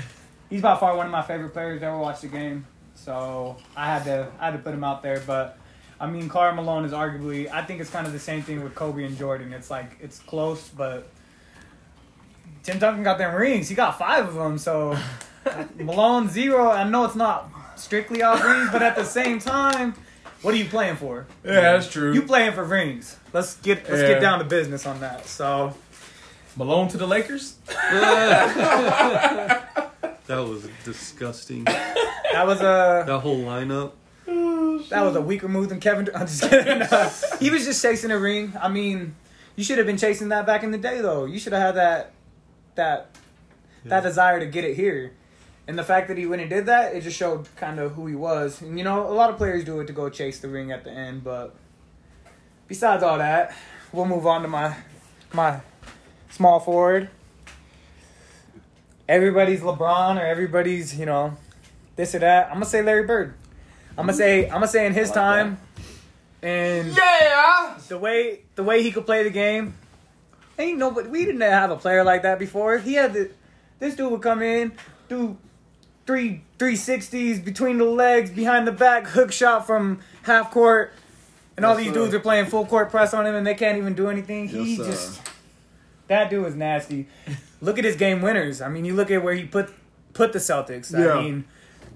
[0.48, 2.66] he's by far one of my favorite players to ever watch the game.
[2.94, 5.58] So I had to I had to put him out there, but.
[6.00, 7.50] I mean, Karl Malone is arguably.
[7.52, 9.52] I think it's kind of the same thing with Kobe and Jordan.
[9.52, 11.08] It's like it's close, but
[12.62, 13.68] Tim Duncan got them rings.
[13.68, 14.56] He got five of them.
[14.56, 14.96] So
[15.78, 16.70] Malone zero.
[16.70, 19.94] I know it's not strictly off rings, but at the same time,
[20.42, 21.26] what are you playing for?
[21.44, 22.14] Yeah, that's true.
[22.14, 23.18] You playing for rings.
[23.34, 24.08] Let's get let's Yeah.
[24.08, 25.26] get down to business on that.
[25.26, 25.74] So
[26.56, 27.56] Malone to the Lakers?
[30.26, 31.64] That was disgusting.
[31.64, 33.92] that was a that whole lineup.
[34.88, 36.08] That was a weaker move than Kevin.
[36.14, 36.80] I'm just kidding.
[36.80, 37.10] No.
[37.40, 38.52] he was just chasing a ring.
[38.60, 39.14] I mean,
[39.56, 41.24] you should have been chasing that back in the day, though.
[41.24, 42.12] You should have had that
[42.74, 43.16] that
[43.84, 45.12] that desire to get it here.
[45.66, 48.06] And the fact that he went and did that, it just showed kind of who
[48.06, 48.60] he was.
[48.60, 50.84] And you know, a lot of players do it to go chase the ring at
[50.84, 51.54] the end, but
[52.66, 53.54] besides all that,
[53.92, 54.76] we'll move on to my
[55.32, 55.60] my
[56.30, 57.10] small forward.
[59.08, 61.36] Everybody's LeBron or everybody's, you know,
[61.96, 62.46] this or that.
[62.46, 63.34] I'm gonna say Larry Bird.
[63.98, 64.18] I'm gonna mm-hmm.
[64.18, 65.58] say I'm gonna say in his like time,
[66.42, 67.78] and Yeah.
[67.88, 69.74] the way the way he could play the game,
[70.58, 71.08] ain't nobody.
[71.08, 72.78] We didn't have a player like that before.
[72.78, 73.30] He had the
[73.78, 74.72] this dude would come in,
[75.08, 75.36] do
[76.06, 80.92] three three sixties between the legs, behind the back, hook shot from half court,
[81.56, 81.94] and all these sir.
[81.94, 84.48] dudes are playing full court press on him, and they can't even do anything.
[84.48, 84.84] he Yes, sir.
[84.90, 85.20] just
[86.08, 87.06] that dude was nasty.
[87.60, 88.60] look at his game winners.
[88.60, 89.72] I mean, you look at where he put
[90.12, 90.92] put the Celtics.
[90.92, 91.14] Yeah.
[91.14, 91.44] I mean,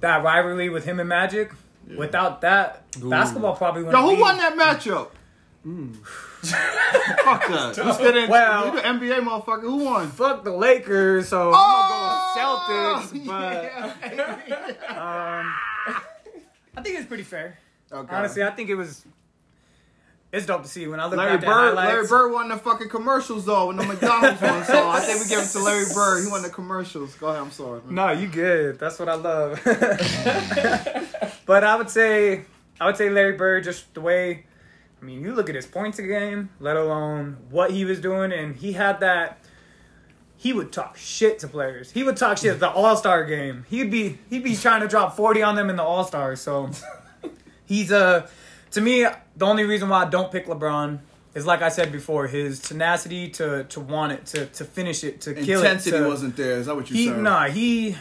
[0.01, 1.53] that rivalry with him and Magic.
[1.97, 5.09] Without that, basketball probably Yo, wouldn't who be- won that matchup?
[7.25, 7.77] Fuck that.
[7.85, 9.63] Let's get into Well- you the NBA motherfucker.
[9.63, 10.09] Who won?
[10.11, 13.27] fuck the Lakers, so Oh, I'm gonna go Celtics.
[13.27, 13.65] But
[14.15, 14.89] yeah.
[15.41, 15.55] um,
[16.77, 17.59] I think it's pretty fair.
[17.93, 18.15] Okay.
[18.15, 19.05] Honestly, I think it was.
[20.33, 21.93] It's dope to see when I look Larry back at Bird, highlights.
[21.93, 24.65] Larry Bird won the fucking commercials though, when the McDonald's one.
[24.65, 26.25] So I think we give it to Larry Bird.
[26.25, 27.15] He won the commercials.
[27.15, 27.41] Go ahead.
[27.41, 27.81] I'm sorry.
[27.85, 27.95] Man.
[27.95, 28.79] No, you good.
[28.81, 29.61] That's what I love.
[31.47, 32.43] but I would say,
[32.81, 34.45] I would say Larry Bird, just the way.
[35.01, 38.33] I mean, you look at his points a game, let alone what he was doing,
[38.33, 39.39] and he had that.
[40.37, 41.91] He would talk shit to players.
[41.91, 43.65] He would talk shit at the All Star game.
[43.69, 46.37] He'd be he'd be trying to drop forty on them in the All Star.
[46.37, 46.71] So
[47.67, 48.29] he's a
[48.73, 50.99] to me the only reason why I don't pick LeBron
[51.35, 55.21] is like I said before, his tenacity to to want it to to finish it
[55.23, 56.01] to kill Intensity it.
[56.01, 56.59] to- wasn't there.
[56.59, 57.19] Is that what you he said?
[57.23, 57.97] nah he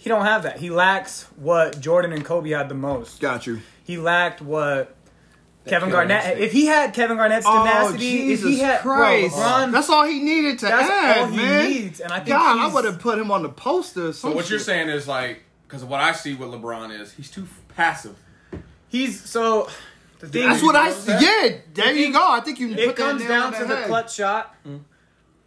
[0.00, 0.58] he don't have that.
[0.58, 3.20] He lacks what Jordan and Kobe had the most.
[3.20, 3.60] Got you.
[3.84, 4.96] He lacked what
[5.66, 6.16] Kevin killer Garnett.
[6.24, 6.40] instinct.
[6.40, 9.34] If he had Kevin Garnett's oh, tenacity, oh, Jesus if he had Christ.
[9.34, 11.70] bro, LeBron, that's all he needed to that's add, all he man.
[11.70, 12.00] needs.
[12.00, 14.14] And I think God, I would have put him on the poster.
[14.14, 17.30] So some what you're saying is like, because what I see with LeBron is he's
[17.30, 17.46] too
[17.76, 18.16] passive.
[18.88, 19.68] he's so
[20.20, 20.48] the thing.
[20.48, 21.12] That's what I see.
[21.12, 22.26] Yeah, there you go.
[22.26, 23.86] I think you It put comes nail down on to the head.
[23.86, 24.54] clutch shot.
[24.64, 24.78] Hmm.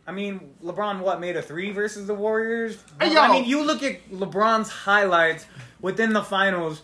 [0.05, 2.77] I mean, LeBron what made a three versus the Warriors?
[2.99, 5.45] Hey, I mean, you look at LeBron's highlights
[5.81, 6.81] within the finals.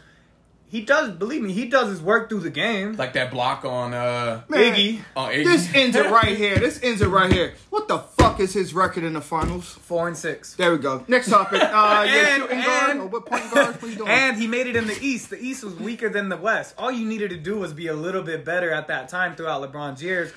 [0.71, 1.51] He does believe me.
[1.51, 2.93] He does his work through the game.
[2.95, 4.99] Like that block on uh Man, Iggy.
[5.15, 5.43] on Iggy.
[5.43, 6.59] This ends it right here.
[6.59, 7.55] This ends it right here.
[7.71, 9.65] What the fuck is his record in the finals?
[9.81, 10.55] Four and six.
[10.55, 11.03] There we go.
[11.07, 11.59] Next topic.
[11.63, 11.65] Uh,
[12.07, 13.81] yeah, And- shooting guard and- or what point guard?
[13.81, 14.09] What you doing?
[14.09, 15.31] And he made it in the East.
[15.31, 16.75] The East was weaker than the West.
[16.77, 19.63] All you needed to do was be a little bit better at that time throughout
[19.63, 20.31] LeBron's years.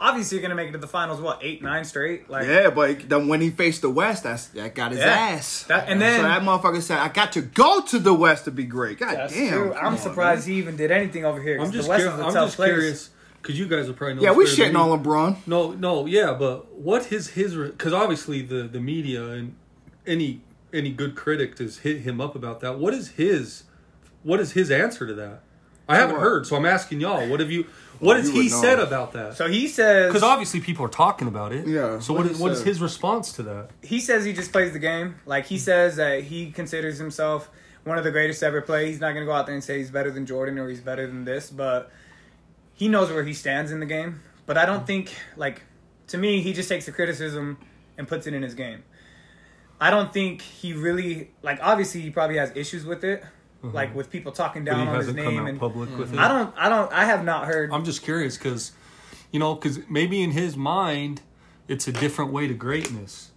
[0.00, 1.20] Obviously, you're gonna make it to the finals.
[1.20, 2.30] What eight, nine straight?
[2.30, 5.06] Like yeah, but then when he faced the West, that's that got his Yeah.
[5.06, 5.64] ass.
[5.64, 8.50] That- and then- so that motherfucker said, "I got to go to the West to
[8.52, 9.52] be great." God damn.
[9.52, 9.74] true.
[9.74, 11.60] I'm on, surprised he even did anything over here.
[11.60, 12.68] I'm just, the West cur- is a I'm tough just place.
[12.70, 13.10] curious
[13.42, 14.22] because you guys are probably know.
[14.22, 14.80] Yeah, we better than shitting me.
[14.80, 15.36] on LeBron.
[15.46, 19.54] No, no, yeah, but what his his because obviously the the media and
[20.06, 20.42] any
[20.72, 22.78] any good critic has hit him up about that.
[22.78, 23.64] What is his
[24.22, 25.40] what is his answer to that?
[25.90, 27.26] I haven't heard, so I'm asking y'all.
[27.28, 27.64] What have you?
[28.00, 29.36] What Well, has he said about that?
[29.36, 31.66] So he says Because obviously people are talking about it.
[31.66, 32.66] Yeah, So what what he is what is said.
[32.66, 33.70] his response to that?
[33.82, 35.16] he says he just plays the game.
[35.26, 37.50] Like he says that he considers himself
[37.84, 38.86] one of the greatest to ever play.
[38.86, 41.06] He's not gonna go out there and say he's better than Jordan or he's better
[41.06, 41.90] than this, but
[42.74, 44.20] he knows where he stands in the game.
[44.46, 45.62] But I don't think like
[46.08, 47.58] to me he just takes the criticism
[47.96, 48.84] and puts it in his game.
[49.80, 53.24] I don't think he really like obviously he probably has issues with it.
[53.62, 53.74] Mm-hmm.
[53.74, 55.98] Like with people talking But he down on his hasn't come name out and public
[55.98, 56.18] with mm-hmm.
[56.18, 56.20] it.
[56.20, 58.72] I don't I don't I have not heard I'm just curious because,
[59.32, 61.22] you know, because maybe in his mind,
[61.66, 63.30] it's a different way to greatness.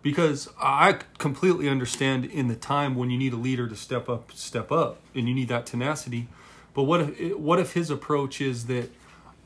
[0.00, 4.32] Because I completely understand in the time when you need a leader to step up,
[4.32, 6.28] step up, and you need that tenacity.
[6.74, 8.90] But what if what if his approach is that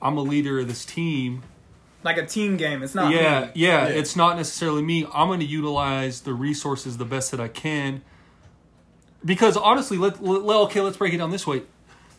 [0.02, 1.42] I'm a leader of this team?
[2.04, 2.82] like a team game.
[2.82, 3.50] It's not yeah, me.
[3.54, 5.06] yeah, it's not necessarily me.
[5.12, 8.02] I'm going to utilize the resources the best that I can.
[9.24, 11.62] Because honestly, let, let okay, let's break it down this way.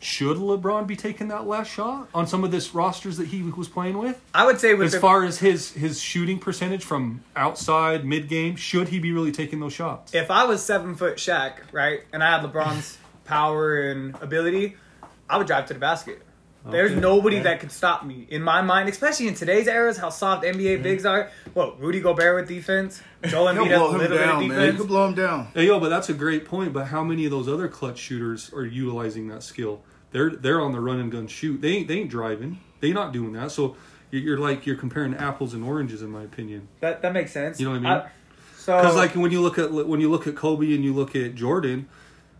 [0.02, 3.68] Should LeBron be taking that last shot on some of this rosters that he was
[3.68, 4.22] playing with?
[4.34, 8.30] I would say with As the, far as his his shooting percentage from outside mid
[8.30, 10.16] game, should he be really taking those shots?
[10.16, 14.78] if I was seven foot Shaq, right, and I had LeBron's power and ability,
[15.30, 16.22] I would drive to the basket.
[16.66, 20.44] There's nobody that could stop me in my mind, especially in today's eras, how soft
[20.44, 20.84] NBA mm-hmm.
[20.84, 21.32] bigs are.
[21.54, 24.30] What Rudy Gobert with defense, Joel He'll Embiid has a blow him little bit of
[24.30, 24.50] down, man.
[24.50, 24.76] defense.
[24.78, 25.48] He'll blow him down.
[25.54, 26.74] Hey, yo, but that's a great point.
[26.74, 29.82] But how many of those other clutch shooters are utilizing that skill?
[30.12, 31.62] They're they're on the run and gun shoot.
[31.62, 32.60] They ain't they ain't driving.
[32.80, 33.52] They not doing that.
[33.52, 33.76] So
[34.12, 36.68] you're, you're like you're comparing apples and oranges, in my opinion.
[36.80, 37.60] That that makes sense.
[37.60, 38.10] You know what I mean?
[38.58, 41.16] so Because like when you look at when you look at Kobe and you look
[41.16, 41.88] at Jordan,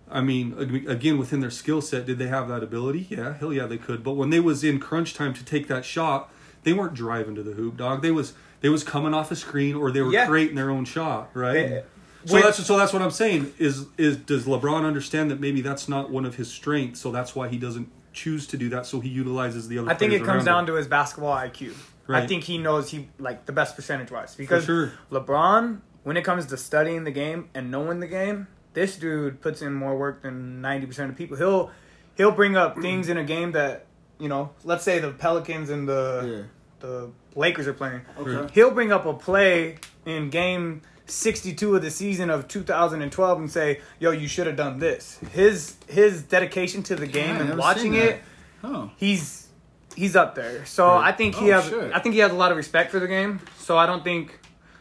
[0.10, 3.08] I mean, again within their skill set, did they have that ability?
[3.10, 4.04] Yeah, hell yeah, they could.
[4.04, 6.32] But when they was in crunch time to take that shot,
[6.64, 8.02] they weren't driving to the hoop, dog.
[8.02, 10.28] They was they was coming off the screen or they were Yeah.
[10.28, 11.54] creating their own shot, right?
[11.54, 11.84] They-
[12.26, 13.54] so when- that's so that's what I'm saying.
[13.58, 17.36] Is is does LeBron understand that maybe that's not one of his strengths, so that's
[17.36, 18.86] why he doesn't choose to do that.
[18.86, 19.90] So he utilizes the other.
[19.90, 20.66] I think it comes down him.
[20.68, 21.74] to his basketball IQ.
[22.10, 24.92] I think he knows he like the best percentage wise because sure.
[25.12, 29.62] LeBron, when it comes to studying the game and knowing the game, this dude puts
[29.62, 31.38] in more work than ninety percent of people.
[31.38, 31.70] He'll
[32.16, 33.86] he'll bring up things in a game that
[34.20, 36.46] you know, let's say the Pelicans and the
[36.80, 38.02] the Lakers are playing.
[38.20, 38.32] Okay.
[38.32, 38.48] Hmm.
[38.54, 43.80] He'll bring up a play in game 62 of the season of 2012 and say,
[44.00, 47.96] "Yo, you should have done this." His his dedication to the game I and watching
[47.96, 48.22] it,
[48.64, 48.92] Oh.
[48.98, 49.48] he's
[49.96, 50.66] he's up there.
[50.66, 51.92] So I think he Oh, has shit.
[51.94, 53.40] I think he has a lot of respect for the game.
[53.58, 54.40] So I don't think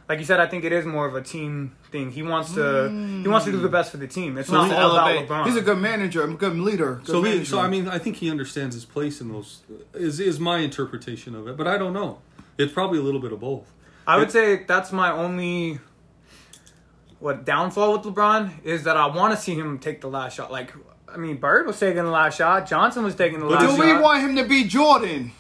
[0.09, 2.11] like you said I think it is more of a team thing.
[2.11, 2.89] He wants to
[3.23, 3.73] he wants to do the hmm.
[3.73, 4.37] best for the team.
[4.37, 5.29] It's not He's, all about.
[5.29, 5.47] LeBron.
[5.47, 6.97] He's a good manager, a good leader.
[6.97, 7.45] Good So he, manager.
[7.45, 9.63] so I mean, I think he understands his place in those.
[9.95, 12.19] Is is my interpretation of it, but I don't know.
[12.59, 13.71] It's probably a little bit of both.
[14.07, 15.79] I would say that's my only
[17.21, 20.53] what downfall with LeBron is that I want to see him take the last shot.
[20.53, 20.73] Like
[21.13, 22.69] I mean, Bird was taking the last shot.
[22.69, 23.77] Johnson was taking the last shot.
[23.77, 25.33] Do we want him to be Jordan?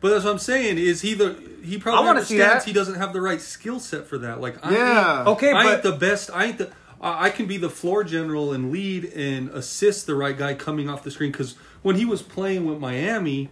[0.00, 0.78] But that's what I'm saying.
[0.78, 1.36] Is he the?
[1.62, 2.68] He probably I wanna see understands that.
[2.68, 4.40] he doesn't have the right skill set for that.
[4.40, 5.18] Like I Yeah.
[5.20, 6.30] ain't, Okay, I but- ain't the best.
[6.32, 6.70] I ain't the.
[7.02, 10.88] I I can be the floor general and lead and assist the right guy coming
[10.88, 11.32] off the screen.
[11.32, 13.50] Because when he was playing with Miami,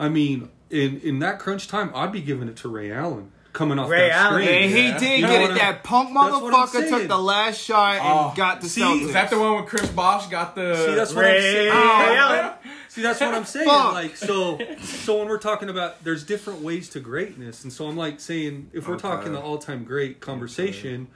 [0.00, 3.78] I mean, in in that crunch time, I'd be giving it to Ray Allen coming
[3.78, 4.62] off Ray that Allen, screen.
[4.64, 4.98] And he Yeah.
[4.98, 5.44] did You get it.
[5.50, 8.68] I'm- That punk That's what I'm motherfucker took the last shot and Oh, got the
[8.68, 9.02] see, Celtics.
[9.06, 10.74] Is that the one when Chris Bosh got the?
[10.86, 11.68] See, that's what I'm Ray saying.
[11.72, 12.40] Allen.
[12.46, 12.54] Oh,
[12.88, 13.68] see, that's what I'm saying.
[13.68, 13.92] Fuck.
[13.94, 17.96] Like, so, so when we're talking about, there's different ways to greatness, and so I'm
[17.96, 19.02] like saying, if we're Okay.
[19.02, 21.06] talking the all-time great conversation,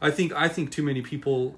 [0.00, 1.56] I think I think too many people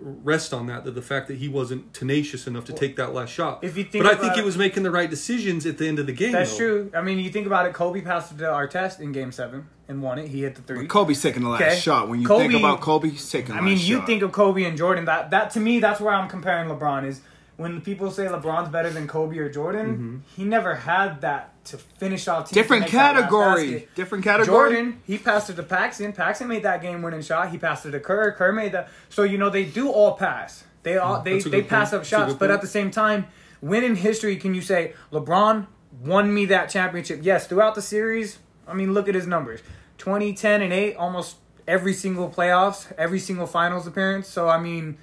[0.00, 3.30] rest on that that the fact that he wasn't tenacious enough to take that last
[3.30, 3.62] shot.
[3.62, 5.78] If you think but I think about he it- was making the right decisions at
[5.78, 6.32] the end of the game.
[6.32, 6.58] That's though.
[6.58, 6.90] true.
[6.94, 7.74] I mean, you think about it.
[7.74, 10.28] Kobe passed it to Artest in Game Seven and won it.
[10.28, 10.86] He hit the three.
[10.86, 11.76] Kobe's taking the last Okay.
[11.76, 12.08] shot.
[12.08, 13.54] When you Kobe- think about Kobe, he's taking.
[13.54, 14.06] The I mean, you shot.
[14.06, 15.04] think of Kobe and Jordan.
[15.04, 17.06] That that to me, that's where I'm comparing LeBron.
[17.06, 17.20] Is
[17.56, 20.16] when people say LeBron's better than Kobe or Jordan, mm-hmm.
[20.34, 23.88] he never had that to finish off different make that last category.
[23.94, 24.70] Different category.
[24.70, 26.12] Jordan, he passed it to Paxson.
[26.12, 27.50] Paxson made that game winning shot.
[27.50, 28.32] He passed it to Kerr.
[28.32, 28.88] Kerr made that.
[29.08, 30.64] So you know they do all pass.
[30.82, 32.00] They all mm, they they pass point.
[32.00, 32.50] up shots, but point.
[32.52, 33.26] at the same time,
[33.60, 35.66] when in history can you say LeBron
[36.02, 37.20] won me that championship?
[37.22, 38.38] Yes, throughout the series.
[38.66, 39.60] I mean, look at his numbers:
[39.98, 41.36] 20, 10, and eight, almost
[41.68, 44.28] every single playoffs, every single finals appearance.
[44.28, 44.96] So I mean,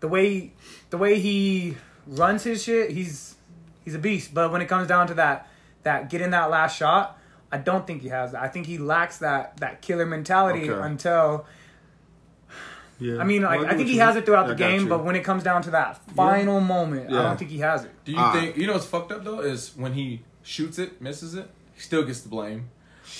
[0.00, 0.52] the way
[0.90, 1.76] the way he
[2.06, 3.36] runs his shit, he's
[3.84, 4.34] he's a beast.
[4.34, 5.48] But when it comes down to that
[5.84, 7.18] that getting that last shot,
[7.50, 8.42] I don't think he has that.
[8.42, 10.86] I think he lacks that that killer mentality Okay.
[10.86, 11.46] until
[12.98, 13.18] Yeah.
[13.20, 14.22] I mean, like, get I think he you has mean.
[14.22, 14.88] it throughout I the game, you.
[14.88, 17.90] but when it comes down to that final moment, I don't think he has it.
[18.04, 18.32] Do you Ah.
[18.32, 21.80] think you know what's fucked up though is when he shoots it, misses it, he
[21.80, 22.68] still gets the blame.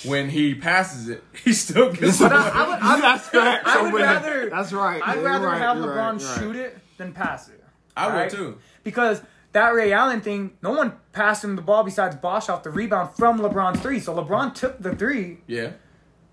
[0.05, 2.39] When he passes it, he still gets the blame.
[2.41, 3.67] I, I would, I That's fact.
[3.67, 4.49] I would rather.
[4.49, 5.01] That's right.
[5.05, 6.39] I'd rather right, have LeBron right, you're right.
[6.39, 7.61] shoot it than pass it.
[7.97, 8.57] I would too.
[8.83, 9.21] Because
[9.53, 13.15] that Ray Allen thing, no one passed him the ball besides Bosh off the rebound
[13.15, 13.99] from LeBron's three.
[13.99, 15.39] So LeBron took the three.
[15.47, 15.71] Yeah.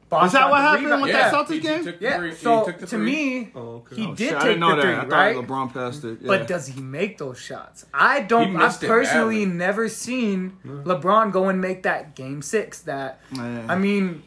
[0.09, 1.03] Bosh Is that what happened rebound.
[1.03, 1.31] with yeah.
[1.31, 1.95] that Celtics He- he game?
[2.01, 2.16] Yeah.
[2.18, 2.99] three- So to three.
[2.99, 3.95] me, Oh, okay.
[3.97, 4.83] he Oh, did shit, I take didn't know the that.
[4.83, 5.37] three, I thought right?
[5.37, 6.18] LeBron passed it.
[6.21, 6.27] Yeah.
[6.27, 7.87] But does he make those shots?
[7.95, 8.57] I don't.
[8.57, 9.57] I've personally badly.
[9.59, 12.81] never seen LeBron go and make that game six.
[12.81, 13.71] That Man.
[13.71, 14.25] I mean,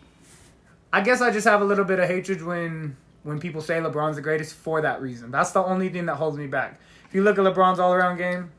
[0.94, 4.16] I guess I just have a little bit of hatred when when people say LeBron's
[4.18, 5.32] the greatest for that reason.
[5.32, 6.80] That's the only thing that holds me back.
[7.10, 8.52] If you look at LeBron's all around game,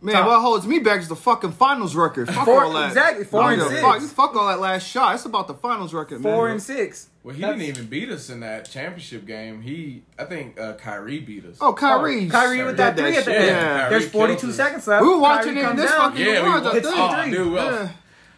[0.00, 0.26] Man, Top.
[0.28, 2.28] what holds me back is the fucking finals record.
[2.32, 2.88] Fuck Four- all that.
[2.88, 3.92] exactly, four I and don't give a six.
[3.92, 5.16] Fuck, you fuck all that last shot.
[5.16, 6.32] It's about the finals record, man.
[6.32, 7.08] four and six.
[7.24, 9.60] Well, he That's- didn't even beat us in that championship game.
[9.60, 11.56] He, I think, uh, Kyrie beat us.
[11.60, 12.26] Oh, Kyrie.
[12.28, 13.46] Oh, Kyrie with that did three at the end.
[13.46, 13.88] Yeah.
[13.88, 15.02] There's 42 seconds left.
[15.02, 16.10] We were watching Kyrie it in this down.
[16.12, 17.88] fucking Yeah, we garage, I watched- oh, dude, well, Yeah.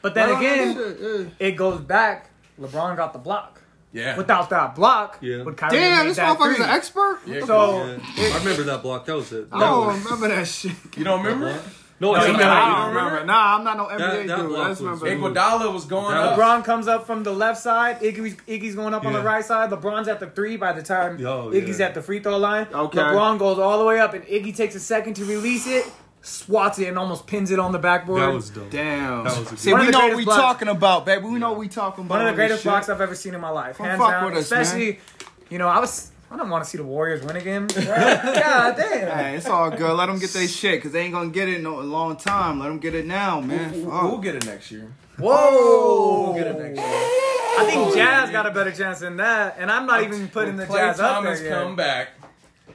[0.02, 1.46] But then Right again, that shit, yeah.
[1.46, 2.30] it goes back.
[2.58, 3.59] LeBron got the block.
[3.92, 4.16] Yeah.
[4.16, 5.42] Without that block, Yeah.
[5.42, 6.64] would Kyrie have Damn, made this that motherfucker's three?
[6.64, 7.18] an expert?
[7.26, 7.84] Yeah, So
[8.16, 8.24] Yeah.
[8.34, 9.04] I remember that block.
[9.06, 9.48] That was it.
[9.50, 9.60] Oh, I
[9.90, 10.72] don't remember that shit.
[10.96, 11.58] you don't remember?
[11.98, 12.44] No, No, I you remember.
[12.44, 13.24] never- I you don't remember.
[13.26, 14.48] Nah, I'm not no NBA That- that dude.
[14.48, 15.28] block I just was- remember.
[15.34, 16.38] Iguodala was going That up.
[16.38, 18.00] LeBron comes up from the left side.
[18.00, 19.70] Iggy's, Iggy's going up on the right side.
[19.70, 21.86] LeBron's at the three by the time Oh, Iggy's yeah.
[21.86, 22.68] at the free throw line.
[22.72, 22.98] Okay.
[22.98, 25.84] LeBron goes all the way up, and Iggy takes a second to release it,
[26.22, 28.22] swats it, and almost pins it on the backboard.
[28.22, 28.70] That was dope.
[28.70, 29.24] Damn.
[29.24, 30.40] That was See, One we know what greatest we blocks.
[30.40, 31.24] talking about, baby.
[31.26, 32.18] We know what we talking about.
[32.18, 32.88] one of the greatest this blocks.
[32.88, 34.24] I've ever seen in my life, Come hands fuck down.
[34.26, 34.60] with us, man.
[34.60, 35.00] Especially,
[35.48, 36.10] you know, I was.
[36.32, 37.66] I don't want to see the Warriors win again.
[37.74, 39.18] God damn.
[39.18, 39.92] Hey, it's all good.
[39.96, 42.60] Let them get their shit because they ain't gonna get it in a long time.
[42.60, 43.72] Let them get it now, man.
[43.72, 44.02] We'll, Fuck.
[44.04, 44.92] we'll get it next year.
[45.18, 45.34] Whoa.
[45.34, 46.22] Oh.
[46.26, 46.86] We'll get it next year.
[46.86, 47.94] I think oh.
[47.96, 50.86] Jazz got a better chance than that, and I'm not even putting the When Klay
[50.90, 51.62] Jazz up there yet.
[51.62, 52.10] come back.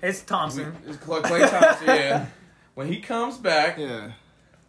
[0.04, 0.76] It's Thompson.
[0.86, 1.88] It's Klay, Klay Thompson.
[1.88, 2.26] Yeah.
[2.76, 4.12] When he comes back, Yeah.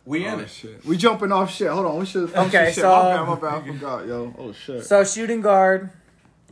[0.04, 0.50] we oh, in Oh it.
[0.50, 0.84] shit.
[0.84, 1.68] We jumping off shit.
[1.68, 1.98] Hold on.
[1.98, 2.32] We should.
[2.34, 2.76] Okay, shit.
[2.76, 3.62] so- my bad, my bad.
[3.62, 4.34] I forgot, yo.
[4.38, 4.84] Oh shit.
[4.84, 5.90] So shooting guard.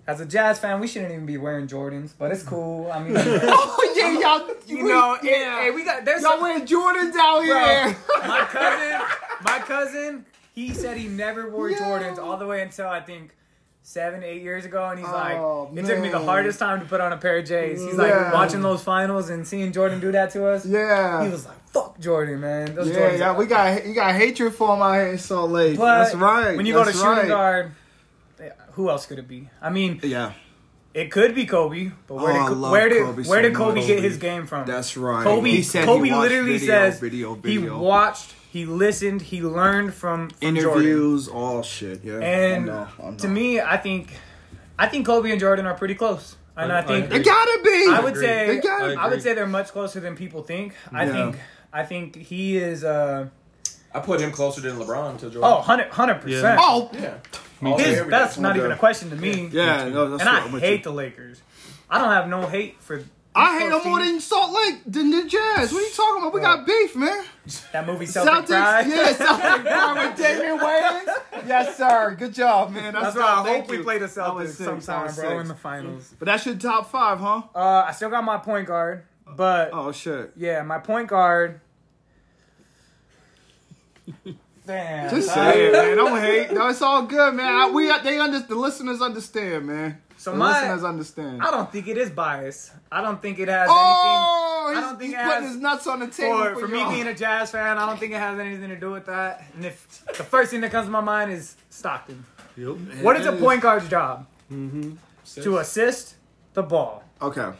[0.06, 2.92] As a Jazz fan, we shouldn't even be wearing Jordans, but it's cool.
[2.92, 4.54] I mean, oh yeah, y'all.
[4.66, 5.30] you know, yeah.
[5.30, 5.60] yeah.
[5.62, 7.96] Hey, we got there's y'all some, wearing Jordans out here.
[8.28, 9.00] my cousin.
[9.44, 11.78] My cousin, he said he never wore Yo.
[11.78, 13.34] Jordans all the way until I think
[13.86, 16.86] seven, eight years ago, and he's Oh, like, it took me the hardest time to
[16.86, 17.80] put on a pair of J's.
[17.84, 20.64] He's like watching those finals and seeing Jordan do that to us.
[20.64, 21.22] Yeah.
[21.22, 24.54] He was like, "Fuck Jordan, man." Those yeah, Jordans yeah, we got you got hatred
[24.54, 25.76] for him out here in Salt Lake.
[25.76, 26.56] But That's right.
[26.56, 27.28] When you go to That's shooting right.
[27.28, 27.72] guard,
[28.72, 29.50] who else could it be?
[29.60, 30.32] I mean, Yeah,
[30.94, 33.86] it could be Kobe, but where Oh, did where did Kobe where did Kobe much.
[33.86, 34.66] get his game from?
[34.66, 35.22] that's right.
[35.24, 35.50] Kobe.
[35.50, 39.92] He said he Kobe watched literally video, says video, he watched, he listened, he learned
[39.94, 40.56] from, from Jordan.
[40.82, 42.04] interviews, all shit.
[42.04, 43.16] Yeah, And I know, I know.
[43.16, 44.12] to me, I think,
[44.78, 47.18] I think Kobe and Jordan are pretty close, and I- I, I think agree.
[47.18, 47.86] it gotta be.
[47.90, 48.26] I would agree.
[48.26, 48.96] say They got it.
[48.96, 49.20] I, would agree.
[49.22, 50.72] say they're much closer than people think.
[50.92, 51.12] I Yeah.
[51.12, 51.36] think
[51.72, 53.26] I think he is uh
[53.92, 55.42] I put him closer than LeBron to Jordan.
[55.44, 56.58] oh 100 percent.
[56.62, 57.14] Oh, yeah.
[57.60, 57.82] Me All too.
[57.84, 58.18] day, His, every day.
[58.18, 58.58] that's not Okay.
[58.60, 59.48] even a question to me.
[59.52, 60.84] yeah, no, that's and I I'm hate you.
[60.84, 61.42] the Lakers.
[61.90, 63.02] I don't have no hate for.
[63.36, 65.72] I hate them more than Salt Lake than the Jazz.
[65.72, 66.34] What are you talking about?
[66.34, 67.24] We got beef, man.
[67.72, 68.86] That movie Celtic Celtics, Pride.
[68.88, 71.46] yeah, Celtic Pride with Damon Wayans.
[71.46, 72.16] Yes, sir.
[72.18, 72.94] Good job, man.
[72.94, 73.22] That's dope.
[73.22, 74.58] why I Thank hope we play the Celtics sick.
[74.66, 75.40] That sometime, bro, sick.
[75.40, 76.14] in the finals.
[76.18, 77.42] But that's your top five, huh?
[77.54, 79.04] Uh, I still got my point guard,
[79.36, 80.32] but Oh shit.
[80.36, 81.60] yeah, my point guard.
[84.66, 85.10] Damn.
[85.10, 85.96] Just say it, man.
[85.98, 86.50] Don't hate.
[86.54, 87.46] No, it's all good, man.
[87.46, 90.00] I, we they under the listeners understand, man.
[90.24, 91.42] So the my- listeners understand.
[91.42, 92.70] I don't think it is bias.
[92.90, 95.60] I don't think it has oh, I he's, don't think he's it putting has- his
[95.62, 96.24] nuts on the anything.
[96.32, 96.90] table For, for me y'all.
[96.92, 99.44] being a Jazz fan, I don't think it has anything to do with that.
[99.54, 102.24] And if the first thing that comes to my mind is Stockton.
[102.56, 103.02] Yep.
[103.02, 104.26] What is a point guard's job?
[105.24, 105.44] Six.
[105.44, 106.14] To assist
[106.54, 107.02] the ball.
[107.20, 107.50] Okay.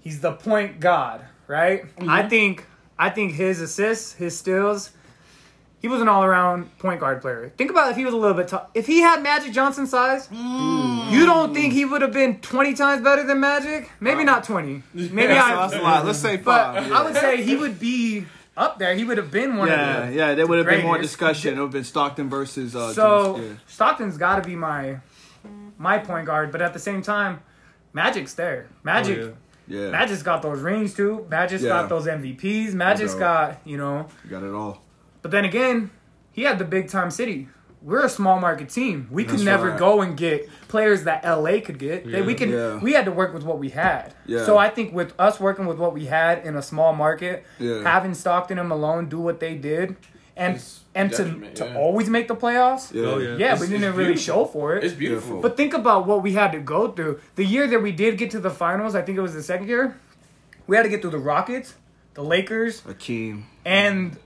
[0.00, 1.84] He's the point god, right?
[1.96, 2.08] Mm-hmm.
[2.10, 2.66] I think
[2.98, 4.90] I think his assists, his steals,
[5.80, 7.52] he was an all around point guard player.
[7.56, 8.68] Think about if he was a little bit tough.
[8.74, 13.02] If he had Magic Johnson size, you don't think he would have been twenty times
[13.02, 13.90] better than Magic?
[14.00, 14.82] Maybe not twenty.
[14.94, 15.54] Maybe That's, I.
[15.56, 16.04] that's a lot.
[16.04, 16.74] Let's say five.
[16.74, 16.92] But five.
[16.92, 18.26] I would say he would be
[18.56, 18.94] up there.
[18.94, 20.14] He would have been one yeah, of the.
[20.14, 20.34] yeah.
[20.34, 21.54] There would have been more discussion.
[21.54, 22.92] It would have been Stockton versus uh.
[22.92, 24.98] So Jones, Stockton's got to be my
[25.78, 27.40] my point guard, but at the same time,
[27.94, 28.68] Magic's there.
[28.82, 29.18] Magic.
[29.18, 29.34] Oh,
[29.66, 29.78] yeah.
[29.78, 29.84] yeah.
[29.86, 29.90] yeah.
[29.90, 31.26] Magic's got those rings too.
[31.30, 31.70] Magic's Yeah.
[31.70, 32.74] got those MVPs.
[32.74, 34.06] Magic's got, you know.
[34.24, 34.82] You got it all.
[35.22, 35.90] But then again,
[36.32, 37.48] he had the big time city.
[37.82, 39.08] We're a small market team.
[39.10, 39.78] We could That's never right.
[39.78, 42.04] go and get players that LA could get.
[42.10, 42.38] They- we Yeah.
[42.38, 42.78] could Yeah.
[42.78, 44.12] we had to work with what we had.
[44.26, 44.44] Yeah.
[44.44, 47.82] So I think with us working with what we had in a small market, Yeah.
[47.82, 49.96] having Stockton and Malone do what they did
[50.36, 51.76] and It's and to, to yeah.
[51.76, 52.92] always make the playoffs.
[52.92, 53.04] Yeah.
[53.06, 53.28] Oh, yeah.
[53.36, 54.84] Yeah, It's- we didn't really show for it.
[54.84, 55.40] It's beautiful.
[55.40, 57.20] But think about what we had to go through.
[57.36, 59.68] The year that we did get to the finals, I think it was the second
[59.68, 59.94] year,
[60.66, 61.74] we had to get through the Rockets,
[62.14, 63.44] the Lakers, Akeem.
[63.64, 64.16] and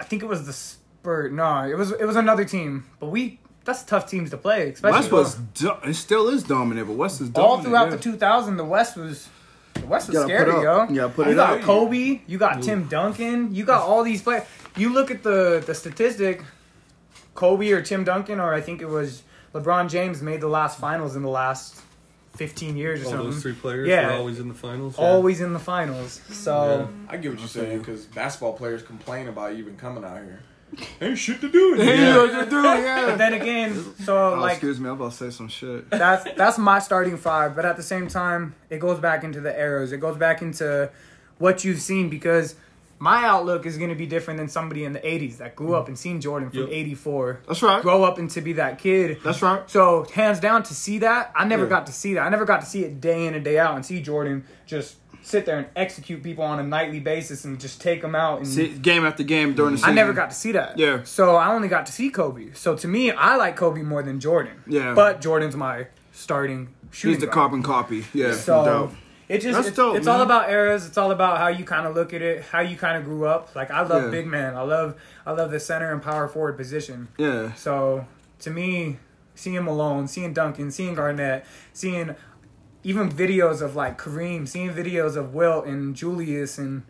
[0.00, 1.32] I think it was the Spurs.
[1.32, 2.86] No, it was it was another team.
[2.98, 5.34] But we that's tough teams to play, especially West was.
[5.34, 7.58] Do- it still is dominant, but West is dominant.
[7.58, 7.96] all throughout yeah.
[7.96, 8.56] the 2000.
[8.56, 9.28] The West was.
[9.74, 10.88] The West was scary, yo.
[10.88, 11.64] You gotta put you it got up.
[11.64, 14.44] Kobe, you got Tim Duncan, you got all these players.
[14.76, 16.42] You look at the the statistic,
[17.34, 19.22] Kobe or Tim Duncan, or I think it was
[19.54, 21.80] LeBron James made the last finals in the last
[22.34, 23.30] 15 years or All something.
[23.30, 24.06] those three players Yeah.
[24.06, 24.96] were always in the finals.
[24.98, 25.04] yeah.
[25.04, 26.20] Always in the finals.
[26.30, 30.40] So I get what you're saying because basketball players complain about even coming out here.
[31.00, 31.74] Ain't shit to do.
[31.74, 32.46] in Yeah, here.
[32.46, 33.06] do, yeah.
[33.06, 33.74] but then again,
[34.04, 35.90] so Oh, like excuse me, I'm about to say some shit.
[35.90, 37.56] that's that's my starting five.
[37.56, 39.90] But at the same time, it goes back into the arrows.
[39.92, 40.90] It goes back into
[41.38, 42.54] what you've seen because
[43.02, 45.88] my outlook is going to be different than somebody in the '80s that grew up
[45.88, 46.68] and seen Jordan from Yep.
[46.70, 47.82] '84 That's right.
[47.82, 49.18] grow up and to be that kid.
[49.24, 49.62] That's right.
[49.68, 51.70] So hands down to see that, I never Yeah.
[51.70, 52.20] got to see that.
[52.20, 54.96] I never got to see it day in and day out and see Jordan just
[55.22, 58.48] sit there and execute people on a nightly basis and just take them out and
[58.48, 59.90] See, game after game during the season.
[59.90, 60.78] I never got to see that.
[60.78, 61.00] Yeah.
[61.04, 62.52] So I only got to see Kobe.
[62.54, 64.62] So to me, I like Kobe more than Jordan.
[64.66, 64.94] Yeah.
[64.94, 67.14] But Jordan's my starting shooting.
[67.14, 67.34] He's the guard.
[67.34, 68.04] carbon copy.
[68.14, 68.32] Yeah.
[68.32, 68.92] So dope.
[69.30, 70.84] It just That's it's, dope, it's all about eras.
[70.86, 73.26] It's all about how you kind of look at it, how you kind of grew
[73.26, 73.54] up.
[73.54, 74.10] Like I love Yeah.
[74.10, 74.56] big man.
[74.56, 77.08] I love I love the center and power forward position.
[77.16, 77.52] Yeah.
[77.54, 78.06] So
[78.40, 78.98] to me,
[79.36, 82.16] seeing Malone, seeing Duncan, seeing Garnett, seeing
[82.82, 86.82] even videos of like Kareem, seeing videos of Wilt and Julius and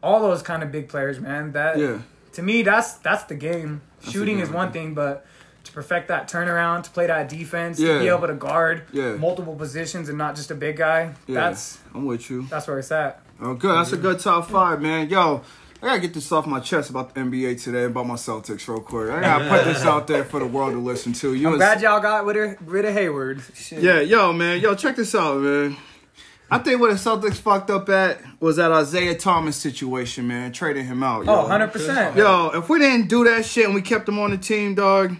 [0.00, 1.50] all those kind of big players, man.
[1.52, 1.98] That Yeah.
[2.34, 3.80] to me, that's that's the game.
[4.00, 5.26] Shooting the is one thing, but
[5.64, 9.16] to perfect that turnaround, to play that defense, to be able to guard Yeah.
[9.16, 11.40] multiple positions and not just a big guy, Yeah.
[11.40, 12.46] that's I'm with you.
[12.50, 13.20] that's where it's at.
[13.42, 13.74] Oh, good.
[13.76, 15.08] That's a good top five, man.
[15.08, 15.42] Yo,
[15.82, 18.80] I gotta get this off my chest about the NBA today, about my Celtics, real
[18.80, 19.10] quick.
[19.10, 21.34] I gotta put this out there for the world to listen to.
[21.34, 23.42] You I'm glad y'all got rid of, rid of Hayward.
[23.54, 23.82] Shit.
[23.82, 25.76] Yeah, yo, man, yo, check this out, man.
[26.50, 30.84] I think what the Celtics fucked up at was that Isaiah Thomas situation, man, trading
[30.86, 31.24] him out.
[31.24, 31.32] Yo.
[31.34, 32.16] Oh, 100%.
[32.16, 35.16] Yo, if we didn't do that shit and we kept him on the team, dog,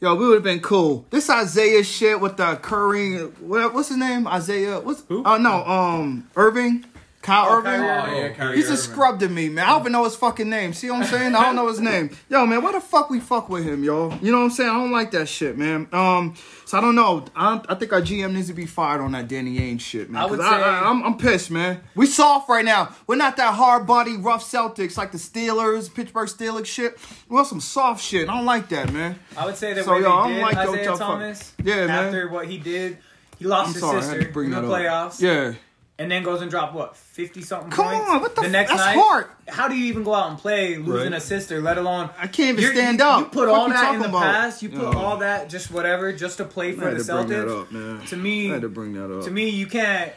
[0.00, 1.06] yo, we would have been cool.
[1.10, 4.26] This Isaiah shit with the Curry, what, what's his name?
[4.26, 5.02] Isaiah, what's?
[5.08, 5.22] Who?
[5.24, 6.84] Oh no, um, Irving.
[7.22, 7.70] Kyle Oh, Irving.
[7.80, 8.82] Kyrie Oh, yeah, Kyrie He's a Irving.
[8.82, 9.64] scrub to me, man.
[9.64, 10.74] I don't even know his fucking name.
[10.74, 11.34] See what I'm saying?
[11.34, 12.10] I don't know his name.
[12.28, 14.12] Yo, man, why the fuck we fuck with him, yo?
[14.20, 14.68] You know what I'm saying?
[14.68, 15.88] I don't like that shit, man.
[15.90, 16.34] Um,
[16.74, 17.24] so I don't know.
[17.36, 20.22] I, I think our GM needs to be fired on that Danny Ainge shit, man.
[20.22, 21.80] I would say- I, am I'm pissed, man.
[21.94, 22.92] We soft right now.
[23.06, 26.98] We're not that hard body, rough Celtics like the Steelers, Pittsburgh Steelers shit.
[27.28, 28.28] We want some soft shit.
[28.28, 29.18] I don't like that, man.
[29.36, 30.96] I would say that So, way yo, I they don't did like what Isaiah y'all
[30.96, 31.90] fuck- Thomas Yeah, man.
[32.06, 32.98] after what he did,
[33.38, 34.64] he lost I'm his sorry, sister in the up.
[34.64, 35.20] playoffs.
[35.20, 35.54] Yeah.
[35.98, 38.10] And then goes and drop what fifty something Come points.
[38.10, 38.96] on, what the the f- next that's night?
[38.98, 39.26] hard.
[39.48, 41.18] How do you even go out and play losing Right.
[41.18, 43.18] a sister, let alone I can't even stand you, up.
[43.20, 44.22] You put What all that in the about?
[44.22, 44.62] past.
[44.62, 44.92] You put Yo.
[44.92, 47.62] all that just whatever, just to play I for had the to bring that Celtics.
[47.62, 48.06] up, man.
[48.06, 49.24] To me, I had to bring that up.
[49.24, 50.12] to me, you can't.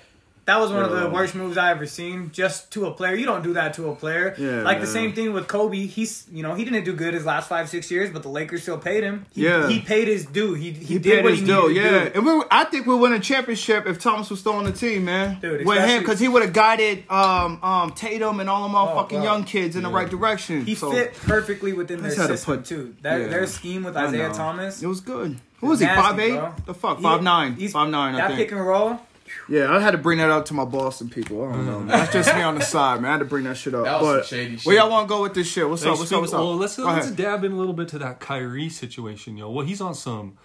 [0.47, 1.07] That was one of the Yeah.
[1.13, 2.31] worst moves I ever seen.
[2.33, 4.33] Just to a player, you don't do that to a player.
[4.37, 5.85] Yeah, like the same thing with Kobe.
[5.87, 8.61] He's you know he didn't do good his last five six years, but the Lakers
[8.61, 9.25] still paid him.
[9.35, 9.67] He, Yeah.
[9.67, 10.53] he paid his due.
[10.53, 12.09] He he, He did what his he due, needed yeah.
[12.15, 15.03] And we, I think we'll win a championship if Thomas was still on the team,
[15.03, 15.37] man.
[15.41, 19.17] Dude, with him, because he would have guided um, um, Tatum and all the motherfucking
[19.19, 19.23] wow.
[19.23, 20.65] young kids in the right direction.
[20.65, 22.95] He So, fit perfectly within their system put- too.
[23.03, 23.17] Yeah.
[23.27, 24.33] their scheme with I Isaiah know.
[24.33, 24.81] Thomas.
[24.81, 25.39] It was good.
[25.59, 25.87] Who was he?
[25.87, 26.35] nasty, Five eight?
[26.37, 26.53] bro.
[26.67, 26.97] The fuck?
[26.97, 27.55] He- Five nine.
[27.55, 28.13] he's- Five nine.
[28.13, 28.39] I That think.
[28.41, 29.01] pick and roll.
[29.49, 31.43] Yeah, I had to bring that up to my Boston people.
[31.47, 31.79] I don't know.
[31.79, 31.87] Man.
[31.87, 33.09] That's just me on the side, man.
[33.09, 33.85] I had to bring that shit up.
[33.85, 34.65] That was some but shady shit.
[34.65, 35.67] where y'all want to go with this shit?
[35.69, 35.97] What's Hey, up?
[35.97, 36.21] What's speak- up?
[36.21, 36.39] What's up?
[36.39, 37.17] Well, let's Go let's ahead.
[37.17, 39.49] dab in a little bit to that Kyrie situation, yo.
[39.49, 40.37] Well, he's on some.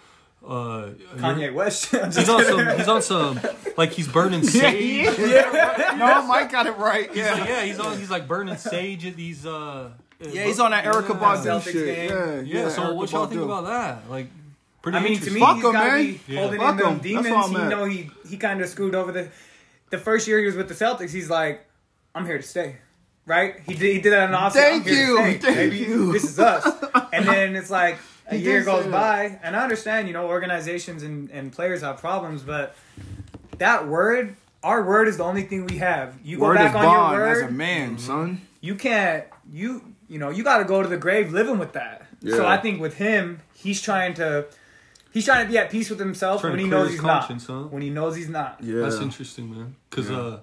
[0.45, 1.87] Uh, Kanye West.
[1.93, 2.76] He's on some.
[2.76, 3.39] He's on some.
[3.76, 4.74] Like he's burning sage.
[4.76, 5.16] he is.
[5.18, 7.07] No, Mike got it right.
[7.09, 7.33] He's Yeah.
[7.35, 7.97] like, yeah, he's on.
[7.97, 9.47] He's like burning sage at these.
[9.47, 11.14] Uh, Yeah, he's on that Erykah Yeah.
[11.14, 12.09] Badu Celtics shit.
[12.09, 12.11] game.
[12.11, 12.68] Yeah, Yeah.
[12.70, 14.11] so Erykah what y'all think about that?
[14.11, 14.30] Like,
[14.83, 14.99] pretty.
[14.99, 16.07] I mean, to me, Fuck he's him, got to man.
[16.07, 16.41] be Yeah.
[16.41, 16.95] holding Fuck in them him.
[16.95, 17.26] That's demons.
[17.28, 17.68] all I'm He at.
[17.70, 19.28] know he he kind of screwed over the
[19.91, 21.11] the first year he was with the Celtics.
[21.11, 21.64] He's like,
[22.14, 22.76] I'm here to stay.
[23.24, 23.61] Right?
[23.66, 23.95] He did.
[23.95, 24.53] He did that in the offseason.
[24.53, 25.16] Thank I'm here you.
[25.16, 25.78] To stay, Thank baby.
[25.78, 26.12] you.
[26.12, 26.66] This is us.
[27.12, 28.91] And then it's like a He year did say goes that.
[28.91, 30.09] by, and I understand.
[30.09, 32.74] You know, organizations and and players have problems, but
[33.59, 34.37] that word.
[34.64, 36.14] Our word is the only thing we have.
[36.22, 37.49] You go Word back is on bond your as word.
[37.51, 38.41] a man, son.
[38.61, 42.07] you can't you you know you got to go to the grave living with that
[42.28, 44.47] so i think with him he's trying to
[45.12, 47.62] he's trying to be at peace with himself when he knows he's not huh?
[47.64, 48.80] when he knows he's not Yeah.
[48.82, 49.76] That's interesting, man.
[49.90, 50.18] Because Yeah.
[50.18, 50.40] uh,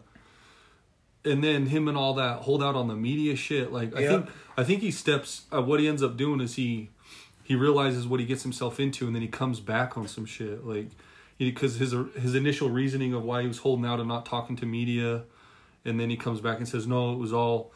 [1.26, 3.72] and then him and all that hold out on the media shit.
[3.74, 4.10] Like I Yep.
[4.10, 5.44] think I think he steps.
[5.54, 6.90] Uh, what he ends up doing is he
[7.44, 10.66] he realizes what he gets himself into, and then he comes back on some shit.
[10.66, 10.90] Like
[11.38, 14.66] because his his initial reasoning of why he was holding out and not talking to
[14.66, 15.24] media,
[15.86, 17.72] and then he comes back and says, "No, it was all."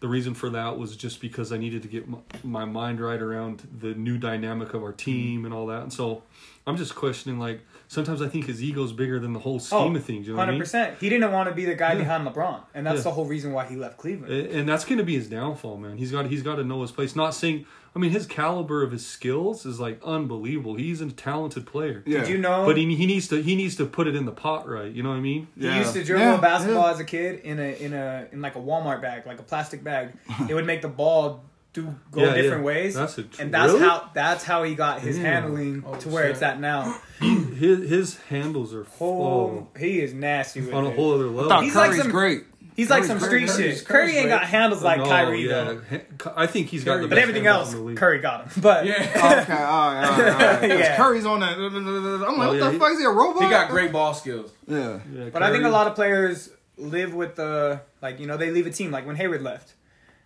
[0.00, 3.20] The reason for that was just because I needed to get my, my mind right
[3.20, 4.96] around the new dynamic of our mm-hmm.
[4.96, 5.82] team and all that.
[5.82, 6.22] And so
[6.66, 9.96] I'm just questioning, like, sometimes I think his ego's bigger than the whole oh, scheme
[9.96, 10.26] of things.
[10.26, 10.60] You know what I mean?
[10.60, 11.98] 100% he didn't want to be the guy Yeah.
[12.00, 13.02] behind lebron and that's Yeah.
[13.04, 15.76] the whole reason why he left cleveland And and that's going to be his downfall,
[15.76, 15.96] man.
[15.96, 17.16] He's got he's got to know his place.
[17.16, 17.66] Not saying,
[17.96, 20.74] I mean, his caliber of his skills is like unbelievable.
[20.74, 22.02] He's a talented player.
[22.06, 22.20] Yeah.
[22.20, 24.32] did you know But he, he needs to he needs to put it in the
[24.32, 24.92] pot right.
[24.92, 25.48] You know what I mean?
[25.56, 25.72] Yeah.
[25.72, 26.92] he used to dribble Yeah, a basketball yeah.
[26.92, 29.82] as a kid in a in a in like a Walmart bag, like a plastic
[29.82, 30.12] bag.
[30.46, 31.42] it would make the ball
[31.72, 32.66] do go Yeah, different yeah.
[32.66, 33.86] ways, That's a- and that's really?
[33.86, 35.24] how that's how he got his Damn.
[35.24, 36.32] handling Oh, to where shit.
[36.32, 37.00] it's at now.
[37.20, 40.96] His his handles are Oh, oh, he is nasty with on a it.
[40.96, 41.48] whole other level.
[41.48, 42.44] Thought He's like Curry's some- great.
[42.76, 43.28] He's like some great.
[43.28, 43.86] street Curry's- shit.
[43.86, 44.38] Curry's Curry ain't great.
[44.38, 45.78] got handles like No, Kyrie yeah.
[45.90, 46.32] though.
[46.36, 47.94] I think he's got the But everything else, in the.
[47.94, 48.62] Curry got him.
[48.62, 48.94] But Yeah.
[49.00, 50.04] Okay, all right, all right.
[50.04, 50.60] all right.
[50.60, 50.96] 'Cause Yeah.
[50.96, 51.56] Curry's on that.
[51.56, 53.42] I'm like, Oh, what yeah, the he- fuck is he a robot?
[53.44, 54.52] He got great ball skills.
[54.68, 54.98] Yeah.
[55.12, 58.50] Yeah, but I think a lot of players live with the like you know they
[58.50, 59.72] leave a team like when Hayward left.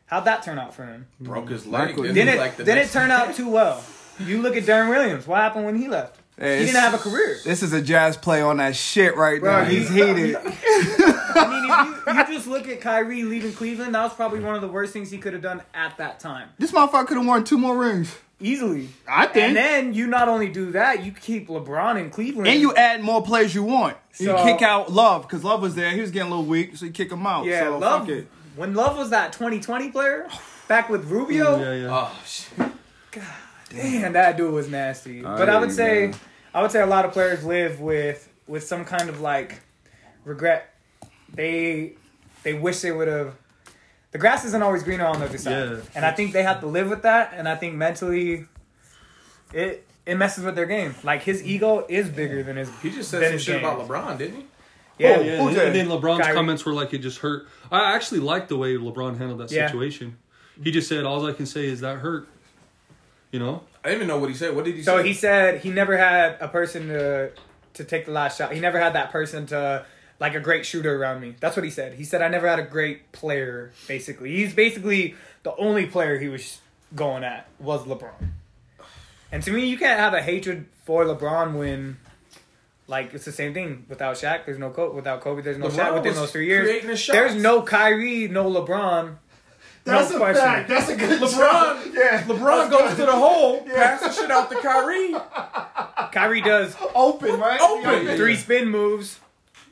[0.07, 1.07] How'd that turn out for him?
[1.21, 1.71] Broke his hmm.
[1.73, 1.89] leg.
[1.91, 3.83] Michael- This Didn't it like the didn't it next- turn out too well?
[4.19, 5.27] You look at Deron Williams.
[5.27, 6.17] What happened when he left?
[6.37, 7.37] Hey, he didn't have a career.
[7.45, 9.65] This is a jazz play on that shit right Bro, now.
[9.69, 10.37] He's heated.
[11.35, 14.55] I mean, if you, you just look at Kyrie leaving Cleveland, that was probably one
[14.55, 16.49] of the worst things he could have done at that time.
[16.59, 18.17] this motherfucker could have won two more rings.
[18.43, 18.89] Easily.
[19.07, 19.49] I think.
[19.49, 22.49] And then you not only do that, you keep LeBron in Cleveland.
[22.49, 23.97] And you add more players you want.
[24.19, 25.91] You kick out Love because Love was there.
[25.91, 27.45] He was getting a little weak, so you kick him out.
[27.45, 28.01] Yeah, so Love.
[28.03, 28.29] fuck it.
[28.57, 30.27] When Love was that 2020 player,
[30.69, 31.89] back with Rubio, Yeah, yeah.
[31.91, 32.59] Oh shit.
[33.11, 33.25] God,
[33.69, 35.25] damn, that dude was nasty.
[35.25, 36.17] I but I would say, man.
[36.55, 39.61] I would say a lot of players live with with some kind of like
[40.25, 40.70] regret.
[41.35, 41.93] They
[42.43, 43.35] they wish they would have.
[44.13, 45.77] The grass isn't always greener on the other side, Yeah.
[45.95, 47.33] and I think they have to live with that.
[47.37, 48.47] And I think mentally,
[49.53, 50.95] it it messes with their game.
[51.05, 52.71] Like his ego is bigger than his.
[52.81, 53.65] He just said some shit game.
[53.65, 54.47] about LeBron, didn't he?
[54.99, 56.35] Yeah, Oh, Yeah, and, and then LeBron's Kyrie.
[56.35, 57.47] comments were like it just hurt.
[57.71, 59.67] I actually liked the way LeBron handled that Yeah.
[59.67, 60.19] situation.
[60.63, 62.27] He just said, "All I can say is that hurt."
[63.31, 64.55] You know, I didn't even know what he said.
[64.57, 65.07] What did he So say?
[65.09, 67.31] he said he never had a person to
[67.75, 68.53] to take the last shot.
[68.53, 69.87] He never had that person to
[70.21, 71.35] like a great shooter around me.
[71.41, 71.95] That's what he said.
[71.95, 73.73] He said I never had a great player.
[73.89, 76.61] Basically, he's basically the only player he was
[76.95, 78.29] going at was LeBron.
[79.33, 81.99] And to me, you can't have a hatred for LeBron when
[82.87, 83.87] Like it's the same thing.
[83.89, 84.95] Without Shaq, there's no Kobe.
[84.95, 85.95] Without Kobe, there's no LeBron Shaq.
[85.95, 87.17] Within those three years, creating the shots.
[87.19, 89.17] there's no Kyrie, no LeBron.
[89.85, 90.45] That's no a question.
[90.45, 90.69] fact.
[90.69, 91.95] That's a good LeBron.
[91.95, 92.23] Yeah.
[92.25, 93.97] LeBron goes to the hole, yeah.
[93.97, 95.15] passes shit out to Kyrie.
[96.13, 97.61] Kyrie does Open, right?
[97.61, 98.17] Open.
[98.17, 99.19] three spin moves,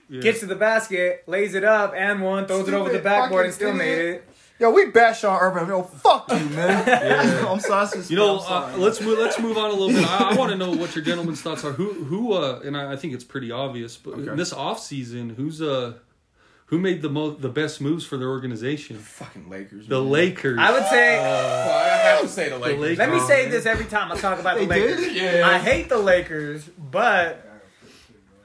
[0.08, 0.20] Yeah.
[0.22, 3.54] gets to the basket, lays it up, and one, throws it over the backboard, and
[3.54, 4.24] fucking still made it.
[4.58, 5.68] Yo, we bash on Urban.
[5.68, 7.44] Yo, fuck you, man.
[7.46, 7.88] I'm sorry.
[8.08, 8.72] You know, sorry.
[8.74, 10.04] uh, let's move, let's move on a little bit.
[10.04, 11.72] I, I want to know what your gentlemen's thoughts are.
[11.72, 15.30] Who who uh, and I, I think it's pretty obvious, but in this off season,
[15.30, 15.92] who's uh,
[16.66, 18.96] who made the most the best moves for their organization?
[18.96, 19.86] The Fucking Lakers.
[19.86, 20.10] The man.
[20.10, 20.58] Lakers.
[20.60, 21.18] I would say.
[21.20, 22.80] Well, I have to say the Lakers.
[22.80, 22.98] Lakers.
[22.98, 23.50] Let me Oh, say man.
[23.52, 25.00] this every time I talk about They the Lakers.
[25.00, 25.16] did?
[25.16, 25.48] Yeah.
[25.48, 27.46] I hate the Lakers, but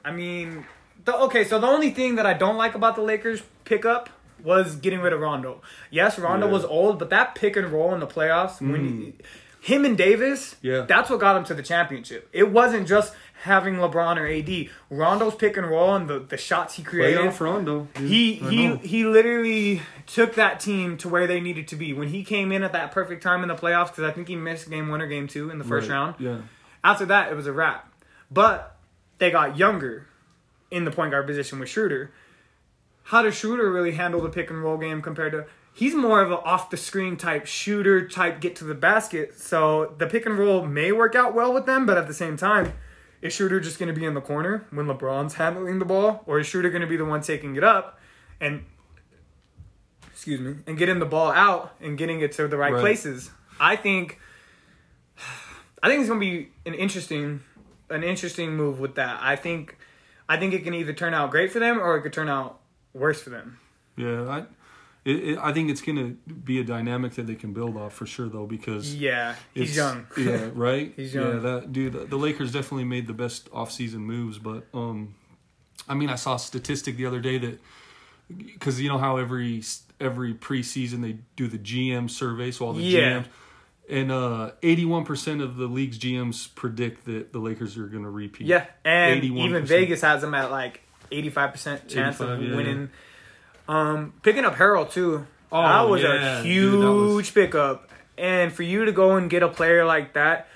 [0.04, 0.64] I mean,
[1.04, 1.44] the, okay.
[1.44, 4.10] So the only thing that I don't like about the Lakers pickup
[4.42, 5.62] was getting rid of Rondo.
[5.90, 6.52] Yes, Rondo Yeah.
[6.52, 9.14] was old, but that pick and roll in the playoffs when he,
[9.72, 10.82] him and Davis, Yeah.
[10.82, 12.28] that's what got him to the championship.
[12.32, 14.68] It wasn't just having LeBron or AD.
[14.90, 17.18] Rondo's pick and roll and the, the shots he created.
[17.20, 17.88] Playoff Rondo.
[17.94, 18.08] dude.
[18.08, 18.76] He I he know.
[18.76, 22.62] he literally took that team to where they needed to be when he came in
[22.62, 25.06] at that perfect time in the playoffs because I think he missed game one or
[25.06, 25.94] game two in the first Right.
[25.94, 26.14] round.
[26.18, 26.36] Yeah.
[26.82, 27.90] After that, it was a wrap.
[28.30, 28.76] But
[29.18, 30.06] they got younger
[30.70, 32.12] in the point guard position with Schroeder.
[33.04, 35.46] How does Schroeder really handle the pick and roll game compared to?
[35.72, 39.38] He's more of an off the screen type shooter type get to the basket.
[39.38, 42.36] So the pick and roll may work out well with them, but at the same
[42.36, 42.72] time,
[43.20, 46.38] is Schroeder just going to be in the corner when LeBron's handling the ball, or
[46.38, 47.98] is Schroeder going to be the one taking it up
[48.40, 48.64] and
[50.06, 52.80] excuse me and getting the ball out and getting it to the right, Right.
[52.80, 53.30] places?
[53.58, 54.20] I think
[55.82, 57.42] I think it's gonna be an interesting,
[57.90, 59.18] an interesting move with that.
[59.20, 59.76] I think,
[60.28, 62.60] I think it can either turn out great for them or it could turn out
[62.92, 63.58] worse for them.
[63.96, 64.28] Yeah.
[64.28, 64.44] I.
[65.04, 67.92] It, it, I think it's going to be a dynamic that they can build off
[67.92, 70.06] for sure, though, because Yeah, he's young.
[70.16, 70.94] yeah, right.
[70.96, 71.26] He's young.
[71.34, 71.92] Yeah, that dude.
[71.92, 75.14] The, the Lakers definitely made the best offseason moves, but um,
[75.86, 77.60] I mean, I saw a statistic the other day that
[78.34, 79.62] because you know how every
[80.00, 83.20] every preseason they do the GM survey, so all the Yeah.
[83.20, 83.26] GMs.
[83.88, 88.10] And uh, eighty-one percent of the league's GMs predict that the Lakers are going to
[88.10, 88.46] repeat.
[88.46, 89.44] Yeah, and 81%.
[89.44, 90.80] even Vegas has them at like
[91.12, 92.56] eighty-five percent chance of 85, yeah.
[92.56, 92.90] winning.
[93.68, 95.26] Um, picking up Harrell too.
[95.52, 99.28] Oh, that was yeah, a huge that was- pickup, and for you to go and
[99.28, 100.48] get a player like that.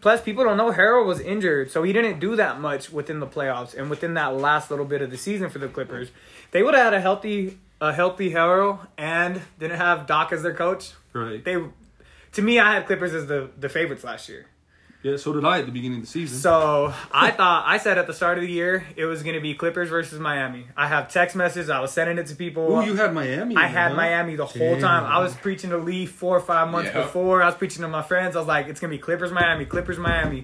[0.00, 3.28] Plus, people don't know Harrell was injured, so he didn't do that much within the
[3.28, 6.10] playoffs and within that last little bit of the season for the Clippers.
[6.50, 10.52] They would have had a healthy, a healthy Harrell, and didn't have Doc as their
[10.52, 10.92] coach.
[11.12, 11.44] right.
[11.44, 11.58] They,
[12.32, 14.46] to me, I had Clippers as the the favorites last year.
[15.02, 16.38] yeah, so did I at the beginning of the season.
[16.38, 19.40] So I thought I said at the start of the year it was going to
[19.40, 20.66] be Clippers versus Miami.
[20.76, 21.70] I have text messages.
[21.70, 22.76] I was sending it to people.
[22.76, 23.56] oh, you had Miami.
[23.56, 23.96] I had huh?
[23.96, 24.80] Miami the whole Damn.
[24.80, 25.04] time.
[25.04, 27.02] I was preaching to Lee four or five months Yeah.
[27.02, 27.42] before.
[27.42, 28.34] I was preaching to my friends.
[28.34, 30.38] I was like, it's gonna be Clippers Miami, Clippers Miami.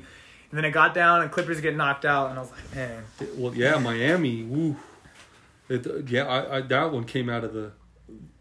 [0.50, 3.02] And then it got down and Clippers get knocked out, and I was like, man,
[3.36, 4.44] Well, yeah, Miami.
[4.44, 4.76] Woo.
[5.68, 7.72] It, yeah, I, I that one came out of the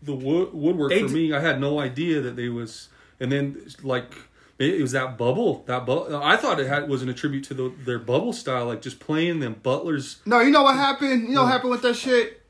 [0.03, 1.33] the wood, woodwork They for d- me.
[1.33, 2.89] I had no idea that they was,
[3.23, 4.13] and then like
[4.59, 5.63] it was that bubble.
[5.65, 6.15] That bubble.
[6.23, 9.39] I thought it had was an attribute to the, their bubble style, like just playing
[9.39, 10.21] them butlers.
[10.27, 11.23] No, you know what happened?
[11.27, 12.41] You know what happened with that shit?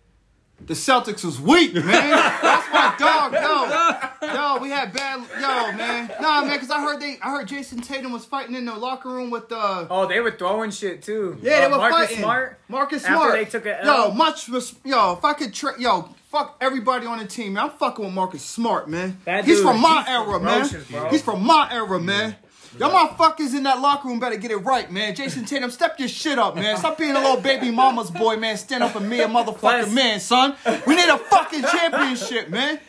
[0.66, 1.84] The Celtics was weak, man.
[1.86, 3.34] That's my dog.
[3.34, 5.20] Yo, yo, we had bad.
[5.42, 6.10] Yo, man.
[6.22, 9.10] Nah, man, because I heard they, I heard Jayson Tatum was fighting in the locker
[9.10, 11.38] room with uh oh, they were throwing shit too.
[11.42, 12.18] Yeah, they Uh, were Marcus fighting.
[12.20, 12.60] Smart.
[12.70, 13.34] Marcus After Smart.
[13.34, 17.20] they took a Yo, much res- yo, if I could tra- yo, fuck everybody on
[17.20, 17.66] the team, man.
[17.66, 19.20] I'm fucking with Marcus Smart, man.
[19.26, 21.10] That he's dude, from my he's era, man.
[21.12, 22.36] He's from my era, man.
[22.80, 25.14] Y'all motherfuckers in that locker room better get it right, man.
[25.14, 26.76] Jayson Tatum, step your shit up, man.
[26.78, 28.58] Stop being a little baby mama's boy, man.
[28.58, 30.56] Stand up for me, a motherfucking Plus- man, son.
[30.88, 32.80] We need a fucking championship, man.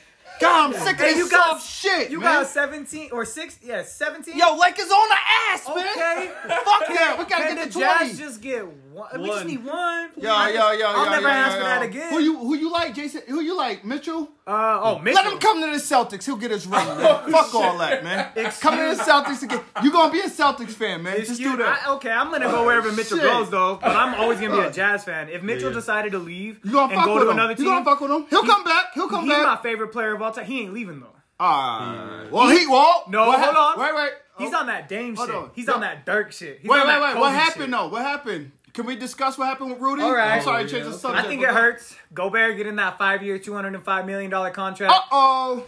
[0.44, 2.42] God, I'm sick of Hey, this you got- soft shit, You man.
[2.42, 3.58] got seventeen or six?
[3.62, 4.36] Yeah, seventeen.
[4.38, 5.16] Yo, like Lakers on the
[5.50, 5.86] ass, man.
[5.88, 6.30] Okay.
[6.48, 7.16] Fuck that.
[7.18, 8.08] We gotta Can get the to 20.
[8.08, 9.08] Jazz just get one?
[9.20, 10.10] We just need one.
[10.16, 12.10] Yo, yo, I- yo, yo, I'll never yo, ask yo, for that again.
[12.12, 13.22] Who you who you like, Jason?
[13.28, 14.28] Who you like, Mitchell?
[14.46, 15.22] Uh, oh, Mitchell.
[15.24, 16.24] Let him come to the Celtics.
[16.26, 16.86] He'll get his ring.
[16.86, 16.98] Man.
[17.30, 18.28] Fuck all that, man.
[18.60, 19.60] Come to the Celtics again.
[19.82, 21.16] You gonna be a Celtics fan, man?
[21.18, 21.82] Just Excuse- do that.
[21.86, 23.26] I- okay, I'm gonna go wherever Mitchell shit.
[23.26, 25.28] goes though, but I'm always gonna be a Jazz fan.
[25.28, 25.74] If Mitchell Yeah.
[25.76, 27.36] decided to leave you gonna and fuck go with to him?
[27.38, 28.26] another You team, gonna fuck with him?
[28.30, 28.84] He'll He- come back.
[28.94, 30.44] He'll come he's my favorite player of all time.
[30.46, 31.08] He ain't leaving though.
[31.40, 33.08] Ah, well, he won't.
[33.10, 33.80] No, what hold hap- on.
[33.80, 34.10] Wait, wait.
[34.38, 35.36] He's Oh, on that Dame Hold shit.
[35.36, 35.50] on.
[35.54, 35.74] He's No.
[35.74, 36.58] on that Dirk shit.
[36.60, 37.08] He's Wait, on wait, wait.
[37.12, 37.40] Kobe What shit.
[37.40, 37.88] happened though?
[37.88, 38.52] What happened?
[38.72, 40.02] Can we discuss what happened with Rudy?
[40.02, 40.38] All right.
[40.38, 41.24] I'm sorry, Oh, change yeah, the subject.
[41.26, 41.94] I think it hurts.
[42.12, 44.92] Gobert getting that five-year, two hundred and five million dollar contract.
[44.92, 45.66] Uh oh.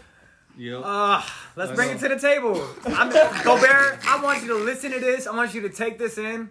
[0.58, 0.80] Yep.
[0.84, 1.22] Uh,
[1.54, 1.94] let's I bring know.
[1.94, 2.66] it to the table.
[2.86, 3.10] I'm,
[3.44, 5.26] Gobert, I want you to listen to this.
[5.26, 6.48] I want you to take this in.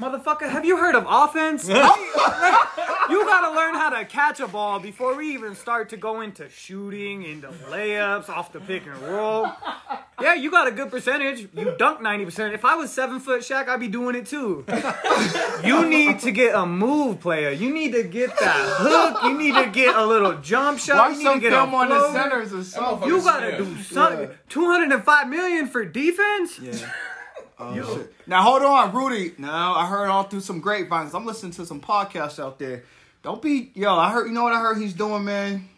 [0.00, 1.66] Motherfucker, have you heard of offense?
[1.68, 6.48] you gotta learn how to catch a ball before we even start to go into
[6.48, 9.48] shooting, into layups, off the pick and roll.
[10.20, 11.48] Yeah, you got a good percentage.
[11.52, 12.54] You dunk 90%.
[12.54, 14.64] If I was seven foot Shaq, I'd be doing it too.
[15.64, 17.50] You need to get a move player.
[17.50, 19.24] You need to get that hook.
[19.24, 20.96] You need to get a little jump shot.
[20.96, 23.08] Watch you need some to get film a on the centers or something.
[23.08, 24.28] You gotta do something.
[24.28, 24.34] Yeah.
[24.48, 26.60] 205 million for defense?
[26.60, 26.88] Yeah.
[27.60, 28.14] Oh, shit.
[28.26, 29.34] Now hold on, Rudy.
[29.38, 31.14] Now I heard all through some grapevines.
[31.14, 32.84] I'm listening to some podcasts out there.
[33.22, 33.94] Don't be yo.
[33.96, 34.26] I heard.
[34.28, 35.68] You know what I heard he's doing, man.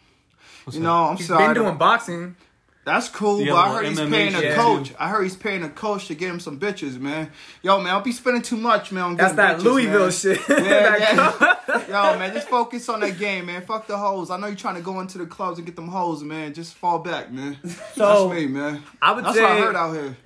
[0.71, 1.53] you know, I'm He's sorry.
[1.53, 2.35] been doing boxing.
[2.83, 4.89] That's cool, but I heard he's MMA paying a coach.
[4.89, 4.95] too.
[4.97, 7.29] I heard he's paying a coach to get him some bitches, man.
[7.61, 9.03] Yo, man, I'll be spending too much, man.
[9.03, 10.11] On That's that bitches, Louisville man.
[10.11, 10.39] shit.
[10.49, 11.59] Yeah, That
[11.89, 12.11] yeah.
[12.13, 13.61] Yo, man, just focus on that game, man.
[13.61, 14.31] Fuck the hoes.
[14.31, 16.55] I know you're trying to go into the clubs and get them hoes, man.
[16.55, 17.57] Just fall back, man.
[17.95, 18.81] So, That's me, man.
[18.99, 20.17] I would That's say what I heard out here.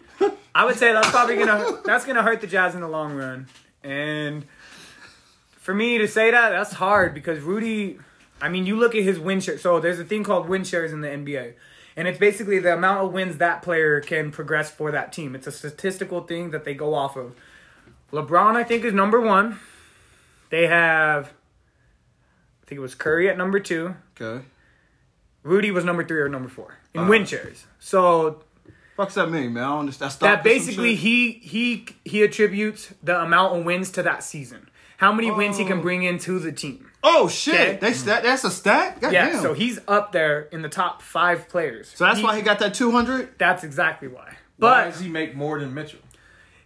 [0.53, 3.47] I would say that's probably gonna that's gonna hurt the Jazz in the long run.
[3.83, 4.45] And
[5.57, 7.99] for me to say that, that's hard because Rudy.
[8.41, 9.57] I mean, you look at his win share.
[9.57, 11.53] So there's a thing called win shares in the NBA,
[11.95, 15.35] and it's basically the amount of wins that player can progress for that team.
[15.35, 17.35] It's a statistical thing that they go off of.
[18.11, 19.59] LeBron, I think, is number one.
[20.49, 23.95] They have, I think it was Curry at number two.
[24.19, 24.45] Okay.
[25.43, 27.65] Rudy was number three or number four in Uh, win shares.
[27.79, 28.43] So
[28.95, 29.63] Fuck's that mean, man?
[29.63, 30.11] I don't understand.
[30.13, 34.69] Stop that basically he he he attributes the amount of wins to that season.
[34.97, 35.81] How many wins he can Oh.
[35.81, 36.89] bring into the team.
[37.03, 37.53] Oh shit!
[37.55, 37.77] Okay.
[37.81, 39.01] They stat, that's a stat.
[39.01, 39.41] God Yeah, damn.
[39.41, 41.91] so he's up there in the top five players.
[41.93, 43.37] So that's why he got that two hundred.
[43.37, 44.37] That's exactly why.
[44.57, 45.99] Why But does he make more than Mitchell?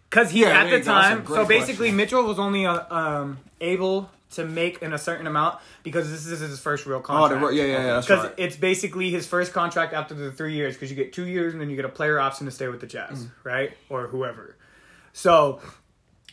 [0.09, 0.93] because he Yeah, at there the you go.
[0.93, 1.95] That's a time, so basically question.
[1.97, 6.39] Mitchell was only uh, um, able to make in a certain amount because this is
[6.39, 7.41] his first real Oh, contract.
[7.47, 7.99] the, yeah, yeah, yeah.
[8.01, 8.33] Because right.
[8.37, 11.61] it's basically his first contract after the three years because you get two years and
[11.61, 13.31] then you get a player option to stay with the Jazz, Mm.
[13.43, 13.71] right?
[13.89, 14.55] Or whoever.
[15.13, 15.61] So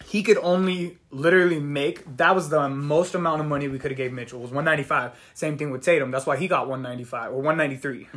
[0.04, 3.96] he could only literally make that was the most amount of money we could have
[3.96, 5.12] gave Mitchell was 195.
[5.32, 6.10] Same thing with Tatum.
[6.10, 8.08] That's why he got 195 or 193.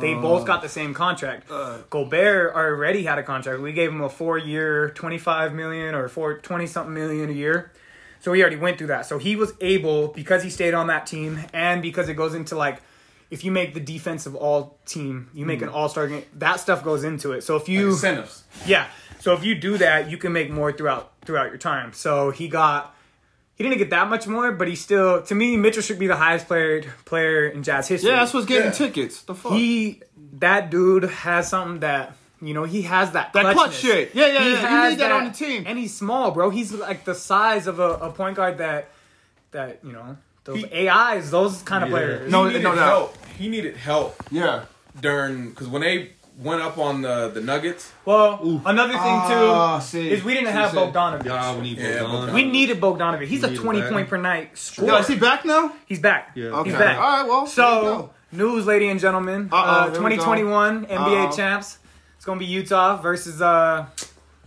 [0.00, 1.50] they both got the same contract.
[1.50, 1.78] Uh.
[1.90, 3.60] Gobert already had a contract.
[3.60, 7.70] We gave him a 4-year, 25 million or 4 20 something million a year.
[8.26, 9.06] So he already went through that.
[9.06, 12.56] So he was able because he stayed on that team and because it goes into
[12.56, 12.82] like
[13.30, 15.48] if you make the defensive all team, you Hmm.
[15.48, 17.42] make an all-star game, that stuff goes into it.
[17.44, 18.42] So if you Incentives.
[18.66, 18.86] yeah.
[19.20, 21.92] So if you do that, you can make more throughout throughout your time.
[21.92, 22.96] So he got
[23.54, 26.16] he didn't get that much more, but he still to me Mitchell should be the
[26.16, 28.10] highest player player in Jazz history.
[28.10, 28.82] yeah, that's what's getting Yeah.
[28.86, 29.22] tickets.
[29.22, 29.52] The fuck.
[29.52, 30.02] he
[30.40, 32.16] that dude has something that
[32.46, 33.80] you know he has that That clutch clutchness.
[33.80, 34.14] shit.
[34.14, 34.60] Yeah, yeah, He yeah.
[34.60, 35.64] You has need that on the team.
[35.66, 36.50] and he's small, bro.
[36.50, 38.88] He's like the size of a, a point guard that
[39.52, 41.96] that you know those He- AIs, those kind of Yeah.
[41.96, 42.30] players.
[42.32, 42.86] No, he needed no doubt.
[42.88, 43.16] help.
[43.38, 44.64] He needed help yeah.
[45.00, 49.84] during because when they went up on the the Nuggets, Well, another thing Ah, too
[49.86, 50.10] see.
[50.10, 50.76] is we didn't See, have see.
[50.76, 51.24] Bogdanovich.
[51.24, 52.34] Yeah, we need Yeah, Bogdan.
[52.34, 53.26] We needed Bogdanovich.
[53.26, 53.92] He's a 20 that.
[53.92, 54.88] point per night scorer.
[54.88, 55.72] Yo, is he back now?
[55.86, 56.32] He's back.
[56.34, 56.48] Yeah.
[56.60, 56.70] Okay.
[56.70, 56.96] He's back.
[56.98, 57.26] All right.
[57.26, 57.46] Well.
[57.46, 58.10] So, go.
[58.32, 59.48] news, ladies and gentlemen.
[59.50, 61.36] Uh-oh, Uh, here we 2021 NBA Uh-oh.
[61.36, 61.78] champs.
[62.26, 63.86] It's gonna be Utah versus uh.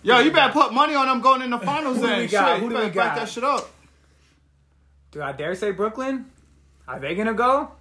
[0.04, 1.96] yo, you better put money on them going in the finals.
[1.96, 2.56] Who do then we got?
[2.56, 2.58] shit.
[2.60, 3.16] Who you do better we back got?
[3.20, 3.70] that shit up.
[5.12, 6.26] Do I dare say Brooklyn?
[6.90, 7.72] Are they gonna go?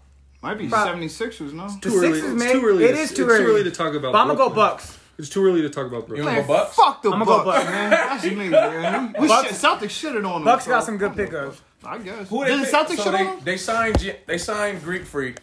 [0.41, 1.67] Might be Pro- 76ers, no?
[1.69, 2.13] The Too early.
[2.13, 2.53] Sixers, It's man.
[2.61, 2.85] too early.
[2.85, 3.45] It to- too it's early.
[3.45, 4.13] too early to talk about.
[4.13, 4.97] But I'm gonna go Bucks.
[5.19, 6.19] It's too early to talk about Brooklyn.
[6.19, 6.77] You Man, go Bucks?
[6.77, 7.65] fuck the I'ma Bucks, go Bucks.
[7.65, 7.91] man.
[7.91, 9.17] That's me, man.
[9.19, 10.45] We Bucks- shit, Celtics shitted on them.
[10.45, 11.61] Bucks so- got some good pickups.
[11.85, 12.29] I guess.
[12.29, 13.41] Who Did the Celtics so shit they, on them?
[13.43, 15.39] they signed they signed Greek Freak,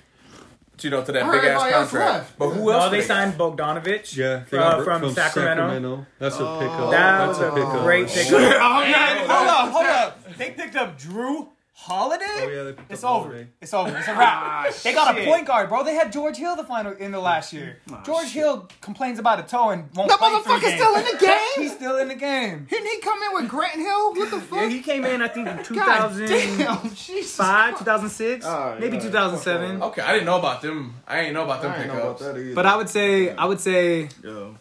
[0.84, 1.94] you know, to that big ass contract.
[1.94, 2.38] left.
[2.38, 2.84] But who else?
[2.86, 4.16] No, they did signed Bogdanovich.
[4.18, 6.06] Yeah, they uh, got Bro- from, Sacramento.
[6.20, 6.60] That's a Oh.
[6.60, 6.92] pickup.
[6.92, 7.84] That That's was a pickup.
[7.84, 8.42] great Shit, pickup.
[8.82, 10.38] okay, hold up, hold up.
[10.38, 11.48] They picked up Jrue
[11.78, 12.24] Holiday.
[12.26, 13.26] Oh yeah, they picked It's over.
[13.26, 13.48] Holiday.
[13.62, 13.98] It's over.
[13.98, 14.34] It's a wrap.
[14.34, 15.84] Ah, they got a point guard, bro.
[15.84, 17.80] They had George Hill the final in the last year.
[17.92, 20.82] Ah, George Hill complains about a toe and won't That play three motherfucker's games.
[20.82, 21.38] still in the game?
[21.58, 22.66] He's still in the game.
[22.70, 24.14] Didn't he come in with Grant Hill?
[24.16, 24.60] What the fuck?
[24.62, 27.36] Yeah, he came in I think in God 2005, damn, Jesus.
[27.36, 29.10] 2006, Alright, maybe alright.
[29.12, 29.84] 2007.
[29.84, 30.94] Okay, I didn't know about them.
[31.06, 32.22] I didn't know about them I ain't know about pickups.
[32.34, 32.56] that either.
[32.56, 34.56] But I would say, I would say, Yo.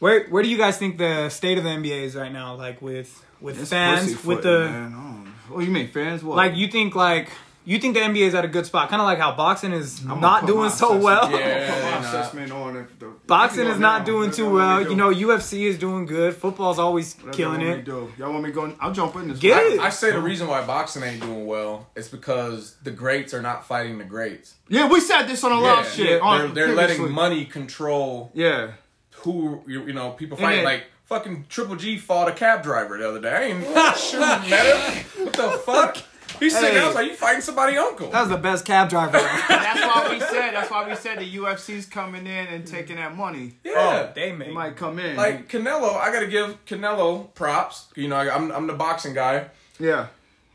[0.00, 2.54] where where do you guys think the state of the NBA is right now?
[2.56, 5.27] Like with with It's fans, with the man.
[5.48, 6.22] I don't- What do you mean, fans?
[6.22, 6.36] What?
[6.36, 7.30] like, you think like
[7.64, 10.00] you think the NBA is at a good spot, kind of like how boxing is
[10.08, 11.30] I'm not doing so assessment- well.
[11.30, 12.04] Yeah, put my they not.
[12.04, 14.82] assessment on if the Boxing is not go doing too well.
[14.84, 14.88] do.
[14.90, 16.34] You know, UFC is doing good.
[16.34, 17.84] Football's always Whatever killing me it.
[17.84, 18.10] do.
[18.16, 18.74] Y'all want me going?
[18.80, 19.38] I'll jump in this.
[19.38, 19.72] Get one.
[19.74, 19.80] it.
[19.80, 23.66] I say the reason why boxing ain't doing well is because the greats are not
[23.66, 24.54] fighting the greats.
[24.68, 26.22] Yeah, we said this on a lot of shit.
[26.22, 28.68] on they're, they're letting money control Yeah.
[29.16, 32.98] who you, you know people And fighting like fucking Triple G fought a cab driver
[32.98, 33.52] the other day.
[33.52, 35.24] I ain't shooting at him.
[35.24, 35.96] What the fuck?
[36.38, 36.94] He's sitting Hey.
[36.94, 38.10] like, You fighting somebody uncle?
[38.10, 39.12] That was the best cab driver.
[39.48, 40.52] That's why we said.
[40.52, 43.54] That's why we said the UFC's coming in and taking that money.
[43.64, 43.72] yeah.
[44.08, 45.16] Oh, they might come in.
[45.16, 47.88] like Canelo, I gotta give Canelo props.
[47.96, 49.46] You know, I- I'm I'm the boxing guy,
[49.80, 50.08] yeah.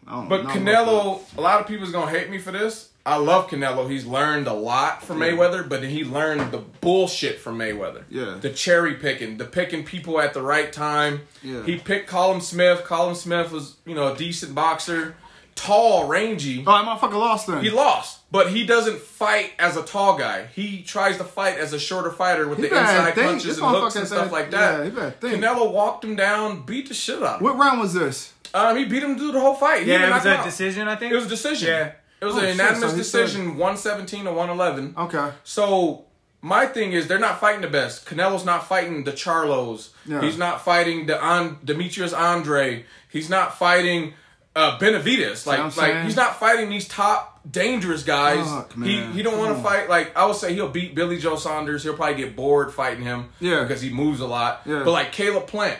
[0.07, 2.89] I don't but know Canelo, a lot of people's gonna hate me for this.
[3.05, 3.89] I love Canelo.
[3.89, 8.03] He's learned a lot from Mayweather, but he learned the bullshit from Mayweather.
[8.09, 8.37] Yeah.
[8.39, 11.21] the cherry picking, the picking people at the right time.
[11.41, 11.63] Yeah.
[11.65, 12.85] he picked Callum Smith.
[12.87, 15.15] Callum Smith was you know a decent boxer,
[15.55, 16.63] tall, rangy.
[16.65, 17.61] Oh, that motherfucker lost then.
[17.61, 20.45] He lost, but he doesn't fight as a tall guy.
[20.55, 23.27] He tries to fight as a shorter fighter with He the inside think.
[23.27, 24.77] punches This and hooks and stuff said- like that.
[24.79, 25.43] yeah, he better think.
[25.43, 27.43] Canelo walked him down, beat the shit out of him.
[27.47, 28.31] what round was this?
[28.53, 29.83] Um, he beat him through the whole fight.
[29.83, 30.45] He yeah, didn't it was a out.
[30.45, 31.11] decision, I think.
[31.11, 31.67] It was a decision.
[31.67, 31.91] Yeah.
[32.23, 34.95] It was Oh, a unanimous so he said- decision, 117 to 111.
[34.97, 35.31] Okay.
[35.43, 36.05] So
[36.41, 38.05] my thing is, they're not fighting the best.
[38.05, 39.89] Canelo's not fighting the Charlos.
[40.05, 40.21] Yeah.
[40.21, 42.85] He's not fighting the An- Demetrius Andre.
[43.09, 44.13] He's not fighting
[44.55, 45.45] uh, Benavidez.
[45.47, 46.05] Like, like saying?
[46.05, 48.45] he's not fighting these top dangerous guys.
[48.47, 49.89] Fuck, he he don't want to fight.
[49.89, 51.83] Like I would say, he'll beat Billy Joe Saunders.
[51.83, 53.29] He'll probably get bored fighting him.
[53.39, 53.63] Yeah.
[53.63, 54.61] because he moves a lot.
[54.65, 54.83] Yeah.
[54.85, 55.79] But like Caleb Plant,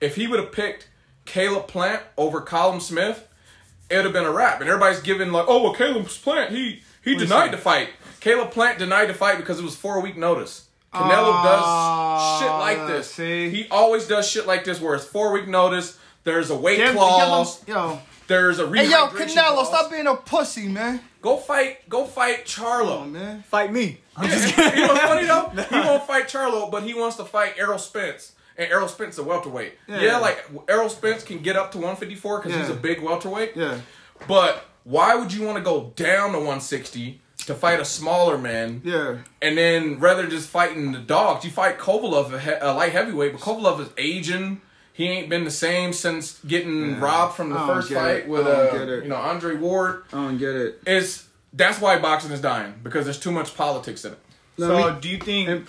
[0.00, 0.88] if he would have picked
[1.26, 3.26] Caleb Plant over Callum Smith,
[3.90, 4.60] it would have been a wrap.
[4.60, 7.90] And everybody's giving like, oh well, Caleb Plant he he denied the fight.
[8.20, 10.66] Caleb Plant denied the fight because it was four week notice.
[10.92, 13.10] Canelo ah, does shit like this.
[13.12, 13.50] See?
[13.50, 15.98] He always does shit like this where it's four week notice.
[16.24, 17.58] There's a weight Give- clause.
[17.64, 18.00] give him- yo.
[18.28, 19.68] There's a rehydration Hey, yo, Canelo, clause.
[19.68, 21.00] stop being a pussy, man.
[21.22, 21.88] Go fight.
[21.88, 23.02] Go fight Charlo.
[23.02, 23.42] Oh, man.
[23.44, 23.98] Fight me.
[24.16, 25.62] I'm Yeah, just you know what's funny though?
[25.70, 28.32] He won't fight Charlo, but he wants to fight Errol Spence.
[28.58, 29.74] And Errol Spence a welterweight.
[29.86, 30.00] Yeah.
[30.00, 33.56] Yeah, like Errol Spence can get up to 154 because he's a big welterweight.
[33.56, 33.78] Yeah.
[34.26, 38.80] But why would you want to go down to 160 to fight a smaller man?
[38.84, 39.18] Yeah.
[39.42, 42.92] And then rather than just fighting the dogs, you fight Kovalev, a, he- a light
[42.92, 44.60] heavyweight, but Kovalev is aging.
[44.94, 48.28] He ain't been the same since getting robbed from the first fight it.
[48.28, 50.04] with I uh, you know Andre Ward.
[50.10, 50.80] I don't get it.
[50.86, 54.18] It's that's why boxing is dying because there's too much politics in it.
[54.58, 55.68] So Let me- do you think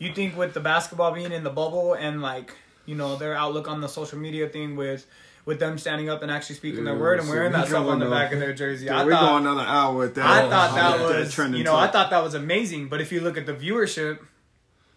[0.00, 2.52] you think with the basketball being in the bubble and like
[2.86, 5.06] you know their outlook on the social media thing with
[5.44, 7.98] with them standing up and actually speaking their word and so wearing that stuff on
[7.98, 8.86] the back of their jersey?
[8.86, 10.26] Yeah, I we go thought another hour with that.
[10.26, 12.88] I thought that was you know I thought that was amazing.
[12.88, 14.18] But if you look at the viewership,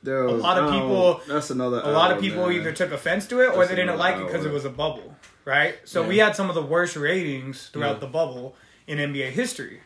[0.05, 1.81] a lot of oh, people- That's another.
[1.83, 2.57] a lot of people man.
[2.57, 4.69] either took offense to it or That's they didn't like it because it was a
[4.69, 5.15] bubble,
[5.45, 5.75] right?
[5.85, 6.07] So Yeah.
[6.09, 8.55] we had some of the worst ratings throughout the bubble
[8.87, 9.81] in NBA history.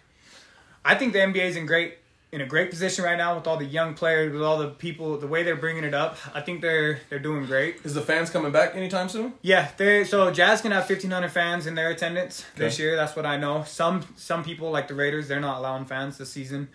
[0.84, 1.98] I think the NBA is in great
[2.38, 5.18] in a great position right now with all the young players, with all the people,
[5.18, 6.18] the way they're bringing it up.
[6.36, 7.78] I think they're they're doing great.
[7.84, 9.34] Is the fans coming back anytime soon?
[9.42, 12.96] Yeah, they so Jazz can have fifteen hundred fans in their attendance this year.
[12.96, 13.64] That's what I know.
[13.64, 16.70] Some some people like the Raiders, they're not allowing fans this season.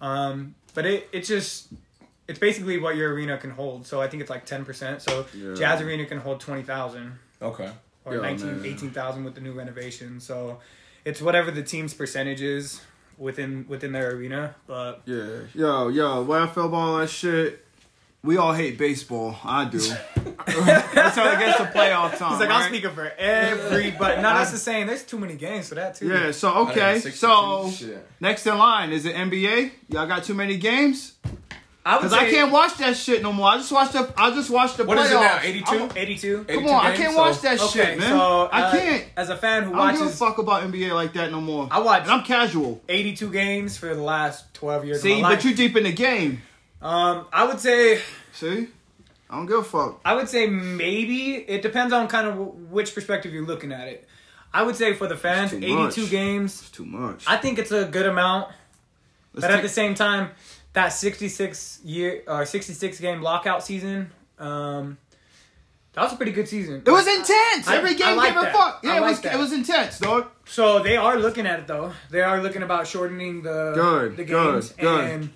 [0.00, 1.68] Um, but it it just
[2.26, 3.86] it's basically what your arena can hold.
[3.86, 5.00] So I think it's like ten percent.
[5.02, 5.54] So Yeah.
[5.54, 7.70] Jazz Arena can hold twenty thousand Okay.
[8.04, 8.64] or Yeah, 19, man.
[8.66, 10.18] 18,000 with the new renovation.
[10.20, 10.58] So
[11.04, 12.80] it's whatever the team's percentage is
[13.18, 14.54] within within their arena.
[14.66, 17.60] But Yeah, yo, yo, what I feel about all that shit.
[18.22, 19.36] We all hate baseball.
[19.44, 19.78] I do.
[20.46, 22.30] That's how it gets to playoff time.
[22.30, 22.62] he's like, right?
[22.62, 24.22] I'm speaking for everybody.
[24.22, 24.86] No, that's the same.
[24.86, 26.08] There's too many games for that too.
[26.08, 28.06] Yeah, so okay, so shit.
[28.20, 29.72] next in line is it NBA?
[29.88, 31.14] Y'all got too many games?
[31.86, 33.46] I Cause I say can't watch that shit no more.
[33.48, 34.10] I just watched the.
[34.16, 35.04] I just watched the What playoffs.
[35.04, 35.20] is it now?
[35.34, 35.90] I'm- 82?
[35.94, 36.44] 82.
[36.44, 38.08] Come on, I can't so- watch that Okay, shit, man.
[38.08, 39.04] so I uh, can't.
[39.18, 41.68] As a fan who I don't give a fuck about NBA like that no more.
[41.70, 42.80] I watch- And I'm casual.
[42.88, 45.44] 82 games for the last 12 years See, of my but life.
[45.44, 46.40] you deep in the game.
[46.80, 48.00] um, I would say
[48.32, 48.68] See,
[49.28, 50.00] I don't give a fuck.
[50.06, 52.36] I would say maybe it depends on kind of
[52.70, 54.08] which perspective you're looking at it.
[54.54, 56.10] I would say for the fans, 82 much.
[56.10, 56.60] games.
[56.62, 57.24] It's too much.
[57.26, 58.48] I think it's a good amount.
[59.34, 60.30] Let's but at the same time,
[60.74, 64.98] that 66 year or 66 game lockout season, um,
[65.94, 66.82] that was a pretty good season.
[66.84, 67.68] it was intense.
[67.68, 68.52] I- Every I game like gave a that.
[68.52, 68.80] fuck.
[68.82, 69.20] I Yeah, it like was.
[69.20, 69.34] that.
[69.34, 70.26] It was intense, dog.
[70.44, 71.92] So they are looking at it though.
[72.10, 75.10] They are looking about shortening the Good, the good, games good.
[75.10, 75.32] and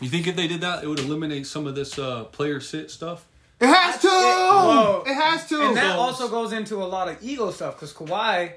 [0.00, 2.90] You think if they did that, it would eliminate some of this uh, player sit
[2.90, 3.24] stuff?
[3.60, 4.08] It has to.
[4.08, 5.04] whoa.
[5.06, 5.62] It has to.
[5.68, 8.54] and that also goes into a lot of ego stuff because Kawhi,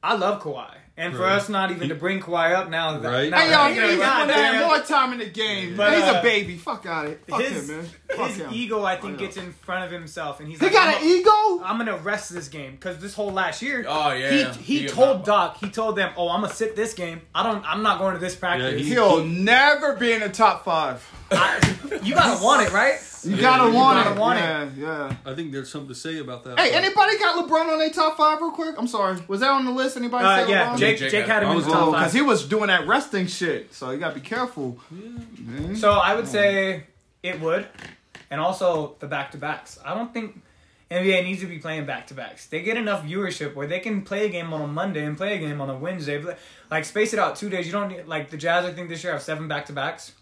[0.00, 1.32] I love Kawhi, and for Right.
[1.32, 3.30] us not even to bring Kawhi up now, that, Right.
[3.30, 4.66] now Hey, yo, that- he you know, needs to God put that damn.
[4.68, 5.76] more time in the game.
[5.76, 6.56] But, He's uh, a baby.
[6.56, 7.20] Fuck out of it.
[7.28, 7.90] Fuck his, him, man.
[8.16, 8.50] Fuck his him.
[8.52, 11.02] ego, I think, I gets in front of himself, and he's He like, got I'm
[11.02, 11.64] an a- ego.
[11.64, 14.52] I'm gonna rest this game because this whole last year, Oh, yeah.
[14.52, 17.22] he he He- told Doc, he told them, oh, I'm gonna sit this game.
[17.34, 18.80] I don't, I'm not going to this practice.
[18.80, 21.04] he- He'll never be in the top five.
[21.32, 21.58] I-
[22.02, 23.00] you gotta want it, right?
[23.26, 24.18] You gotta you want gotta it.
[24.20, 24.42] want it.
[24.42, 25.16] yeah, yeah.
[25.24, 26.58] I think there's something to say about that.
[26.58, 28.74] Hey, but- anybody got LeBron on their top five real quick?
[28.78, 29.18] I'm sorry.
[29.28, 29.96] Was that on the list?
[29.96, 30.78] Anybody Uh, say yeah, LeBron?
[30.78, 32.00] Jake, Jake Jake had him in was the top five.
[32.00, 33.72] because he was doing that resting shit.
[33.74, 34.78] So you gotta be careful.
[35.74, 36.84] So I would say
[37.22, 37.66] it would,
[38.30, 39.78] and also the back to backs.
[39.84, 40.40] I don't think
[40.90, 42.46] NBA needs to be playing back to backs.
[42.46, 45.34] They get enough viewership where they can play a game on a Monday and play
[45.34, 46.22] a game on a Wednesday.
[46.70, 47.66] Like space it out two days.
[47.66, 48.64] You don't need like the Jazz.
[48.64, 50.12] I think this year have seven back to backs.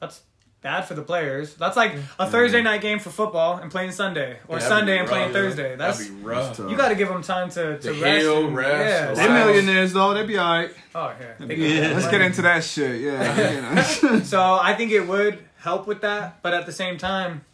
[0.00, 0.20] That's
[0.64, 1.54] bad for the players.
[1.54, 2.02] That's like mm.
[2.18, 2.64] a Thursday mm.
[2.64, 5.32] night game for football and playing Sunday, or Yeah, that'd Sunday be and playing rough.
[5.34, 5.76] Thursday.
[5.76, 6.56] That's That'd be rough.
[6.56, 6.70] tough.
[6.70, 8.22] you got to give them time to to To rest.
[8.22, 9.18] heal, and- rest, Yeah, relax.
[9.18, 10.14] They so- millionaires though.
[10.14, 10.70] They be alright.
[10.94, 11.46] Oh yeah.
[11.46, 13.00] They can- Let's get into that shit.
[13.02, 14.00] Yeah.
[14.02, 14.20] you know.
[14.24, 17.44] So I think it would help with that, but at the same time,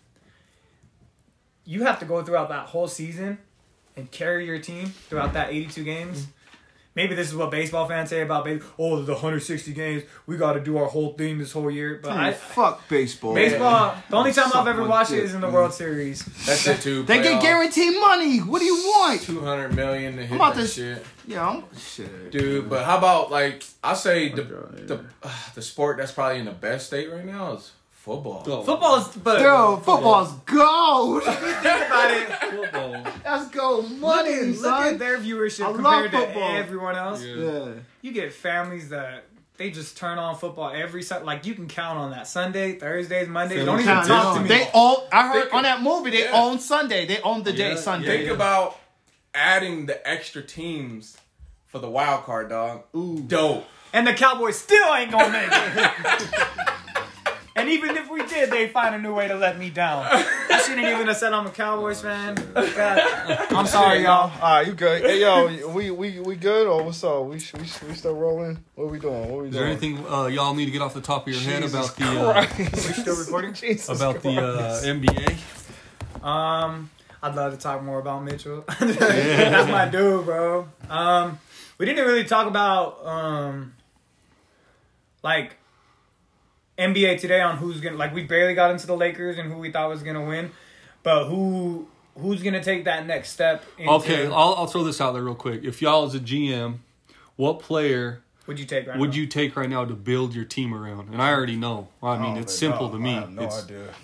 [1.64, 3.38] you have to go throughout that whole season
[3.96, 6.26] and carry your team throughout that 82 games.
[7.00, 8.68] Maybe this is what baseball fans say about baseball.
[8.78, 10.02] Oh, the 160 games.
[10.26, 11.98] We got to do our whole thing this whole year.
[12.02, 13.34] But I, fuck baseball.
[13.34, 15.54] baseball, the only time I've ever watched it dick, is in the man.
[15.54, 16.22] World Series.
[16.44, 17.04] That's it too.
[17.04, 18.40] They get guaranteed money.
[18.40, 19.22] What do you want?
[19.22, 22.30] two hundred million to hit about that to- shit, Yeah, I'm, shit.
[22.32, 22.68] dude.
[22.68, 26.52] But how about like I say the the uh, the sport that's probably in the
[26.52, 27.72] best state right now is
[28.04, 28.42] football.
[28.46, 31.22] Oh, Football is, but Dude, football's gold.
[31.22, 32.28] think about it.
[32.50, 33.04] football.
[33.22, 34.94] That's gold Look money, at, look son.
[34.94, 36.56] at their viewership I love compared to football.
[36.56, 37.22] everyone else.
[37.22, 37.34] Yeah.
[37.36, 37.68] yeah.
[38.02, 39.24] you get families that
[39.58, 41.26] they just turn on football every Sunday.
[41.26, 43.58] Like you can count on that Sunday, Thursdays, Mondays.
[43.58, 44.48] They Don't even count talk to me.
[44.48, 44.96] They own.
[45.12, 46.42] I heard Think- on that movie they Yeah.
[46.42, 47.04] own Sunday.
[47.06, 48.08] They own the day Yeah, Sunday.
[48.08, 48.32] Think yeah.
[48.34, 48.78] about
[49.34, 51.18] adding the extra teams
[51.66, 52.84] for the wild card, dog.
[52.96, 53.20] Ooh.
[53.26, 53.66] Dope.
[53.92, 56.28] and the Cowboys still ain't gonna make it.
[57.60, 60.06] and even if we did, they find a new way to let me down.
[60.08, 62.36] I shouldn't even have said I'm a Cowboys fan.
[62.54, 64.30] God, I'm sorry, y'all.
[64.30, 65.02] All right, you good?
[65.02, 67.24] Hey, yo, we we we good or what's up?
[67.24, 68.64] We we we still rolling?
[68.74, 69.28] What we doing?
[69.30, 69.48] What we doing?
[69.48, 71.74] Is there anything uh, y'all need to get off the top of your head Jesus
[71.74, 73.52] about the uh, We still recording?
[73.52, 76.24] Jesus about the uh, NBA?
[76.24, 76.90] Um,
[77.22, 78.64] I'd love to talk more about Mitchell.
[78.80, 80.66] That's my dude, bro.
[80.88, 81.38] Um,
[81.76, 83.74] we didn't really talk about um,
[85.22, 85.56] like
[86.80, 88.14] NBA today on who's gonna like.
[88.14, 90.50] We barely got into the Lakers and who we thought was gonna win,
[91.02, 91.86] but who
[92.18, 93.64] who's gonna take that next step?
[93.78, 95.62] Into, Okay, I'll, I'll throw this out there real quick.
[95.64, 96.78] If y'all as a GM,
[97.36, 99.16] what player would you take right would now?
[99.16, 101.08] you take right now to build your team around?
[101.12, 101.88] And I already know.
[102.02, 103.10] I mean, it's simple to me.
[103.16, 103.94] I have no it's idea.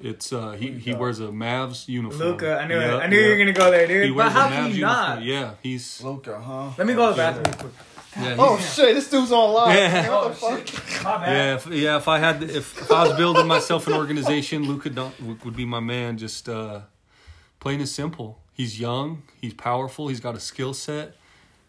[0.00, 2.20] it's uh, he he wears a Mavs uniform.
[2.20, 3.00] Luka, I knew Yeah, it.
[3.00, 3.24] I knew yeah.
[3.24, 4.16] you were gonna go there, He dude.
[4.16, 4.92] But wears a how Mavs can you uniform.
[4.92, 5.22] not?
[5.22, 6.70] Yeah, he's Luka, huh?
[6.78, 7.72] Let me go to the bathroom real quick.
[8.20, 8.94] Yeah, Oh he's- shit!
[8.94, 9.74] This dude's on live.
[9.76, 10.08] Yeah.
[10.10, 10.66] Oh, fuck?
[10.66, 11.04] shit.
[11.04, 11.32] My bad.
[11.32, 11.96] Yeah, if, yeah.
[11.96, 14.90] If I had, if, if I was building myself an organization, Luka
[15.20, 16.18] would, would be my man.
[16.18, 16.80] Just uh,
[17.60, 18.38] plain and simple.
[18.52, 19.22] He's young.
[19.40, 20.08] He's powerful.
[20.08, 21.14] He's got a skill set.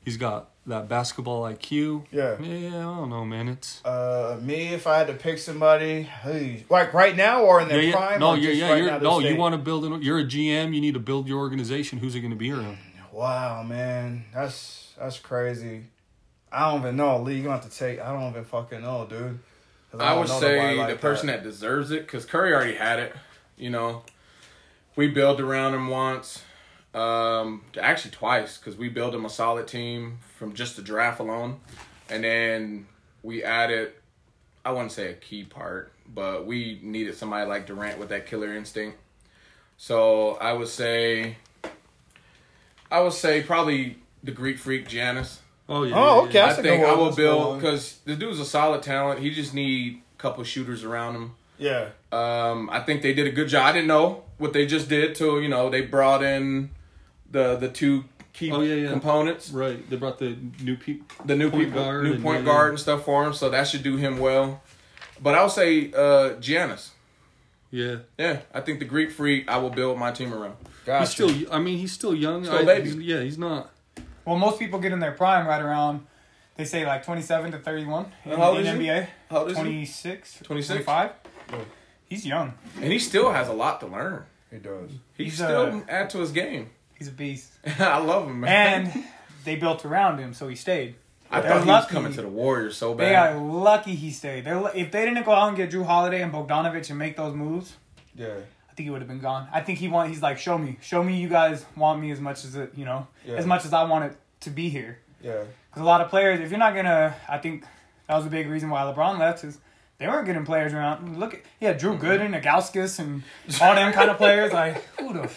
[0.03, 2.05] He's got that basketball IQ.
[2.11, 2.39] Yeah.
[2.41, 3.47] Yeah, I don't know, man.
[3.49, 7.67] It's Uh, me if I had to pick somebody, hey, like right now or in
[7.67, 7.91] yeah, their yeah.
[7.95, 8.19] prime.
[8.19, 8.69] No, or yeah, just yeah.
[8.71, 9.85] right you're, no, this you want to build.
[9.85, 10.73] An, you're a GM.
[10.73, 11.99] You need to build your organization.
[11.99, 12.77] Who's it going to be around?
[13.11, 15.85] Wow, man, that's that's crazy.
[16.51, 17.21] I don't even know.
[17.21, 17.99] Lee, you gonna have to take.
[17.99, 19.39] I don't even fucking know, dude.
[19.93, 21.43] I don't would say nobody the person that.
[21.43, 23.15] deserves it, because Curry already had it.
[23.57, 24.03] You know,
[24.95, 26.43] we built around him once,
[26.93, 31.59] um, actually twice, because we built him a solid team from just the draft alone,
[32.09, 32.87] and then
[33.23, 33.93] we added.
[34.65, 38.53] I wouldn't say a key part, but we needed somebody like Durant with that killer
[38.53, 38.97] instinct.
[39.77, 41.37] So I would say,
[42.91, 45.37] I would say probably the Greek freak Giannis.
[45.69, 45.93] Oh yeah.
[45.95, 46.33] Oh, okay.
[46.39, 46.43] yeah.
[46.45, 49.19] I That's think I will That's a good build because the dude's a solid talent.
[49.21, 51.31] He just need a couple shooters around him.
[51.59, 53.65] Yeah, Um, I think they did a good job.
[53.65, 56.69] I didn't know what they just did to you know they brought in
[57.29, 58.89] the the two key Oh, yeah, yeah.
[58.91, 59.87] components, Right.
[59.89, 61.05] They brought the new people.
[61.25, 62.69] the new Point people, guard new and point guard yeah.
[62.71, 63.33] and stuff for him.
[63.33, 64.61] So that should do him well.
[65.21, 66.91] But I'll say uh, Giannis.
[67.71, 67.97] Yeah.
[68.17, 69.49] Yeah, I think the Greek freak.
[69.49, 70.55] I will build my team around.
[70.85, 71.01] gotcha.
[71.01, 71.53] He's still.
[71.53, 72.45] I mean, he's still young.
[72.45, 72.89] Still I- baby.
[72.91, 73.69] he's- yeah, he's not.
[74.29, 76.05] Well, most people get in their prime right around,
[76.55, 78.85] they say like 27 to 31 in, How old in is he?
[78.85, 79.07] NBA.
[79.31, 79.63] How old is he?
[79.63, 80.85] 26, 26?
[80.85, 81.11] 25.
[82.05, 82.53] He's young.
[82.75, 84.25] And he still has a lot to learn.
[84.51, 84.91] He does.
[85.17, 85.47] He He's, still
[85.77, 86.69] uh, add to his game.
[86.95, 87.53] He's a beast.
[87.79, 88.91] I love him, man.
[88.93, 89.03] And
[89.45, 90.93] they built around him, so he stayed.
[91.31, 91.93] I they're thought he was lucky.
[91.93, 93.07] coming to the Warriors so bad.
[93.07, 94.45] They are lucky he stayed.
[94.45, 97.33] They're, if they didn't go out and get Jrue Holiday and Bogdanovich and make those
[97.33, 97.77] moves,
[98.15, 99.45] Yeah, I think he would have been gone.
[99.51, 100.09] I think he want.
[100.09, 102.85] He's like, show me, show me, you guys want me as much as it, you
[102.85, 103.35] know, Yeah.
[103.35, 104.99] as much as I want it to be here.
[105.21, 105.43] yeah.
[105.69, 107.65] Because a lot of players, if you're not gonna, I think
[108.07, 109.59] that was a big reason why LeBron left is
[109.97, 111.19] they weren't getting players around.
[111.19, 112.05] Look at yeah, Drew mm-hmm.
[112.05, 113.21] Gooden, Ilgauskas, and
[113.61, 114.51] all them kind of players.
[114.53, 115.29] Like who the,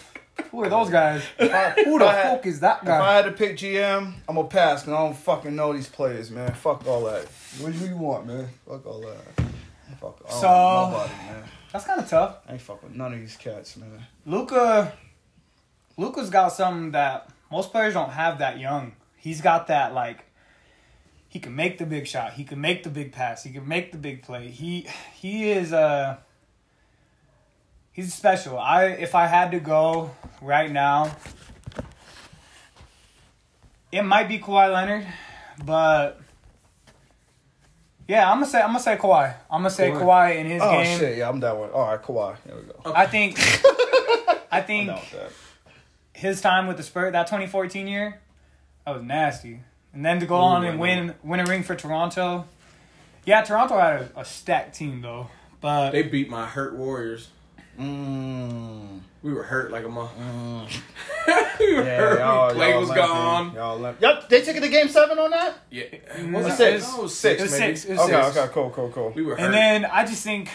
[0.51, 1.21] who are those guys?
[1.39, 2.95] I, Who the had- fuck is that guy?
[2.95, 5.89] If I had to pick GM, I'm gonna pass because I don't fucking know these
[5.89, 6.53] players, man.
[6.53, 7.25] Fuck all that.
[7.59, 8.47] What do you want, man?
[8.67, 9.45] Fuck all that.
[9.99, 11.43] Fuck all So- nobody, man.
[11.73, 12.37] That's kind of tough.
[12.47, 14.05] I ain't fucking with none of these cats, man.
[14.27, 14.93] Luka,
[15.97, 18.93] Luka's got something that most players don't have that young.
[19.17, 20.23] He's got that like.
[21.27, 22.33] He can make the big shot.
[22.33, 23.43] He can make the big pass.
[23.43, 24.49] He can make the big play.
[24.49, 26.17] He he is uh
[27.91, 28.59] he's special.
[28.59, 30.11] I if I had to go
[30.43, 31.17] right now,
[33.91, 35.07] it might be Kawhi Leonard,
[35.65, 36.21] but
[38.07, 39.33] yeah, I'm gonna say I'm gonna say Kawhi.
[39.49, 40.01] I'm gonna say Kawhi.
[40.01, 40.99] Kawhi in his Oh game.
[40.99, 41.69] shit, yeah, I'm that one.
[41.71, 42.35] All right, Kawhi.
[42.45, 42.93] There we go.
[42.93, 43.37] I think
[44.51, 45.31] I think down with that.
[46.13, 48.19] his time with the Spurs, that 2014 year,
[48.85, 49.59] that was nasty.
[49.93, 50.81] And then to go Ooh, on I and know.
[50.81, 52.45] win win a ring for Toronto.
[53.25, 55.27] Yeah, Toronto had a, a stacked team though,
[55.61, 57.29] but They beat my hurt Warriors.
[57.79, 58.99] Mm.
[59.21, 60.11] We were hurt like a month.
[60.19, 60.67] Mm.
[61.59, 62.19] we were Yeah, hurt.
[62.19, 63.05] y'all, Klay y'all was limping.
[63.07, 63.53] gone.
[63.55, 64.01] Y'all limp.
[64.01, 65.55] Yep, they took it to game seven on that?
[65.71, 65.83] Yeah,
[66.31, 66.87] was was it it six?
[66.91, 67.39] No, it was Six, six.
[67.39, 67.75] It was maybe.
[67.75, 67.85] six.
[67.85, 68.37] It was Okay, six.
[68.37, 69.09] okay, cool, cool, cool.
[69.15, 69.45] We were hurt.
[69.45, 70.49] And then I just think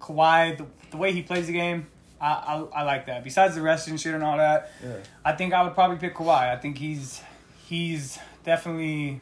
[0.00, 1.86] Kawhi, the, the way he plays the game,
[2.20, 2.32] I,
[2.72, 3.22] I I like that.
[3.22, 4.96] Besides the rest and shit and all that, Yeah.
[5.24, 6.50] I think I would probably pick Kawhi.
[6.50, 7.20] I think he's
[7.66, 9.20] he's definitely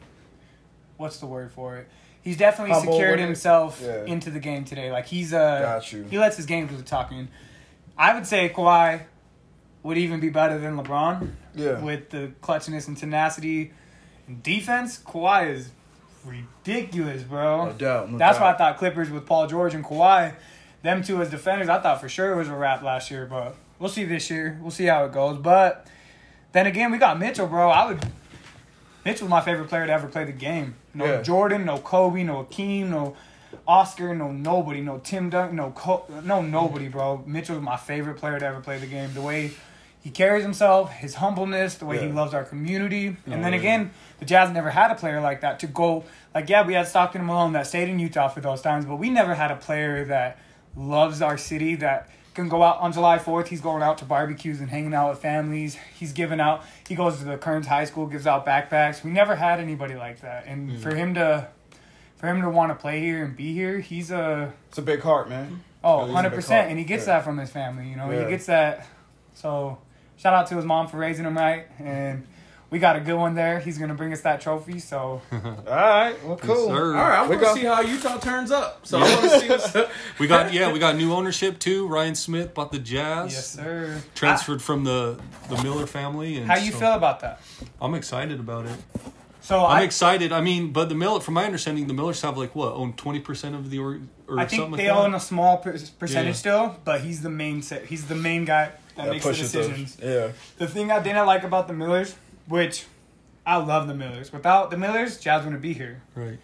[0.97, 1.89] what's the word for it?
[2.21, 4.03] He's definitely Humble secured himself Yeah.
[4.05, 4.91] into the game today.
[4.91, 6.03] Like he's uh Got you.
[6.09, 7.27] he lets his game do the talking.
[7.97, 9.01] I would say Kawhi
[9.83, 11.79] would even be better than LeBron Yeah.
[11.79, 13.71] with the clutchiness and tenacity.
[14.27, 15.71] And defense, Kawhi is
[16.25, 17.65] ridiculous, bro.
[17.67, 18.43] No doubt, no That's doubt.
[18.45, 20.33] why I thought Clippers with Paul George and Kawhi,
[20.83, 23.55] them two as defenders, I thought for sure it was a wrap last year, but
[23.79, 24.57] we'll see this year.
[24.61, 25.37] We'll see how it goes.
[25.37, 25.87] But
[26.51, 27.69] then again, we got Mitchell, bro.
[27.69, 28.05] I would
[29.09, 30.75] Mitchell's my favorite player to ever play the game.
[30.93, 31.21] No Yeah.
[31.23, 33.15] Jordan, no Kobe, no Akeem, no
[33.67, 37.23] Oscar, no nobody, no Tim Duncan, no Co- no nobody, bro.
[37.25, 39.11] Mitchell's my favorite player to ever play the game.
[39.15, 39.49] The way
[39.99, 43.07] he carries himself, his humbleness, the way he loves our community.
[43.07, 43.59] And oh, then yeah.
[43.59, 46.03] again, the Jazz never had a player like that to go
[46.35, 48.97] like yeah, we had Stockton and Malone that stayed in Utah for those times, but
[48.97, 50.37] we never had a player that
[50.75, 53.47] loves our city that can go out on July 4th.
[53.47, 55.77] He's going out to barbecues and hanging out with families.
[55.97, 59.03] He's giving out, he goes to the Kearns High School, gives out backpacks.
[59.03, 60.45] We never had anybody like that.
[60.47, 60.79] And mm.
[60.79, 61.47] for him to,
[62.17, 65.01] for him to want to play here and be here, he's a, It's a big
[65.01, 65.63] heart, man.
[65.83, 66.49] oh, he's a big 100%.
[66.51, 67.17] And he gets Yeah.
[67.17, 68.23] that from his family, you know, Yeah.
[68.23, 68.87] he gets that.
[69.35, 69.77] So
[70.17, 71.67] shout out to his mom for raising him right.
[71.77, 72.25] And
[72.71, 73.59] we got a good one there.
[73.59, 74.79] He's going to bring us that trophy.
[74.79, 76.67] So All right, well, cool.
[76.67, 76.95] sir.
[76.95, 78.85] All right, I We want go- to see how Utah turns up.
[78.85, 79.89] So I want to see what's up.
[80.19, 81.87] We got yeah, we got new ownership too.
[81.87, 83.33] Ryan Smith bought the Jazz.
[83.33, 84.01] yes, sir.
[84.15, 85.19] Transferred from the
[85.49, 86.37] the Miller family.
[86.37, 87.41] And How you so feel about that?
[87.81, 88.77] I'm excited about it.
[89.41, 90.31] So I'm I, excited.
[90.31, 93.19] I mean, but the Miller, from my understanding, the Millers have like what own twenty
[93.19, 95.17] percent of the or, or I think something they like own that.
[95.17, 96.33] a small percentage Yeah.
[96.33, 97.85] still, but he's the main set.
[97.85, 99.97] He's the main guy that Yeah, makes the pushes those- decisions.
[100.03, 100.31] Yeah.
[100.57, 102.13] The thing I didn't like about the Millers,
[102.49, 102.85] which
[103.45, 104.33] I love the Millers.
[104.33, 106.01] Without the Millers, Jazz wouldn't be here.
[106.15, 106.39] Right.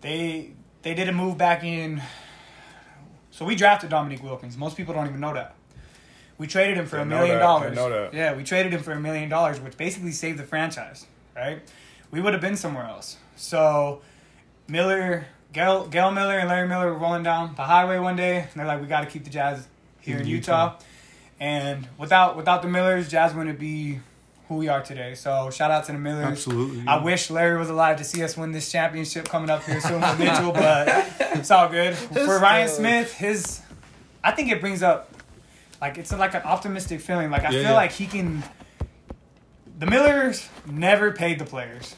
[0.00, 0.50] They
[0.82, 2.02] they did a move back in.
[3.30, 4.56] So we drafted Dominique Wilkins.
[4.56, 5.54] Most people don't even know that.
[6.36, 7.78] We traded him for a million dollars.
[8.12, 11.06] Yeah, we traded him for a million dollars, which basically saved the franchise.
[11.36, 11.62] Right?
[12.10, 13.16] We would have been somewhere else.
[13.36, 14.02] So
[14.68, 18.50] Miller, Gail, Gail Miller, and Larry Miller were rolling down the highway one day, and
[18.54, 19.66] they're like, "We got to keep the Jazz
[20.00, 20.72] here in, In Utah.
[20.72, 20.84] Utah.
[21.40, 24.00] And without without the Millers, Jazz wouldn't be
[24.48, 25.14] who we are today.
[25.14, 26.26] So shout out to the Millers.
[26.26, 26.84] Absolutely.
[26.86, 30.00] I wish Larry was alive to see us win this championship coming up here soon
[30.00, 30.88] with Mitchell, but
[31.34, 31.94] it's all good.
[31.96, 32.68] For Ryan.
[32.68, 33.60] Smith, his
[34.22, 35.10] I think it brings up
[35.80, 37.30] like it's like an optimistic feeling.
[37.30, 37.72] Like I Yeah, feel yeah.
[37.72, 38.42] like he can
[39.78, 41.94] the Millers never paid the players.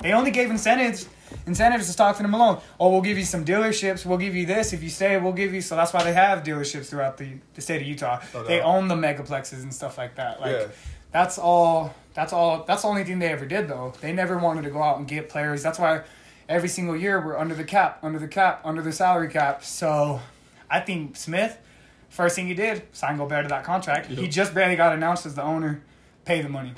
[0.00, 1.08] They only gave incentives
[1.46, 2.60] incentives to Stockton and Malone.
[2.78, 4.04] Oh, we'll give you some dealerships.
[4.04, 5.16] We'll give you this if you stay.
[5.16, 5.62] We'll give you.
[5.62, 8.20] So that's why they have dealerships throughout the, the state of Utah.
[8.34, 10.40] No they own the megaplexes and stuff like that.
[10.40, 10.66] Like Yeah.
[11.12, 11.94] That's all.
[12.14, 12.64] That's all.
[12.64, 13.92] That's the only thing they ever did though.
[14.00, 15.62] They never wanted to go out and get players.
[15.62, 16.02] That's why
[16.48, 19.64] every single year we're under the cap, under the cap, under the salary cap.
[19.64, 20.20] So
[20.70, 21.58] I think Smith,
[22.10, 24.06] first thing he did, sign Gobert to that contract.
[24.06, 25.82] He just barely got announced as the owner.
[26.24, 26.74] Pay the money.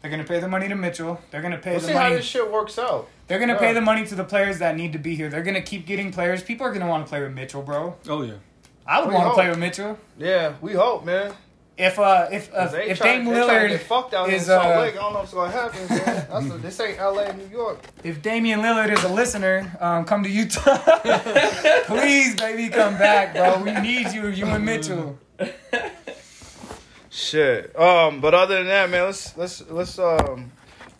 [0.00, 1.20] They're gonna pay the money to Mitchell.
[1.30, 3.08] They're gonna pay We'll the see how this shit works out.
[3.26, 3.58] They're gonna Yeah.
[3.58, 5.28] pay the money to the players that need to be here.
[5.28, 6.42] They're gonna keep getting players.
[6.44, 7.96] People are gonna want to play with Mitchell, bro.
[8.08, 8.34] Oh yeah.
[8.86, 9.98] I would want to play with Mitchell.
[10.16, 11.32] Yeah, we hope, man.
[11.78, 14.64] If uh if uh, if Dame trying to Lillard get fucked out in is Salt
[14.64, 14.94] uh Lake.
[14.94, 15.86] I don't know what's gonna happen.
[15.88, 16.26] Man.
[16.30, 17.34] That's a, this ain't L.A.
[17.34, 17.80] New York.
[18.02, 20.78] if Damian Lillard is a listener, um, come to Utah.
[21.84, 23.62] Please, baby, come back, bro.
[23.62, 25.18] We need you, you and Mitchell.
[27.10, 27.78] Shit.
[27.78, 30.50] Um, but other than that, man, let's let's let's um,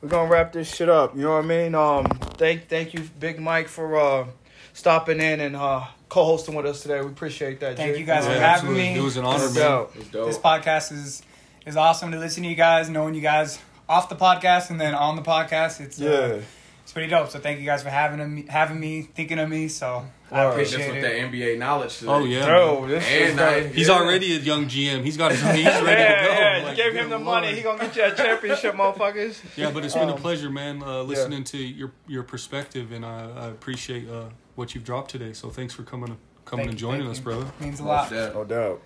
[0.03, 1.17] we're gonna wrap this shit up.
[1.17, 1.75] You know what I mean?
[1.75, 2.05] Um,
[2.37, 4.27] thank thank you, Big Mike, for uh
[4.75, 7.01] stopping in and uh co-hosting with us today.
[7.01, 7.77] We appreciate that.
[7.77, 8.01] Thank Jay.
[8.01, 8.83] you guys Yeah, for having absolutely.
[8.95, 8.99] me.
[8.99, 9.55] It was an honor, No man.
[9.55, 9.93] doubt.
[9.97, 10.27] It's dope.
[10.29, 11.23] This podcast is
[11.67, 13.59] is awesome to listen to you guys, knowing you guys
[13.89, 15.81] off the podcast and then on the podcast.
[15.81, 16.05] It's uh,
[16.37, 16.43] Yeah.
[16.85, 17.31] it's pretty dope.
[17.31, 19.67] So thank you guys for having me, having me, thinking of me.
[19.69, 20.59] So I Word.
[20.61, 21.33] Just appreciate with that it.
[21.33, 21.99] NBA knowledge.
[21.99, 22.11] Today.
[22.13, 22.45] Oh yeah.
[22.47, 23.95] Bro, this And is I- He's Yeah.
[23.95, 25.03] already a young GM.
[25.05, 25.41] He's got his.
[25.41, 25.75] He's ready yeah,
[26.23, 26.33] to go.
[26.33, 26.63] yeah.
[26.65, 27.55] Like, you gave him good the money.
[27.55, 29.41] He gonna get you a championship, motherfuckers.
[29.57, 33.05] Yeah, but it's been a Um, pleasure, man, uh, listening to your your perspective, and
[33.05, 34.27] I, I appreciate uh,
[34.57, 35.33] what you've dropped today.
[35.33, 37.25] So thanks for coming coming Thank and joining thank us, you.
[37.25, 37.47] brother.
[37.61, 38.11] Means a Most lot.
[38.11, 38.41] definitely.
[38.41, 38.83] No doubt.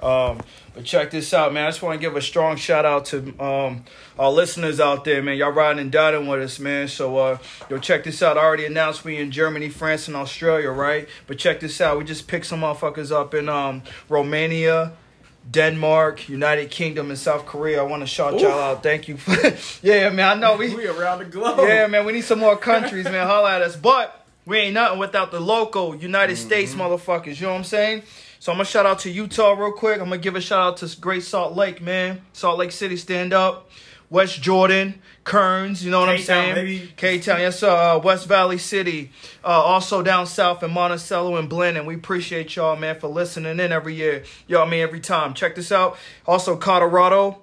[0.00, 0.40] Um,
[0.74, 1.66] but check this out, man.
[1.66, 3.84] I just want to give a strong shout out to um,
[4.16, 5.36] our listeners out there, man.
[5.36, 6.86] Y'all riding and dining with us, man.
[6.86, 7.38] So, uh,
[7.68, 8.38] yo, check this out.
[8.38, 11.08] I already announced we in Germany, France, and Australia, right?
[11.26, 11.98] But check this out.
[11.98, 14.92] We just picked some motherfuckers up in um, Romania,
[15.50, 17.80] Denmark, United Kingdom, and South Korea.
[17.80, 18.82] I want to shout y'all out.
[18.84, 19.16] Thank you.
[19.82, 20.36] Yeah, man.
[20.36, 20.74] I know we.
[20.74, 21.58] We around the globe.
[21.66, 22.04] Yeah, man.
[22.06, 23.26] We need some more countries, man.
[23.26, 23.74] Holla at us.
[23.74, 24.17] But
[24.48, 27.38] we ain't nothing without the local United States motherfuckers.
[27.38, 28.02] You know what I'm saying?
[28.40, 30.00] So I'm gonna shout out to Utah real quick.
[30.00, 32.22] I'm gonna give a shout out to Great Salt Lake, man.
[32.32, 33.70] Salt Lake City, stand up.
[34.10, 36.88] West Jordan, Kearns, you know what I'm saying?
[36.96, 37.68] K Town, yes, sir.
[37.68, 39.10] Uh, West Valley City,
[39.44, 41.84] uh, also down south in Monticello and Blanding.
[41.84, 44.24] We appreciate y'all, man, for listening in every year.
[44.46, 45.34] Y'all, I mean, every time.
[45.34, 45.98] Check this out.
[46.26, 47.42] Also, Colorado.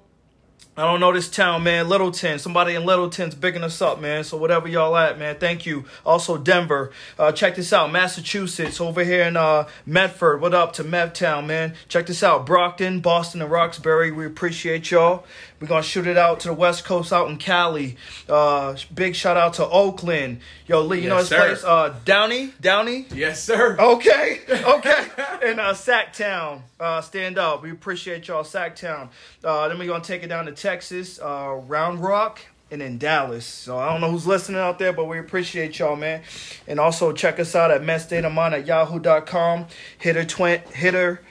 [0.77, 1.87] I don't know this town, man.
[1.87, 2.37] Littleton.
[2.37, 4.25] Somebody in Littleton's bigging us up, man.
[4.25, 5.37] So whatever y'all at, man.
[5.37, 5.85] Thank you.
[6.05, 6.91] Also Denver.
[7.17, 7.93] Uh, check this out.
[7.93, 10.41] Massachusetts over here in uh, Medford.
[10.41, 11.75] What up to Medtown, man?
[11.87, 12.45] Check this out.
[12.45, 14.11] Brockton, Boston, and Roxbury.
[14.11, 15.23] We appreciate y'all.
[15.59, 17.95] We're gonna shoot it out to the West Coast out in Cali.
[18.27, 20.39] Uh, big shout out to Oakland.
[20.67, 21.37] Yo, Lee, you know this sir.
[21.37, 21.63] place?
[21.63, 22.51] Uh, Downey?
[22.59, 23.05] Downey?
[23.13, 23.77] Yes, sir.
[23.79, 25.07] Okay, okay.
[25.43, 27.63] In uh, Sacktown, uh, stand up.
[27.63, 29.09] We appreciate y'all, Sacktown.
[29.43, 33.45] Uh, then we're gonna take it down to Texas, uh, Round Rock, and then Dallas.
[33.45, 36.21] So I don't know who's listening out there, but we appreciate y'all, man.
[36.67, 39.67] And also check us out at menstateofmind at yahoo.com.
[39.99, 41.21] Hit her twin, hit her.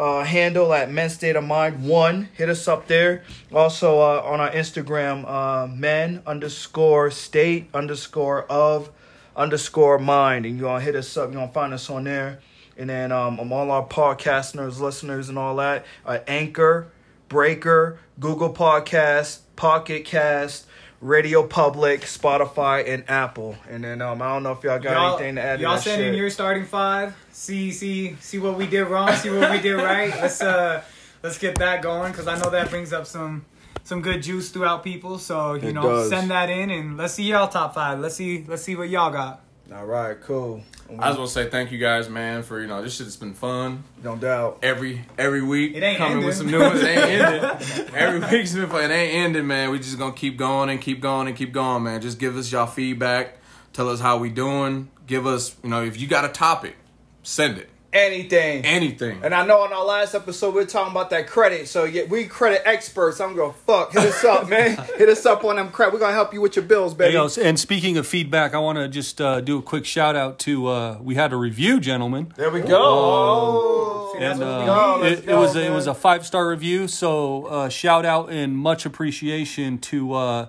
[0.00, 2.30] Uh, handle at men state of mind one.
[2.32, 3.22] Hit us up there.
[3.52, 8.90] Also uh, on our instagram uh, men underscore state underscore of
[9.36, 10.46] underscore mind.
[10.46, 11.30] And you're gonna hit us up.
[11.30, 12.40] You're gonna find us on there.
[12.78, 15.84] And then um, um, all our podcasters listeners and all that.
[16.06, 16.90] Uh, anchor
[17.28, 20.66] breaker google podcast pocket cast
[21.00, 25.16] radio public spotify and apple and then um, i don't know if y'all got y'all,
[25.16, 27.16] anything to add y'all that send in your starting five.
[27.32, 29.10] See, see, see what we did wrong.
[29.14, 30.10] See what we did right.
[30.20, 30.82] Let's uh,
[31.22, 33.46] let's get that going because I know that brings up some
[33.82, 35.18] some good juice throughout people.
[35.18, 36.10] So you It know, does.
[36.10, 37.98] send that in and let's see y'all top five.
[37.98, 39.40] Let's see, let's see what y'all got.
[39.72, 40.62] All right cool
[40.98, 43.16] I just want to say thank you guys, man, for you know this shit has
[43.16, 43.84] been fun.
[44.02, 46.80] no doubt Every every week, It ain't coming with some new ones.
[46.80, 47.94] It ain't ending.
[47.94, 48.90] every week's been fun.
[48.90, 49.70] It ain't ending, man.
[49.70, 52.00] We just gonna keep going and keep going and keep going, man.
[52.00, 53.36] Just give us y'all feedback.
[53.72, 54.90] Tell us how we doing.
[55.06, 56.74] Give us, you know, if you got a topic,
[57.22, 57.69] send it.
[57.92, 59.20] Anything Anything.
[59.22, 61.66] And I know on our last episode we are talking about that credit.
[61.68, 63.20] So yeah, we credit experts.
[63.20, 63.92] I'm gonna fuck.
[63.92, 64.76] Hit us up, man.
[64.96, 65.92] Hit us up on them credit.
[65.94, 67.14] We're gonna help you with your bills, Hey, baby.
[67.14, 70.38] yo, and speaking of feedback, I want to just uh, do a quick shout out
[70.40, 72.32] to uh, we had a review, gentlemen.
[72.36, 72.78] there we go.
[72.80, 74.14] Oh.
[74.16, 75.02] See, and uh, need.
[75.02, 76.86] Let's it, it was a, it was a five star review.
[76.88, 80.46] So uh, shout out and much appreciation to uh,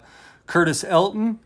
[0.47, 1.39] Curtis Elton.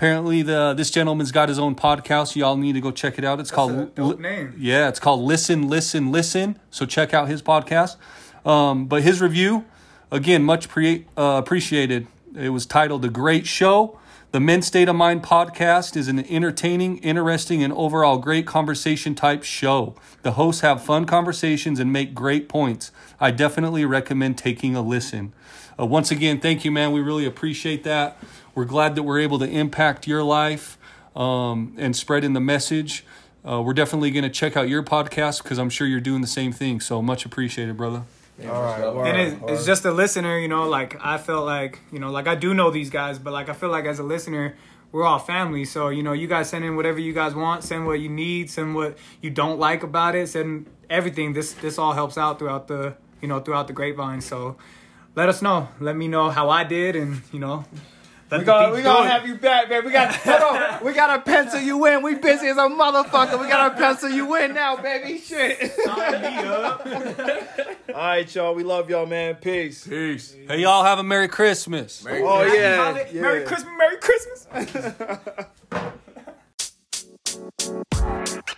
[0.00, 2.34] Apparently, the this gentleman's got his own podcast.
[2.34, 3.38] Y'all need to go check it out.
[3.38, 4.54] It's called a dope Li- name.
[4.56, 6.58] Yeah, it's called Listen, Listen, Listen.
[6.70, 7.96] So check out his podcast.
[8.46, 9.66] Um, but his review,
[10.10, 12.06] again, much pre- uh, appreciated.
[12.34, 13.98] It was titled "A Great Show."
[14.32, 19.42] The Men's State of Mind podcast is an entertaining, interesting, and overall great conversation type
[19.42, 19.96] show.
[20.22, 22.90] The hosts have fun conversations and make great points.
[23.20, 25.34] I definitely recommend taking a listen.
[25.78, 26.92] Uh, once again, thank you, man.
[26.92, 28.18] We really appreciate that.
[28.54, 30.78] We're glad that we're able to impact your life
[31.14, 33.04] um, and spreading the message.
[33.44, 36.26] Uh, we're definitely going to check out your podcast because I'm sure you're doing the
[36.26, 36.80] same thing.
[36.80, 38.02] So much appreciated, brother.
[38.44, 39.50] All right, word, and it, word.
[39.52, 40.68] it's just a listener, you know.
[40.68, 43.52] Like I felt like, you know, like I do know these guys, but like I
[43.52, 44.56] feel like as a listener,
[44.92, 45.64] we're all family.
[45.64, 48.50] So you know, you guys send in whatever you guys want, send what you need,
[48.50, 51.34] send what you don't like about it, send everything.
[51.34, 54.22] This this all helps out throughout the you know throughout the grapevine.
[54.22, 54.56] So
[55.14, 55.68] let us know.
[55.80, 57.64] Let me know how I did, and you know.
[58.30, 59.84] We gonna, we gonna have you back, man.
[59.84, 60.26] We got
[60.80, 62.00] on, we gotta pencil you in.
[62.02, 63.40] We busy as a motherfucker.
[63.40, 65.18] We gotta pencil you in now, baby.
[65.18, 65.72] Shit.
[65.88, 65.96] All
[67.88, 68.54] right, y'all.
[68.54, 69.34] We love y'all, man.
[69.34, 69.84] Peace.
[69.86, 70.36] Peace.
[70.46, 70.84] Hey, y'all.
[70.84, 72.04] Have a Merry Christmas.
[72.04, 72.60] Merry oh Christmas.
[72.60, 73.06] Yeah.
[73.12, 73.20] yeah.
[73.20, 73.74] Merry Christmas.
[73.76, 74.46] Merry Christmas.